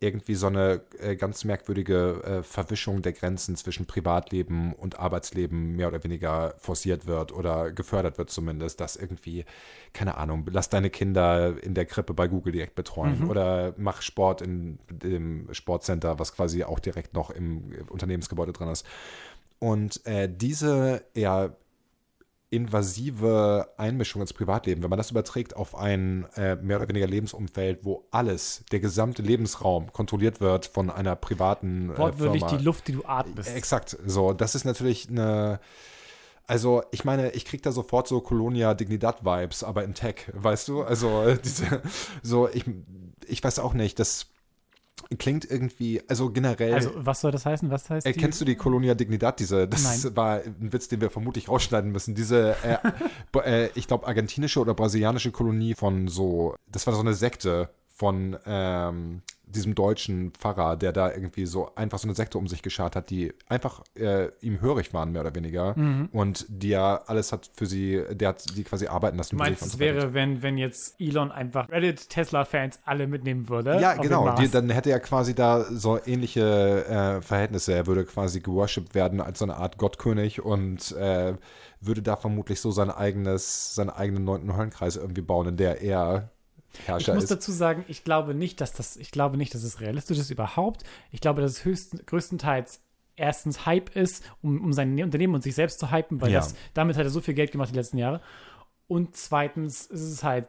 irgendwie 0.00 0.34
so 0.36 0.46
eine 0.46 0.82
äh, 1.00 1.16
ganz 1.16 1.44
merkwürdige 1.44 2.22
äh, 2.22 2.42
Verwischung 2.44 3.02
der 3.02 3.12
Grenzen 3.12 3.56
zwischen 3.56 3.86
Privatleben 3.86 4.72
und 4.74 5.00
Arbeitsleben 5.00 5.74
mehr 5.74 5.88
oder 5.88 6.04
weniger 6.04 6.54
forciert 6.58 7.06
wird 7.06 7.32
oder 7.32 7.72
gefördert 7.72 8.16
wird 8.16 8.30
zumindest, 8.30 8.80
dass 8.80 8.94
irgendwie, 8.94 9.44
keine 9.92 10.16
Ahnung, 10.16 10.46
lass 10.50 10.68
deine 10.68 10.90
Kinder 10.90 11.60
in 11.62 11.74
der 11.74 11.86
Krippe 11.86 12.14
bei 12.14 12.28
Google 12.28 12.52
direkt 12.52 12.76
betreuen 12.76 13.28
oder 13.28 13.74
mach 13.76 14.00
Sport 14.02 14.40
in 14.40 14.78
dem 14.88 15.48
Sportcenter, 15.52 16.18
was 16.20 16.32
quasi 16.32 16.62
auch 16.62 16.78
direkt 16.78 17.14
noch 17.14 17.30
im 17.30 17.72
Unternehmensgebäude 17.88 18.52
drin 18.52 18.68
ist. 18.68 18.86
Und 19.58 20.06
äh, 20.06 20.28
diese 20.32 21.04
eher 21.14 21.56
invasive 22.50 23.68
Einmischung 23.76 24.22
ins 24.22 24.32
Privatleben, 24.32 24.82
wenn 24.82 24.90
man 24.90 24.96
das 24.96 25.10
überträgt 25.10 25.54
auf 25.54 25.74
ein 25.74 26.26
äh, 26.36 26.56
mehr 26.56 26.78
oder 26.78 26.88
weniger 26.88 27.06
Lebensumfeld, 27.06 27.84
wo 27.84 28.06
alles, 28.10 28.64
der 28.72 28.80
gesamte 28.80 29.22
Lebensraum 29.22 29.92
kontrolliert 29.92 30.40
wird 30.40 30.66
von 30.66 30.90
einer 30.90 31.14
privaten 31.16 31.90
äh, 31.90 31.98
Wortwörtlich 31.98 32.42
Firma. 32.42 32.56
die 32.58 32.64
Luft, 32.64 32.88
die 32.88 32.92
du 32.92 33.04
atmest. 33.04 33.54
Exakt, 33.54 33.98
so, 34.06 34.32
das 34.32 34.54
ist 34.54 34.64
natürlich 34.64 35.08
eine 35.08 35.60
also, 36.48 36.82
ich 36.92 37.04
meine, 37.04 37.32
ich 37.32 37.44
krieg 37.44 37.62
da 37.62 37.72
sofort 37.72 38.08
so 38.08 38.22
Colonia 38.22 38.72
Dignidad 38.72 39.22
Vibes, 39.22 39.62
aber 39.62 39.84
in 39.84 39.92
Tech, 39.92 40.32
weißt 40.32 40.66
du? 40.68 40.82
Also, 40.82 41.34
diese, 41.44 41.82
so, 42.22 42.48
ich, 42.48 42.64
ich 43.26 43.44
weiß 43.44 43.58
auch 43.58 43.74
nicht, 43.74 43.98
das 43.98 44.28
klingt 45.18 45.50
irgendwie, 45.50 46.02
also 46.08 46.30
generell. 46.30 46.74
Also, 46.74 46.92
was 46.94 47.20
soll 47.20 47.30
das 47.30 47.46
heißen? 47.46 47.70
Was 47.70 47.90
heißt 47.90 48.06
Äh, 48.06 48.12
kennst 48.12 48.40
du 48.40 48.44
die 48.44 48.56
Colonia 48.56 48.94
Dignidad? 48.94 49.40
Diese, 49.40 49.68
das 49.68 50.04
Nein. 50.04 50.16
war 50.16 50.40
ein 50.40 50.72
Witz, 50.72 50.88
den 50.88 51.00
wir 51.00 51.10
vermutlich 51.10 51.48
rausschneiden 51.48 51.90
müssen. 51.90 52.14
Diese, 52.14 52.56
äh, 52.62 52.78
äh, 53.66 53.70
ich 53.74 53.86
glaube, 53.86 54.06
argentinische 54.06 54.60
oder 54.60 54.74
brasilianische 54.74 55.30
Kolonie 55.30 55.74
von 55.74 56.08
so, 56.08 56.54
das 56.70 56.86
war 56.86 56.94
so 56.94 57.00
eine 57.00 57.14
Sekte 57.14 57.70
von 57.88 58.36
ähm, 58.46 59.22
diesem 59.50 59.74
deutschen 59.74 60.32
Pfarrer, 60.32 60.76
der 60.76 60.92
da 60.92 61.10
irgendwie 61.10 61.46
so 61.46 61.74
einfach 61.74 61.98
so 61.98 62.06
eine 62.06 62.14
Sekte 62.14 62.38
um 62.38 62.46
sich 62.46 62.62
geschart 62.62 62.96
hat, 62.96 63.10
die 63.10 63.32
einfach 63.48 63.82
äh, 63.94 64.28
ihm 64.40 64.60
hörig 64.60 64.92
waren, 64.92 65.12
mehr 65.12 65.22
oder 65.22 65.34
weniger. 65.34 65.78
Mhm. 65.78 66.08
Und 66.12 66.46
die 66.48 66.68
ja 66.68 67.02
alles 67.06 67.32
hat 67.32 67.50
für 67.54 67.66
sie, 67.66 68.02
der 68.10 68.28
hat 68.28 68.44
die 68.56 68.64
quasi 68.64 68.86
arbeiten 68.86 69.16
lassen. 69.16 69.36
Du 69.36 69.42
meinst, 69.42 69.62
es 69.62 69.78
wäre, 69.78 70.14
wenn, 70.14 70.42
wenn 70.42 70.58
jetzt 70.58 71.00
Elon 71.00 71.32
einfach 71.32 71.68
Reddit-Tesla-Fans 71.68 72.80
alle 72.84 73.06
mitnehmen 73.06 73.48
würde? 73.48 73.80
Ja, 73.80 73.94
genau. 73.94 74.34
Die, 74.36 74.48
dann 74.48 74.70
hätte 74.70 74.90
er 74.90 75.00
quasi 75.00 75.34
da 75.34 75.64
so 75.64 75.98
ähnliche 76.04 76.86
äh, 76.86 77.22
Verhältnisse. 77.22 77.72
Er 77.72 77.86
würde 77.86 78.04
quasi 78.04 78.40
geworshipped 78.40 78.94
werden 78.94 79.20
als 79.20 79.38
so 79.38 79.44
eine 79.44 79.56
Art 79.56 79.78
Gottkönig 79.78 80.42
und 80.44 80.92
äh, 80.92 81.34
würde 81.80 82.02
da 82.02 82.16
vermutlich 82.16 82.60
so 82.60 82.70
sein 82.70 82.90
eigenes, 82.90 83.74
seinen 83.74 83.90
eigenen 83.90 84.24
neunten 84.24 84.56
Höllenkreis 84.56 84.96
irgendwie 84.96 85.22
bauen, 85.22 85.48
in 85.48 85.56
der 85.56 85.80
er 85.80 86.30
Ich 86.74 86.86
Herrscher 86.88 87.14
muss 87.14 87.24
ist. 87.24 87.30
dazu 87.30 87.52
sagen, 87.52 87.84
ich 87.88 88.04
glaube 88.04 88.34
nicht, 88.34 88.60
dass 88.60 88.72
das, 88.72 88.96
ich 88.96 89.10
glaube 89.10 89.36
nicht, 89.36 89.54
dass 89.54 89.62
es 89.62 89.80
realistisch 89.80 90.18
ist 90.18 90.30
überhaupt. 90.30 90.84
Ich 91.10 91.20
glaube, 91.20 91.40
dass 91.42 91.52
es 91.52 91.64
höchst, 91.64 92.06
größtenteils 92.06 92.80
erstens 93.16 93.66
Hype 93.66 93.94
ist, 93.96 94.22
um, 94.42 94.60
um 94.60 94.72
sein 94.72 95.02
Unternehmen 95.02 95.34
und 95.34 95.42
sich 95.42 95.54
selbst 95.54 95.80
zu 95.80 95.90
hypen, 95.90 96.20
weil 96.20 96.30
Ja. 96.30 96.38
das, 96.38 96.54
damit 96.74 96.96
hat 96.96 97.04
er 97.04 97.10
so 97.10 97.20
viel 97.20 97.34
Geld 97.34 97.50
gemacht 97.52 97.70
die 97.72 97.76
letzten 97.76 97.98
Jahre. 97.98 98.20
Und 98.86 99.16
zweitens 99.16 99.86
ist 99.86 100.02
es 100.02 100.22
halt 100.22 100.46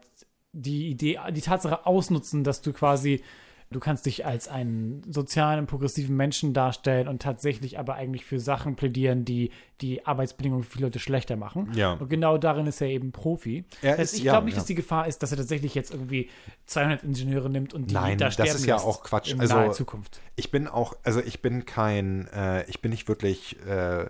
die 0.52 0.90
Idee, 0.90 1.20
die 1.32 1.42
Tatsache 1.42 1.86
ausnutzen, 1.86 2.44
dass 2.44 2.62
du 2.62 2.74
quasi, 2.74 3.24
du 3.72 3.80
kannst 3.80 4.06
dich 4.08 4.26
als 4.26 4.48
einen 4.48 5.04
sozialen, 5.12 5.68
progressiven 5.68 6.16
Menschen 6.18 6.54
darstellen 6.54 7.08
und 7.08 7.22
tatsächlich 7.22 7.78
aber 7.78 7.96
eigentlich 7.96 8.26
für 8.26 8.40
Sachen 8.40 8.76
plädieren, 8.76 9.26
die 9.26 9.52
die 9.82 10.06
Arbeitsbedingungen 10.06 10.64
für 10.64 10.72
viele 10.72 10.86
Leute 10.88 11.00
schlechter 11.00 11.36
machen. 11.36 11.72
Ja. 11.76 11.94
Und 11.94 12.10
genau 12.10 12.38
darin 12.38 12.66
ist 12.68 12.82
er 12.82 12.88
eben 12.88 13.12
Profi. 13.12 13.64
Er 13.82 13.98
das 13.98 14.14
ist- 14.14 14.20
ich 14.20 14.24
ja, 14.26 14.34
glaube 14.34 14.46
nicht, 14.46 14.56
ja. 14.56 14.60
dass 14.62 14.66
die 14.68 14.76
Gefahr 14.76 15.08
ist, 15.08 15.22
dass 15.22 15.32
er 15.32 15.38
tatsächlich 15.38 15.76
jetzt 15.76 15.92
irgendwie 15.92 16.30
200 16.66 17.04
Ingenieure 17.04 17.50
nimmt 17.50 17.74
und 17.74 17.92
die 17.92 17.94
Nein, 17.94 18.18
da 18.18 18.26
das 18.26 18.34
sterben 18.36 18.50
ist 18.52 18.66
ja 18.66 18.78
auch 18.78 19.04
Quatsch. 19.04 19.32
in 19.32 19.40
Also- 19.40 19.72
Zukunft. 19.72 20.20
Ich 20.36 20.50
bin 20.52 20.68
auch, 20.68 20.96
also 21.04 21.20
ich 21.22 21.42
bin 21.42 21.66
kein, 21.66 22.28
äh, 22.34 22.64
ich 22.70 22.82
bin 22.82 22.90
nicht 22.92 23.08
wirklich, 23.08 23.56
äh, 23.68 24.08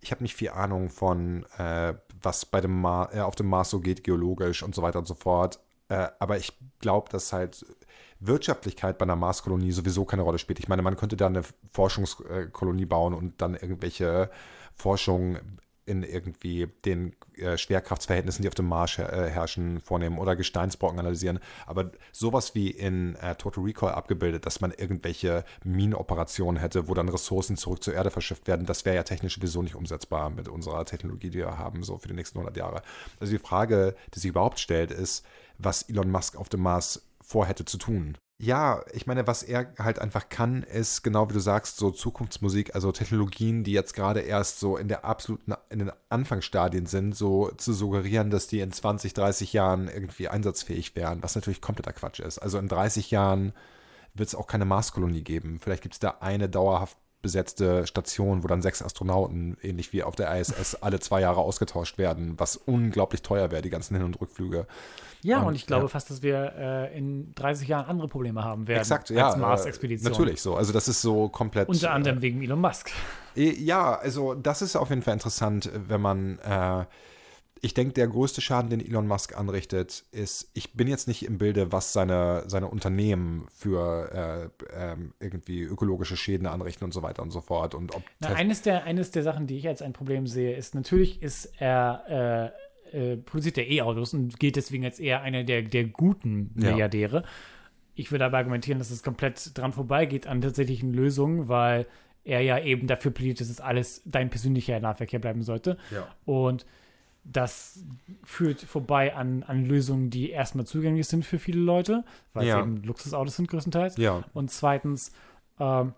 ich 0.00 0.12
habe 0.12 0.22
nicht 0.22 0.34
viel 0.36 0.50
Ahnung 0.50 0.88
von, 0.88 1.44
äh, 1.58 1.94
was 2.22 2.46
bei 2.46 2.60
dem 2.60 2.80
Mar 2.80 3.14
äh, 3.14 3.20
auf 3.20 3.34
dem 3.34 3.48
Mars 3.48 3.70
so 3.70 3.80
geht, 3.80 4.04
geologisch 4.04 4.62
und 4.62 4.74
so 4.74 4.82
weiter 4.82 4.98
und 5.00 5.06
so 5.06 5.14
fort. 5.14 5.58
Äh, 5.88 6.06
aber 6.20 6.38
ich 6.38 6.52
glaube, 6.78 7.08
dass 7.10 7.32
halt 7.32 7.66
Wirtschaftlichkeit 8.20 8.98
bei 8.98 9.04
einer 9.04 9.16
Marskolonie 9.16 9.72
sowieso 9.72 10.04
keine 10.04 10.22
Rolle 10.22 10.38
spielt. 10.38 10.58
Ich 10.58 10.68
meine, 10.68 10.82
man 10.82 10.96
könnte 10.96 11.16
da 11.16 11.26
eine 11.26 11.42
Forschungskolonie 11.72 12.86
bauen 12.86 13.14
und 13.14 13.40
dann 13.40 13.54
irgendwelche 13.54 14.30
Forschung 14.74 15.38
in 15.86 16.04
irgendwie 16.04 16.68
den 16.84 17.16
äh, 17.36 17.58
Schwerkraftsverhältnissen, 17.58 18.42
die 18.42 18.48
auf 18.48 18.54
dem 18.54 18.68
Mars 18.68 18.96
her 18.96 19.12
äh, 19.12 19.28
herrschen, 19.28 19.80
vornehmen 19.80 20.18
oder 20.18 20.36
Gesteinsbrocken 20.36 21.00
analysieren. 21.00 21.40
Aber 21.66 21.90
sowas 22.12 22.54
wie 22.54 22.70
in 22.70 23.16
äh, 23.16 23.34
Total 23.34 23.64
Recall 23.64 23.92
abgebildet, 23.92 24.46
dass 24.46 24.60
man 24.60 24.70
irgendwelche 24.70 25.44
Minenoperationen 25.64 26.60
hätte, 26.60 26.86
wo 26.86 26.94
dann 26.94 27.08
Ressourcen 27.08 27.56
zurück 27.56 27.82
zur 27.82 27.94
Erde 27.94 28.10
verschifft 28.10 28.46
werden, 28.46 28.66
das 28.66 28.84
wäre 28.84 28.94
ja 28.94 29.02
technisch 29.02 29.34
sowieso 29.34 29.62
nicht 29.62 29.74
umsetzbar 29.74 30.30
mit 30.30 30.48
unserer 30.48 30.84
Technologie, 30.84 31.30
die 31.30 31.38
wir 31.38 31.58
haben, 31.58 31.82
so 31.82 31.98
für 31.98 32.08
die 32.08 32.14
nächsten 32.14 32.38
100 32.38 32.56
Jahre. 32.56 32.82
Also 33.18 33.32
die 33.32 33.42
Frage, 33.42 33.96
die 34.14 34.20
sich 34.20 34.30
überhaupt 34.30 34.60
stellt, 34.60 34.92
ist, 34.92 35.26
was 35.58 35.82
Elon 35.82 36.10
Musk 36.10 36.36
auf 36.36 36.48
dem 36.48 36.60
Mars 36.60 37.09
vorhätte 37.30 37.64
zu 37.64 37.78
tun. 37.78 38.18
Ja, 38.42 38.82
ich 38.94 39.06
meine, 39.06 39.26
was 39.26 39.42
er 39.42 39.74
halt 39.78 39.98
einfach 39.98 40.30
kann, 40.30 40.62
ist 40.62 41.02
genau 41.02 41.28
wie 41.28 41.34
du 41.34 41.40
sagst, 41.40 41.76
so 41.76 41.90
Zukunftsmusik, 41.90 42.74
also 42.74 42.90
Technologien, 42.90 43.64
die 43.64 43.72
jetzt 43.72 43.94
gerade 43.94 44.20
erst 44.20 44.60
so 44.60 44.78
in 44.78 44.88
der 44.88 45.04
absoluten, 45.04 45.52
in 45.68 45.80
den 45.80 45.92
Anfangsstadien 46.08 46.86
sind, 46.86 47.14
so 47.14 47.50
zu 47.58 47.74
suggerieren, 47.74 48.30
dass 48.30 48.46
die 48.46 48.60
in 48.60 48.72
20, 48.72 49.12
30 49.12 49.52
Jahren 49.52 49.88
irgendwie 49.88 50.28
einsatzfähig 50.28 50.96
wären, 50.96 51.22
was 51.22 51.34
natürlich 51.34 51.60
kompletter 51.60 51.92
Quatsch 51.92 52.20
ist. 52.20 52.38
Also 52.38 52.58
in 52.58 52.68
30 52.68 53.10
Jahren 53.10 53.52
wird 54.14 54.30
es 54.30 54.34
auch 54.34 54.46
keine 54.46 54.64
Marskolonie 54.64 55.22
geben. 55.22 55.60
Vielleicht 55.60 55.82
gibt 55.82 55.96
es 55.96 56.00
da 56.00 56.16
eine 56.20 56.48
dauerhaft 56.48 56.96
besetzte 57.22 57.86
Station, 57.86 58.42
wo 58.42 58.48
dann 58.48 58.62
sechs 58.62 58.82
Astronauten, 58.82 59.56
ähnlich 59.62 59.92
wie 59.92 60.02
auf 60.02 60.16
der 60.16 60.34
ISS, 60.38 60.76
alle 60.76 61.00
zwei 61.00 61.20
Jahre 61.20 61.40
ausgetauscht 61.40 61.98
werden, 61.98 62.34
was 62.38 62.56
unglaublich 62.56 63.22
teuer 63.22 63.50
wäre, 63.50 63.62
die 63.62 63.70
ganzen 63.70 63.96
Hin- 63.96 64.04
und 64.04 64.20
Rückflüge. 64.20 64.66
Ja, 65.22 65.40
und, 65.40 65.48
Und, 65.48 65.54
ich 65.54 65.66
glaube 65.66 65.84
ja. 65.84 65.88
fast, 65.88 66.10
dass 66.10 66.22
wir 66.22 66.54
äh, 66.56 66.96
in 66.96 67.34
30 67.34 67.68
Jahren 67.68 67.86
andere 67.86 68.08
Probleme 68.08 68.42
haben 68.42 68.66
werden 68.66 68.80
Exakt, 68.80 69.10
ja. 69.10 69.26
als 69.26 69.36
äh, 69.36 69.38
Mars-Expedition. 69.38 70.10
Natürlich 70.10 70.40
so. 70.40 70.56
Also 70.56 70.72
das 70.72 70.88
ist 70.88 71.02
so 71.02 71.28
komplett. 71.28 71.68
Unter 71.68 71.92
anderem 71.92 72.22
wegen 72.22 72.42
Elon 72.42 72.60
Musk. 72.60 72.90
Äh, 73.36 73.52
ja, 73.52 73.96
also 73.96 74.34
das 74.34 74.62
ist 74.62 74.76
auf 74.76 74.88
jeden 74.88 75.02
Fall 75.02 75.14
interessant, 75.14 75.70
wenn 75.74 76.00
man. 76.00 76.38
Äh, 76.38 76.84
ich 77.62 77.74
denke, 77.74 77.92
der 77.92 78.08
größte 78.08 78.40
Schaden, 78.40 78.70
den 78.70 78.80
Elon 78.80 79.06
Musk 79.06 79.36
anrichtet, 79.36 80.04
ist, 80.12 80.50
ich 80.54 80.72
bin 80.72 80.88
jetzt 80.88 81.08
nicht 81.08 81.24
im 81.24 81.38
Bilde, 81.38 81.72
was 81.72 81.92
seine, 81.92 82.44
seine 82.46 82.68
Unternehmen 82.68 83.46
für 83.52 84.50
äh, 84.72 84.92
ähm, 84.92 85.12
irgendwie 85.20 85.62
ökologische 85.62 86.16
Schäden 86.16 86.46
anrichten 86.46 86.84
und 86.84 86.92
so 86.92 87.02
weiter 87.02 87.22
und 87.22 87.30
so 87.30 87.40
fort. 87.40 87.74
Und 87.74 87.94
ob 87.94 88.02
Na, 88.20 88.28
eines, 88.28 88.62
der, 88.62 88.84
eines 88.84 89.10
der 89.10 89.22
Sachen, 89.22 89.46
die 89.46 89.58
ich 89.58 89.68
als 89.68 89.82
ein 89.82 89.92
Problem 89.92 90.26
sehe, 90.26 90.56
ist, 90.56 90.74
natürlich 90.74 91.22
ist 91.22 91.52
er, 91.58 92.54
äh, 92.92 93.12
äh, 93.12 93.16
produziert 93.18 93.58
er 93.58 93.68
E-Autos 93.68 94.14
und 94.14 94.40
gilt 94.40 94.56
deswegen 94.56 94.84
als 94.84 94.98
eher 94.98 95.20
einer 95.20 95.44
der, 95.44 95.62
der 95.62 95.84
guten 95.84 96.54
Ja. 96.56 96.70
Milliardäre. 96.70 97.24
Ich 97.94 98.10
würde 98.10 98.24
aber 98.24 98.38
argumentieren, 98.38 98.78
dass 98.78 98.90
es 98.90 99.02
komplett 99.02 99.56
dran 99.58 99.74
vorbeigeht 99.74 100.26
an 100.26 100.40
tatsächlichen 100.40 100.94
Lösungen, 100.94 101.48
weil 101.48 101.86
er 102.24 102.40
ja 102.40 102.58
eben 102.58 102.86
dafür 102.86 103.10
plädiert, 103.10 103.40
dass 103.40 103.50
es 103.50 103.60
alles 103.60 104.02
dein 104.06 104.30
persönlicher 104.30 104.80
Nahverkehr 104.80 105.18
bleiben 105.18 105.42
sollte. 105.42 105.76
Ja. 105.90 106.08
Und 106.24 106.64
das 107.24 107.84
führt 108.24 108.60
vorbei 108.62 109.14
an, 109.14 109.42
an 109.42 109.64
Lösungen, 109.64 110.10
die 110.10 110.30
erstmal 110.30 110.66
zugänglich 110.66 111.06
sind 111.06 111.24
für 111.24 111.38
viele 111.38 111.60
Leute, 111.60 112.04
weil 112.32 112.46
Ja. 112.46 112.56
es 112.58 112.62
eben 112.62 112.82
Luxusautos 112.82 113.36
sind 113.36 113.48
größtenteils. 113.48 113.96
Ja. 113.98 114.24
Und 114.32 114.50
zweitens 114.50 115.12
ähm, 115.58 115.92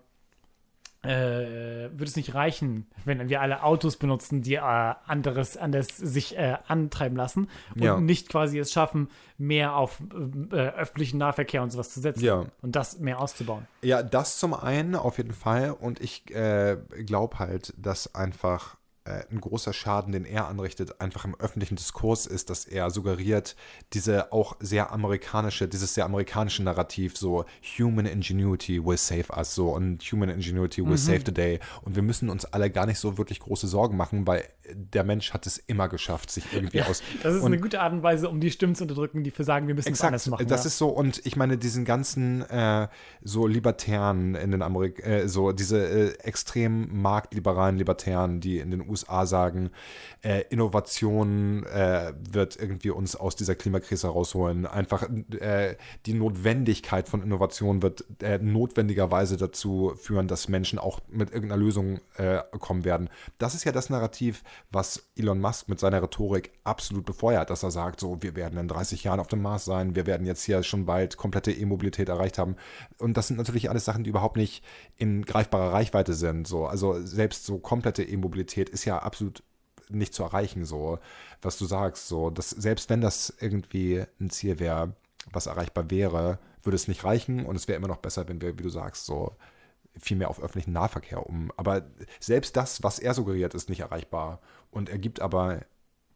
äh, 1.03 1.89
wird 1.91 2.07
es 2.07 2.15
nicht 2.15 2.33
reichen, 2.33 2.87
wenn 3.03 3.27
wir 3.27 3.41
alle 3.41 3.63
Autos 3.63 3.97
benutzen, 3.97 4.41
die 4.41 4.55
äh, 4.55 4.59
anderes, 4.59 5.57
anders 5.57 5.97
sich 5.97 6.37
äh, 6.37 6.57
antreiben 6.67 7.17
lassen 7.17 7.49
und 7.75 7.81
Ja. 7.83 7.99
nicht 7.99 8.29
quasi 8.29 8.57
es 8.57 8.71
schaffen, 8.71 9.09
mehr 9.37 9.75
auf 9.75 10.01
äh, 10.51 10.55
öffentlichen 10.55 11.17
Nahverkehr 11.17 11.61
und 11.61 11.71
sowas 11.71 11.93
zu 11.93 11.99
setzen 11.99 12.23
Ja. 12.23 12.45
und 12.61 12.75
das 12.77 12.99
mehr 12.99 13.19
auszubauen. 13.19 13.67
Ja, 13.81 14.01
das 14.01 14.37
zum 14.39 14.53
einen 14.53 14.95
auf 14.95 15.17
jeden 15.17 15.33
Fall. 15.33 15.71
Und 15.71 15.99
ich 15.99 16.29
äh, 16.33 16.77
glaube 17.05 17.39
halt, 17.39 17.73
dass 17.77 18.15
einfach 18.15 18.75
äh, 18.75 18.77
ein 19.05 19.41
großer 19.41 19.73
Schaden, 19.73 20.13
den 20.13 20.25
er 20.25 20.47
anrichtet, 20.47 21.01
einfach 21.01 21.25
im 21.25 21.35
öffentlichen 21.39 21.75
Diskurs 21.75 22.25
ist, 22.25 22.49
dass 22.49 22.65
er 22.65 22.89
suggeriert, 22.89 23.55
diese 23.93 24.31
auch 24.31 24.55
sehr 24.59 24.91
amerikanische, 24.91 25.67
dieses 25.67 25.93
sehr 25.93 26.05
amerikanische 26.05 26.63
Narrativ, 26.63 27.17
so 27.17 27.43
Human 27.77 28.05
Ingenuity 28.05 28.83
will 28.83 28.97
save 28.97 29.25
us, 29.35 29.53
so 29.55 29.71
und 29.71 30.01
Human 30.03 30.29
Ingenuity 30.29 30.81
will 30.83 30.91
Mhm. 30.91 30.97
save 30.97 31.21
the 31.25 31.33
day. 31.33 31.59
Und 31.81 31.95
wir 31.95 32.03
müssen 32.03 32.29
uns 32.29 32.45
alle 32.45 32.69
gar 32.69 32.85
nicht 32.85 32.99
so 32.99 33.17
wirklich 33.17 33.39
große 33.41 33.67
Sorgen 33.67 33.97
machen, 33.97 34.25
weil 34.25 34.45
der 34.73 35.03
Mensch 35.03 35.33
hat 35.33 35.45
es 35.47 35.57
immer 35.57 35.89
geschafft, 35.89 36.31
sich 36.31 36.45
irgendwie 36.53 36.81
aus. 36.83 37.03
Das 37.21 37.35
ist 37.35 37.41
und 37.41 37.47
eine 37.47 37.59
gute 37.59 37.81
Art 37.81 37.91
und 37.91 38.03
Weise, 38.03 38.29
um 38.29 38.39
die 38.39 38.51
Stimmen 38.51 38.75
zu 38.75 38.85
unterdrücken, 38.85 39.23
die 39.23 39.31
für 39.31 39.43
sagen, 39.43 39.67
wir 39.67 39.75
müssen 39.75 39.91
es 39.91 40.01
anders 40.01 40.23
Exakt, 40.27 40.39
machen. 40.39 40.47
das 40.47 40.63
ja. 40.63 40.67
ist 40.67 40.77
so 40.77 40.87
und 40.87 41.21
ich 41.25 41.35
meine 41.35 41.57
diesen 41.57 41.83
ganzen 41.83 42.41
äh, 42.49 42.87
so 43.21 43.47
Libertären 43.47 44.35
in 44.35 44.51
den 44.51 44.61
Amerik 44.61 45.05
äh, 45.05 45.27
so 45.27 45.51
diese 45.51 45.85
äh, 45.85 46.13
extrem 46.19 47.01
marktliberalen 47.01 47.77
Libertären, 47.77 48.39
die 48.39 48.59
in 48.59 48.71
den 48.71 48.81
USA 48.87 48.92
sagen, 48.95 49.71
äh, 50.21 50.43
Innovation 50.49 51.65
äh, 51.65 52.13
wird 52.31 52.55
irgendwie 52.55 52.91
uns 52.91 53.15
aus 53.15 53.35
dieser 53.35 53.55
Klimakrise 53.55 54.07
rausholen. 54.07 54.65
Einfach 54.65 55.07
äh, 55.39 55.75
die 56.05 56.13
Notwendigkeit 56.13 57.09
von 57.09 57.21
Innovation 57.21 57.81
wird 57.81 58.05
äh, 58.21 58.39
notwendigerweise 58.39 59.37
dazu 59.37 59.93
führen, 59.95 60.27
dass 60.27 60.47
Menschen 60.47 60.79
auch 60.79 60.99
mit 61.09 61.31
irgendeiner 61.31 61.61
Lösung 61.61 61.99
äh, 62.17 62.39
kommen 62.59 62.85
werden. 62.85 63.09
Das 63.37 63.55
ist 63.55 63.63
ja 63.63 63.71
das 63.71 63.89
Narrativ, 63.89 64.43
was 64.71 65.03
Elon 65.15 65.39
Musk 65.39 65.69
mit 65.69 65.79
seiner 65.79 66.01
Rhetorik 66.01 66.51
absolut 66.63 67.05
befeuert, 67.05 67.49
dass 67.49 67.63
er 67.63 67.71
sagt, 67.71 67.99
so, 67.99 68.21
wir 68.21 68.35
werden 68.35 68.57
in 68.59 68.67
30 68.67 69.03
Jahren 69.03 69.19
auf 69.19 69.27
dem 69.27 69.41
Mars 69.41 69.65
sein, 69.65 69.95
wir 69.95 70.05
werden 70.05 70.25
jetzt 70.25 70.43
hier 70.43 70.63
schon 70.63 70.85
bald 70.85 71.17
komplette 71.17 71.51
E-Mobilität 71.51 72.09
erreicht 72.09 72.37
haben. 72.37 72.55
Und 72.97 73.17
das 73.17 73.27
sind 73.27 73.37
natürlich 73.37 73.69
alles 73.69 73.85
Sachen, 73.85 74.03
die 74.03 74.09
überhaupt 74.09 74.37
nicht 74.37 74.63
in 74.97 75.25
greifbarer 75.25 75.73
Reichweite 75.73 76.13
sind. 76.13 76.47
So. 76.47 76.65
Also 76.65 77.01
selbst 77.05 77.45
so 77.45 77.57
komplette 77.59 78.03
E-Mobilität 78.03 78.69
ist 78.69 78.82
ja 78.85 78.99
absolut 78.99 79.43
nicht 79.89 80.13
zu 80.13 80.23
erreichen, 80.23 80.65
so, 80.65 80.99
was 81.41 81.57
du 81.57 81.65
sagst. 81.65 82.07
So, 82.07 82.29
dass, 82.29 82.49
selbst 82.49 82.89
wenn 82.89 83.01
das 83.01 83.33
irgendwie 83.39 84.03
ein 84.19 84.29
Ziel 84.29 84.59
wäre, 84.59 84.95
was 85.31 85.45
erreichbar 85.45 85.89
wäre, 85.89 86.39
würde 86.63 86.75
es 86.75 86.87
nicht 86.87 87.03
reichen 87.03 87.45
und 87.45 87.55
es 87.55 87.67
wäre 87.67 87.77
immer 87.77 87.87
noch 87.87 87.97
besser, 87.97 88.27
wenn 88.27 88.41
wir, 88.41 88.57
wie 88.57 88.63
du 88.63 88.69
sagst, 88.69 89.05
so 89.05 89.35
viel 89.99 90.17
mehr 90.17 90.29
auf 90.29 90.41
öffentlichen 90.41 90.73
Nahverkehr 90.73 91.27
um. 91.27 91.51
Aber 91.57 91.85
selbst 92.19 92.55
das, 92.55 92.83
was 92.83 92.99
er 92.99 93.13
suggeriert, 93.13 93.53
ist 93.53 93.69
nicht 93.69 93.81
erreichbar. 93.81 94.41
Und 94.71 94.89
er 94.89 94.97
gibt 94.97 95.21
aber 95.21 95.61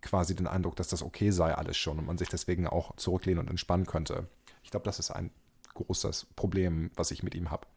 quasi 0.02 0.36
den 0.36 0.48
Eindruck, 0.48 0.76
dass 0.76 0.88
das 0.88 1.04
okay 1.04 1.32
sei 1.32 1.54
alles 1.54 1.78
schon 1.78 2.00
und 2.00 2.06
man 2.06 2.18
sich 2.18 2.30
deswegen 2.30 2.68
auch 2.68 2.96
zurücklehnen 2.96 3.40
und 3.40 3.50
entspannen 3.50 3.86
könnte. 3.86 4.28
Ich 4.64 4.72
glaube, 4.72 4.86
das 4.86 5.00
ist 5.00 5.12
ein 5.12 5.32
großes 5.74 6.28
Problem, 6.36 6.92
was 6.96 7.12
ich 7.12 7.24
mit 7.24 7.36
ihm 7.36 7.52
habe. 7.52 7.68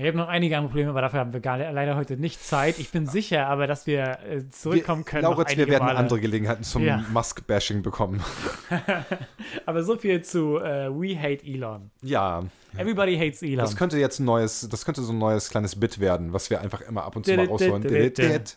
Ich 0.00 0.06
habe 0.06 0.16
noch 0.16 0.28
einige 0.28 0.56
andere 0.56 0.70
Probleme, 0.70 0.90
aber 0.90 1.02
dafür 1.02 1.20
haben 1.20 1.34
wir 1.34 1.40
gar, 1.40 1.58
leider 1.58 1.94
heute 1.94 2.16
nicht 2.16 2.42
Zeit. 2.42 2.78
Ich 2.78 2.90
bin 2.90 3.06
sicher, 3.06 3.48
aber 3.48 3.66
dass 3.66 3.86
wir 3.86 4.18
äh, 4.26 4.48
zurückkommen 4.48 5.04
können. 5.04 5.24
noch 5.24 5.32
Lauritz, 5.32 5.54
wir 5.54 5.68
werden 5.68 5.84
Male. 5.84 5.98
andere 5.98 6.18
Gelegenheiten 6.20 6.64
zum 6.64 6.82
Ja. 6.84 7.04
Musk-Bashing 7.12 7.82
bekommen. 7.82 8.22
Aber 9.66 9.82
so 9.82 9.98
viel 9.98 10.22
zu 10.22 10.56
äh, 10.56 10.88
We 10.88 11.20
Hate 11.20 11.44
Elon. 11.44 11.90
Ja, 12.00 12.42
Everybody 12.78 13.18
hates 13.18 13.42
Elon. 13.42 13.58
das 13.58 13.76
könnte 13.76 13.98
jetzt 13.98 14.20
ein 14.20 14.24
neues, 14.24 14.66
das 14.70 14.86
könnte 14.86 15.02
so 15.02 15.12
ein 15.12 15.18
neues 15.18 15.50
kleines 15.50 15.78
Bit 15.78 16.00
werden, 16.00 16.32
was 16.32 16.48
wir 16.48 16.62
einfach 16.62 16.80
immer 16.80 17.04
ab 17.04 17.16
und 17.16 17.26
zu 17.26 17.34
mal 17.36 17.46
rausholen. 17.46 17.84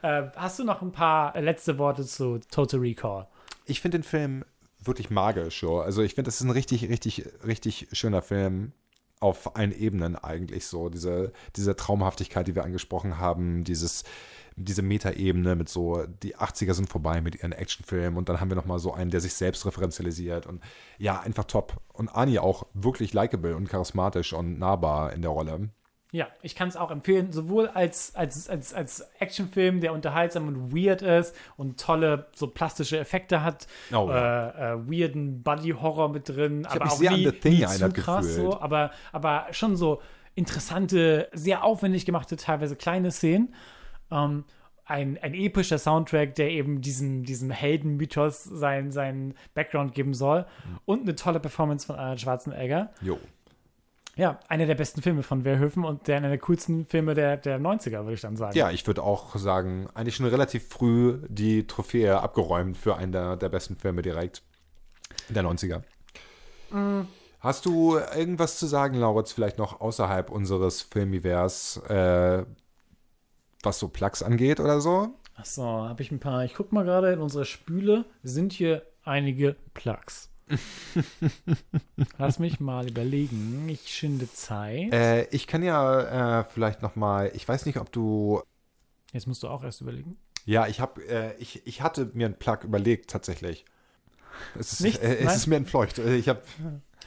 Äh, 0.00 0.22
hast 0.36 0.58
du 0.60 0.64
noch 0.64 0.80
ein 0.80 0.92
paar 0.92 1.38
letzte 1.40 1.76
Worte 1.76 2.06
zu 2.06 2.38
Total 2.52 2.78
Recall? 2.78 3.26
Ich 3.66 3.80
finde 3.80 3.98
den 3.98 4.04
Film 4.04 4.44
wirklich 4.82 5.10
magisch. 5.10 5.60
So. 5.60 5.80
Also 5.80 6.02
ich 6.02 6.14
finde, 6.14 6.28
das 6.28 6.36
ist 6.36 6.46
ein 6.46 6.50
richtig, 6.50 6.88
richtig, 6.88 7.24
richtig 7.44 7.88
schöner 7.92 8.22
Film 8.22 8.72
auf 9.20 9.56
allen 9.56 9.72
Ebenen 9.72 10.16
eigentlich 10.16 10.66
so. 10.66 10.88
Diese, 10.88 11.32
diese 11.56 11.76
Traumhaftigkeit, 11.76 12.46
die 12.46 12.54
wir 12.54 12.64
angesprochen 12.64 13.18
haben, 13.18 13.64
dieses, 13.64 14.04
diese 14.56 14.82
Metaebene 14.82 15.56
mit 15.56 15.68
so, 15.68 16.04
die 16.22 16.36
80er 16.36 16.74
sind 16.74 16.88
vorbei 16.88 17.20
mit 17.20 17.36
ihren 17.36 17.52
Actionfilmen 17.52 18.18
und 18.18 18.28
dann 18.28 18.40
haben 18.40 18.50
wir 18.50 18.56
nochmal 18.56 18.78
so 18.78 18.92
einen, 18.92 19.10
der 19.10 19.20
sich 19.20 19.34
selbst 19.34 19.64
referenzialisiert 19.66 20.46
und 20.46 20.62
ja, 20.98 21.20
einfach 21.20 21.44
top. 21.44 21.76
Und 21.92 22.08
Ani 22.08 22.38
auch 22.38 22.66
wirklich 22.74 23.12
likable 23.12 23.56
und 23.56 23.68
charismatisch 23.68 24.32
und 24.32 24.58
nahbar 24.58 25.12
in 25.12 25.22
der 25.22 25.30
Rolle. 25.30 25.70
Ja, 26.10 26.28
ich 26.40 26.54
kann 26.54 26.68
es 26.68 26.76
auch 26.76 26.90
empfehlen, 26.90 27.32
sowohl 27.32 27.68
als, 27.68 28.14
als, 28.14 28.48
als, 28.48 28.72
als 28.72 29.00
Actionfilm, 29.18 29.80
der 29.82 29.92
unterhaltsam 29.92 30.48
und 30.48 30.74
weird 30.74 31.02
ist 31.02 31.36
und 31.58 31.78
tolle 31.78 32.28
so 32.34 32.46
plastische 32.46 32.98
Effekte 32.98 33.42
hat, 33.44 33.66
Oh, 33.92 34.08
ja. 34.08 34.48
äh, 34.48 34.72
äh, 34.72 34.78
weirden 34.90 35.42
Buddy-Horror 35.42 36.08
mit 36.08 36.28
drin, 36.30 36.64
aber 36.64 36.84
mich 36.84 36.92
auch 36.94 36.96
sehr 36.96 37.10
an 37.10 37.16
nie, 37.18 37.26
The 37.26 37.32
Thing 37.32 37.52
nie 37.58 37.66
zu 37.66 37.88
krass 37.90 38.26
gefühlt. 38.26 38.52
so, 38.52 38.60
aber, 38.60 38.90
aber 39.12 39.48
schon 39.50 39.76
so 39.76 40.00
interessante, 40.34 41.28
sehr 41.32 41.62
aufwendig 41.62 42.06
gemachte, 42.06 42.36
teilweise 42.36 42.74
kleine 42.76 43.10
Szenen. 43.10 43.54
Ähm, 44.10 44.44
ein, 44.86 45.18
ein 45.20 45.34
epischer 45.34 45.76
Soundtrack, 45.76 46.34
der 46.36 46.48
eben 46.50 46.80
diesem, 46.80 47.22
diesem 47.24 47.50
Heldenmythos 47.50 48.44
seinen 48.44 48.90
seinen 48.90 49.34
Background 49.52 49.92
geben 49.92 50.14
soll. 50.14 50.40
Mhm. 50.64 50.78
Und 50.86 51.02
eine 51.02 51.14
tolle 51.14 51.40
Performance 51.40 51.86
von 51.86 51.96
Arnold 51.96 52.22
Schwarzenegger. 52.22 52.90
Jo. 53.02 53.18
Ja, 54.18 54.40
einer 54.48 54.66
der 54.66 54.74
besten 54.74 55.00
Filme 55.00 55.22
von 55.22 55.44
Verhoeven 55.44 55.84
und 55.84 56.08
der 56.08 56.16
einer 56.16 56.28
der 56.28 56.38
coolsten 56.38 56.86
Filme 56.86 57.14
der, 57.14 57.36
der 57.36 57.60
90er, 57.60 58.02
würde 58.02 58.14
ich 58.14 58.20
dann 58.20 58.36
sagen. 58.36 58.58
Ja, 58.58 58.68
ich 58.72 58.84
würde 58.84 59.04
auch 59.04 59.36
sagen, 59.36 59.88
eigentlich 59.94 60.16
schon 60.16 60.26
relativ 60.26 60.68
früh 60.68 61.20
die 61.28 61.68
Trophäe 61.68 62.20
abgeräumt 62.20 62.76
für 62.76 62.96
einen 62.96 63.12
der, 63.12 63.36
der 63.36 63.48
besten 63.48 63.76
Filme 63.76 64.02
direkt 64.02 64.42
der 65.28 65.44
90er. 65.44 65.82
Hast 67.38 67.64
du 67.64 67.96
irgendwas 67.96 68.58
zu 68.58 68.66
sagen, 68.66 68.96
Lauritz, 68.96 69.30
vielleicht 69.30 69.56
noch 69.56 69.80
außerhalb 69.80 70.30
unseres 70.30 70.82
Filmivers, 70.82 71.76
äh, 71.88 72.44
was 73.62 73.78
so 73.78 73.86
Plugs 73.86 74.24
angeht 74.24 74.58
oder 74.58 74.80
so? 74.80 75.10
Achso, 75.36 75.62
habe 75.62 76.02
ich 76.02 76.10
ein 76.10 76.18
paar. 76.18 76.44
Ich 76.44 76.54
guck 76.54 76.72
mal 76.72 76.84
gerade 76.84 77.12
in 77.12 77.20
unserer 77.20 77.44
Spüle, 77.44 78.04
sind 78.24 78.52
hier 78.52 78.82
einige 79.04 79.54
Plugs. 79.74 80.28
Lass 82.18 82.38
mich 82.38 82.60
mal 82.60 82.88
überlegen. 82.88 83.68
Ich 83.68 83.88
schinde 83.94 84.30
Zeit. 84.32 84.92
Äh, 84.92 85.24
ich 85.30 85.46
kann 85.46 85.62
ja 85.62 86.40
äh, 86.40 86.44
vielleicht 86.44 86.82
noch 86.82 86.96
mal, 86.96 87.30
ich 87.34 87.46
weiß 87.46 87.66
nicht, 87.66 87.78
ob 87.78 87.92
du 87.92 88.42
Jetzt 89.12 89.26
musst 89.26 89.42
du 89.42 89.48
auch 89.48 89.64
erst 89.64 89.80
überlegen. 89.80 90.18
Ja, 90.44 90.66
ich 90.66 90.80
habe, 90.80 91.02
äh, 91.08 91.34
ich, 91.38 91.66
ich 91.66 91.82
hatte 91.82 92.10
mir 92.14 92.26
einen 92.26 92.38
Plug 92.38 92.58
überlegt 92.64 93.10
tatsächlich. 93.10 93.64
Es 94.58 94.72
ist, 94.74 94.80
Nichts? 94.80 95.00
äh, 95.02 95.16
es 95.16 95.36
ist 95.36 95.46
mir 95.46 95.56
entfleucht. 95.56 95.98
Äh, 95.98 96.16
Ich 96.16 96.28
habe, 96.28 96.42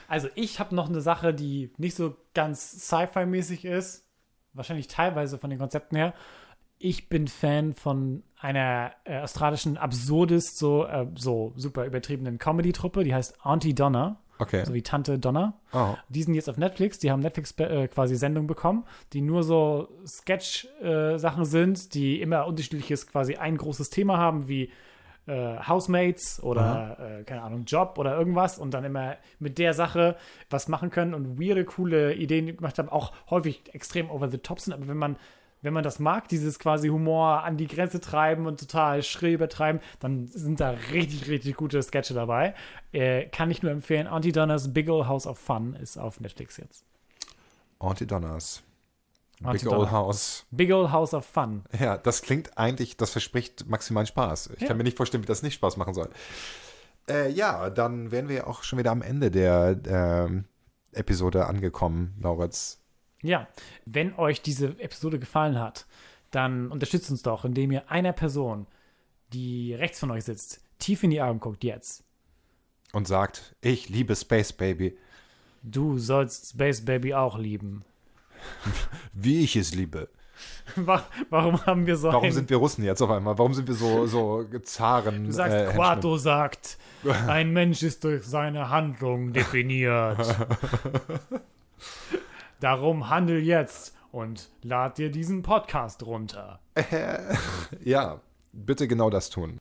Also 0.08 0.28
ich 0.36 0.60
habe 0.60 0.76
noch 0.76 0.90
eine 0.90 1.02
Sache, 1.02 1.34
die 1.34 1.72
nicht 1.78 1.96
so 1.96 2.16
ganz 2.34 2.72
Sci-Fi-mäßig 2.88 3.66
ist. 3.66 4.06
Wahrscheinlich 4.54 4.88
teilweise 4.88 5.38
von 5.38 5.50
den 5.50 5.60
Konzepten 5.60 5.96
her. 5.96 6.14
Ich 6.84 7.10
bin 7.10 7.28
Fan 7.28 7.76
von 7.76 8.24
einer 8.40 8.94
äh, 9.04 9.20
australischen 9.20 9.78
Absurdist, 9.78 10.58
so, 10.58 10.86
äh, 10.86 11.06
so 11.14 11.54
super 11.56 11.86
übertriebenen 11.86 12.40
Comedy-Truppe, 12.40 13.04
die 13.04 13.14
heißt 13.14 13.46
Auntie 13.46 13.76
Donna. 13.76 14.18
Okay. 14.40 14.66
So 14.66 14.74
wie 14.74 14.82
Tante 14.82 15.20
Donna. 15.20 15.54
Oh. 15.74 15.94
Die 16.10 16.24
sind 16.24 16.34
jetzt 16.34 16.50
auf 16.50 16.58
Netflix, 16.58 16.98
die 16.98 17.12
haben 17.12 17.20
Netflix 17.20 17.52
äh, 17.60 17.88
quasi 17.88 18.16
Sendung 18.16 18.48
bekommen, 18.48 18.86
die 19.14 19.22
nur 19.22 19.44
so 19.44 19.90
Sketch-Sachen 20.08 21.46
sind, 21.46 21.94
die 21.94 22.20
immer 22.20 22.48
unterschiedliches, 22.48 23.06
quasi 23.06 23.36
ein 23.36 23.58
großes 23.58 23.92
Thema 23.92 24.18
haben, 24.18 24.48
wie 24.48 24.72
äh, 25.28 25.58
Housemates 25.68 26.42
oder, 26.42 27.20
äh, 27.20 27.24
keine 27.26 27.44
Ahnung, 27.44 27.66
Job 27.66 28.00
oder 28.00 28.18
irgendwas 28.18 28.58
und 28.58 28.74
dann 28.74 28.84
immer 28.84 29.18
mit 29.38 29.60
der 29.60 29.76
Sache 29.76 30.18
was 30.50 30.68
machen 30.68 30.90
können 30.90 31.14
und 31.14 31.40
weirde, 31.40 31.64
coole 31.64 32.16
Ideen 32.16 32.58
gemacht 32.58 32.80
haben, 32.80 32.90
auch 32.90 33.14
häufig 33.30 33.62
extrem 33.72 34.10
over 34.10 34.32
the 34.32 34.40
top 34.40 34.60
sind, 34.60 34.74
aber 34.74 34.88
wenn 34.88 34.98
man 34.98 35.18
wenn 35.62 35.74
man 35.74 35.84
das 35.84 36.00
mag, 36.00 36.28
dieses 36.28 36.58
quasi 36.60 36.88
Humor 36.90 37.44
an 37.44 37.58
die 37.58 37.68
Grenze 37.68 38.00
treiben 38.00 38.48
und 38.48 38.60
total 38.60 39.04
schrill 39.04 39.34
übertreiben, 39.34 39.82
dann 40.00 40.28
sind 40.28 40.60
da 40.60 40.72
richtig, 40.92 41.28
richtig 41.30 41.56
gute 41.56 41.82
Sketche 41.84 42.14
dabei. 42.14 42.56
Äh, 42.92 43.26
kann 43.28 43.52
ich 43.52 43.62
nur 43.62 43.72
empfehlen. 43.72 44.08
Auntie 44.08 44.32
Donna's 44.32 44.74
Big 44.74 44.90
Ol' 44.90 45.08
House 45.08 45.28
of 45.28 45.38
Fun 45.38 45.76
ist 45.76 45.98
auf 45.98 46.20
Netflix 46.20 46.58
jetzt. 46.58 46.84
Auntie 47.80 48.06
Donners. 48.08 48.64
Auntie 49.44 49.60
Big 49.60 49.64
Donna. 49.64 49.78
Old 49.80 49.92
House. 49.92 50.46
Big 50.52 50.72
Ol' 50.72 50.92
House 50.92 51.14
of 51.14 51.26
Fun. 51.26 51.64
Ja, 51.80 51.98
das 51.98 52.22
klingt 52.22 52.58
eigentlich, 52.58 52.98
das 52.98 53.12
verspricht 53.12 53.68
maximalen 53.68 54.08
Spaß. 54.08 54.52
Ich 54.56 54.62
Ja. 54.62 54.68
kann 54.68 54.78
mir 54.78 54.84
nicht 54.84 54.98
vorstellen, 54.98 55.24
wie 55.24 55.28
das 55.28 55.42
nicht 55.44 55.56
Spaß 55.56 55.78
machen 55.78 55.94
soll. 55.94 56.10
Äh, 57.10 57.32
ja, 57.32 57.70
dann 57.70 58.12
wären 58.12 58.30
wir 58.30 58.48
auch 58.48 58.64
schon 58.64 58.78
wieder 58.78 58.92
am 58.92 59.02
Ende 59.02 59.32
der 59.32 59.80
ähm, 59.88 60.46
Episode 60.92 61.48
angekommen, 61.48 62.16
Lauritz. 62.22 62.81
Ja, 63.22 63.48
wenn 63.86 64.16
euch 64.16 64.42
diese 64.42 64.80
Episode 64.80 65.20
gefallen 65.20 65.60
hat, 65.60 65.86
dann 66.32 66.72
unterstützt 66.72 67.12
uns 67.12 67.22
doch, 67.22 67.46
indem 67.46 67.72
ihr 67.72 67.92
einer 67.92 68.14
Person, 68.14 68.66
die 69.34 69.74
rechts 69.74 70.00
von 70.00 70.12
euch 70.12 70.24
sitzt, 70.26 70.62
tief 70.80 71.04
in 71.04 71.12
die 71.12 71.22
Augen 71.22 71.40
guckt 71.40 71.64
jetzt. 71.64 72.04
Und 72.94 73.08
sagt, 73.08 73.56
ich 73.62 73.90
liebe 73.90 74.16
Space 74.16 74.54
Baby, 74.54 74.98
Du 75.64 76.00
sollst 76.00 76.50
Space 76.50 76.84
Baby 76.84 77.14
auch 77.14 77.38
lieben. 77.38 77.84
wie 79.14 79.44
ich 79.44 79.56
es 79.56 79.76
liebe. 79.76 80.10
Wa- 80.76 81.06
Warum 81.30 81.64
haben 81.68 81.86
wir 81.86 81.96
so 81.98 82.08
Warum 82.08 82.32
sind 82.32 82.50
wir 82.50 82.58
Russen 82.58 82.84
jetzt 82.84 83.02
auf 83.02 83.12
einmal? 83.12 83.38
Warum 83.38 83.54
sind 83.54 83.68
wir 83.68 83.76
so, 83.76 84.08
so 84.08 84.44
Zaren? 84.64 85.26
Du 85.26 85.32
sagst, 85.32 85.56
äh? 85.56 85.66
Quato 85.74 86.18
sagt, 86.18 86.80
ein 87.28 87.54
Mensch 87.54 87.84
ist 87.84 88.04
durch 88.04 88.24
seine 88.24 88.70
Handlung 88.70 89.34
definiert. 89.34 90.18
Darum 92.62 93.10
handel 93.10 93.42
jetzt 93.42 93.98
und 94.12 94.52
lad 94.62 95.00
dir 95.00 95.10
diesen 95.10 95.42
Podcast 95.42 96.06
runter. 96.06 96.60
Ja, 97.84 98.22
bitte 98.54 98.88
genau 98.88 99.10
das 99.10 99.32
tun. 99.32 99.58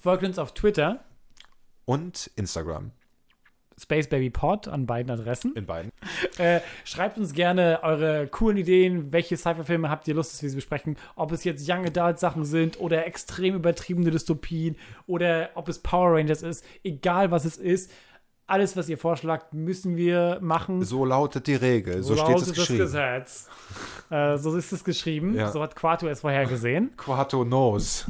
Folgt 0.00 0.24
uns 0.24 0.38
auf 0.38 0.54
Twitter, 0.54 1.04
Und 1.84 2.30
Instagram 2.36 2.92
SpaceBabyPod 3.78 4.68
an 4.68 4.86
beiden 4.86 5.10
Adressen. 5.10 5.52
in 5.54 5.66
beiden. 5.66 5.90
Äh, 6.38 6.60
schreibt 6.84 7.18
uns 7.18 7.34
gerne 7.34 7.80
eure 7.82 8.26
coolen 8.28 8.56
Ideen. 8.56 9.12
Welche 9.12 9.36
Sci-Fi-Filme 9.36 9.90
habt 9.90 10.08
ihr 10.08 10.14
Lust, 10.14 10.32
dass 10.32 10.42
wir 10.42 10.48
sie 10.48 10.56
besprechen? 10.56 10.96
Ob 11.16 11.30
es 11.32 11.44
jetzt 11.44 11.68
Young 11.68 11.84
Adult-Sachen 11.84 12.44
sind 12.44 12.80
oder 12.80 13.04
extrem 13.06 13.54
übertriebene 13.54 14.10
Dystopien 14.10 14.76
oder 15.06 15.50
ob 15.56 15.68
es 15.68 15.80
Power 15.80 16.16
Rangers 16.16 16.40
ist. 16.42 16.64
Egal, 16.84 17.30
was 17.32 17.44
es 17.44 17.58
ist. 17.58 17.90
Alles, 18.46 18.76
was 18.76 18.88
ihr 18.90 18.98
vorschlagt, 18.98 19.54
müssen 19.54 19.96
wir 19.96 20.38
machen. 20.42 20.82
So 20.84 21.04
lautet 21.06 21.46
die 21.46 21.54
Regel, 21.54 22.02
so, 22.02 22.14
steht 22.14 22.36
es 22.36 22.52
geschrieben. 22.52 22.78
das 22.78 22.92
Gesetz. 22.92 23.48
äh, 24.10 24.36
so 24.36 24.54
ist 24.56 24.70
es 24.72 24.84
geschrieben. 24.84 25.34
Ja. 25.34 25.50
So 25.50 25.62
hat 25.62 25.74
Quato 25.74 26.06
es 26.08 26.20
vorher 26.20 26.44
gesehen. 26.46 26.94
Quato 26.96 27.44
knows. 27.44 28.06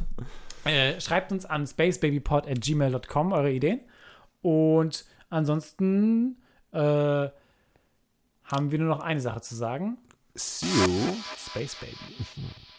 Äh, 0.64 1.00
schreibt 1.00 1.30
uns 1.30 1.44
an 1.46 1.66
spacebabypod.gmail.com 1.66 3.32
eure 3.32 3.52
Ideen. 3.52 3.80
Und 4.42 5.04
ansonsten 5.30 6.42
äh, 6.72 6.78
haben 6.78 7.32
wir 8.70 8.78
nur 8.78 8.88
noch 8.88 9.00
eine 9.00 9.20
Sache 9.20 9.40
zu 9.40 9.54
sagen. 9.54 9.98
See 10.34 10.66
you 10.66 11.14
Space 11.38 11.76
Baby. 11.76 12.26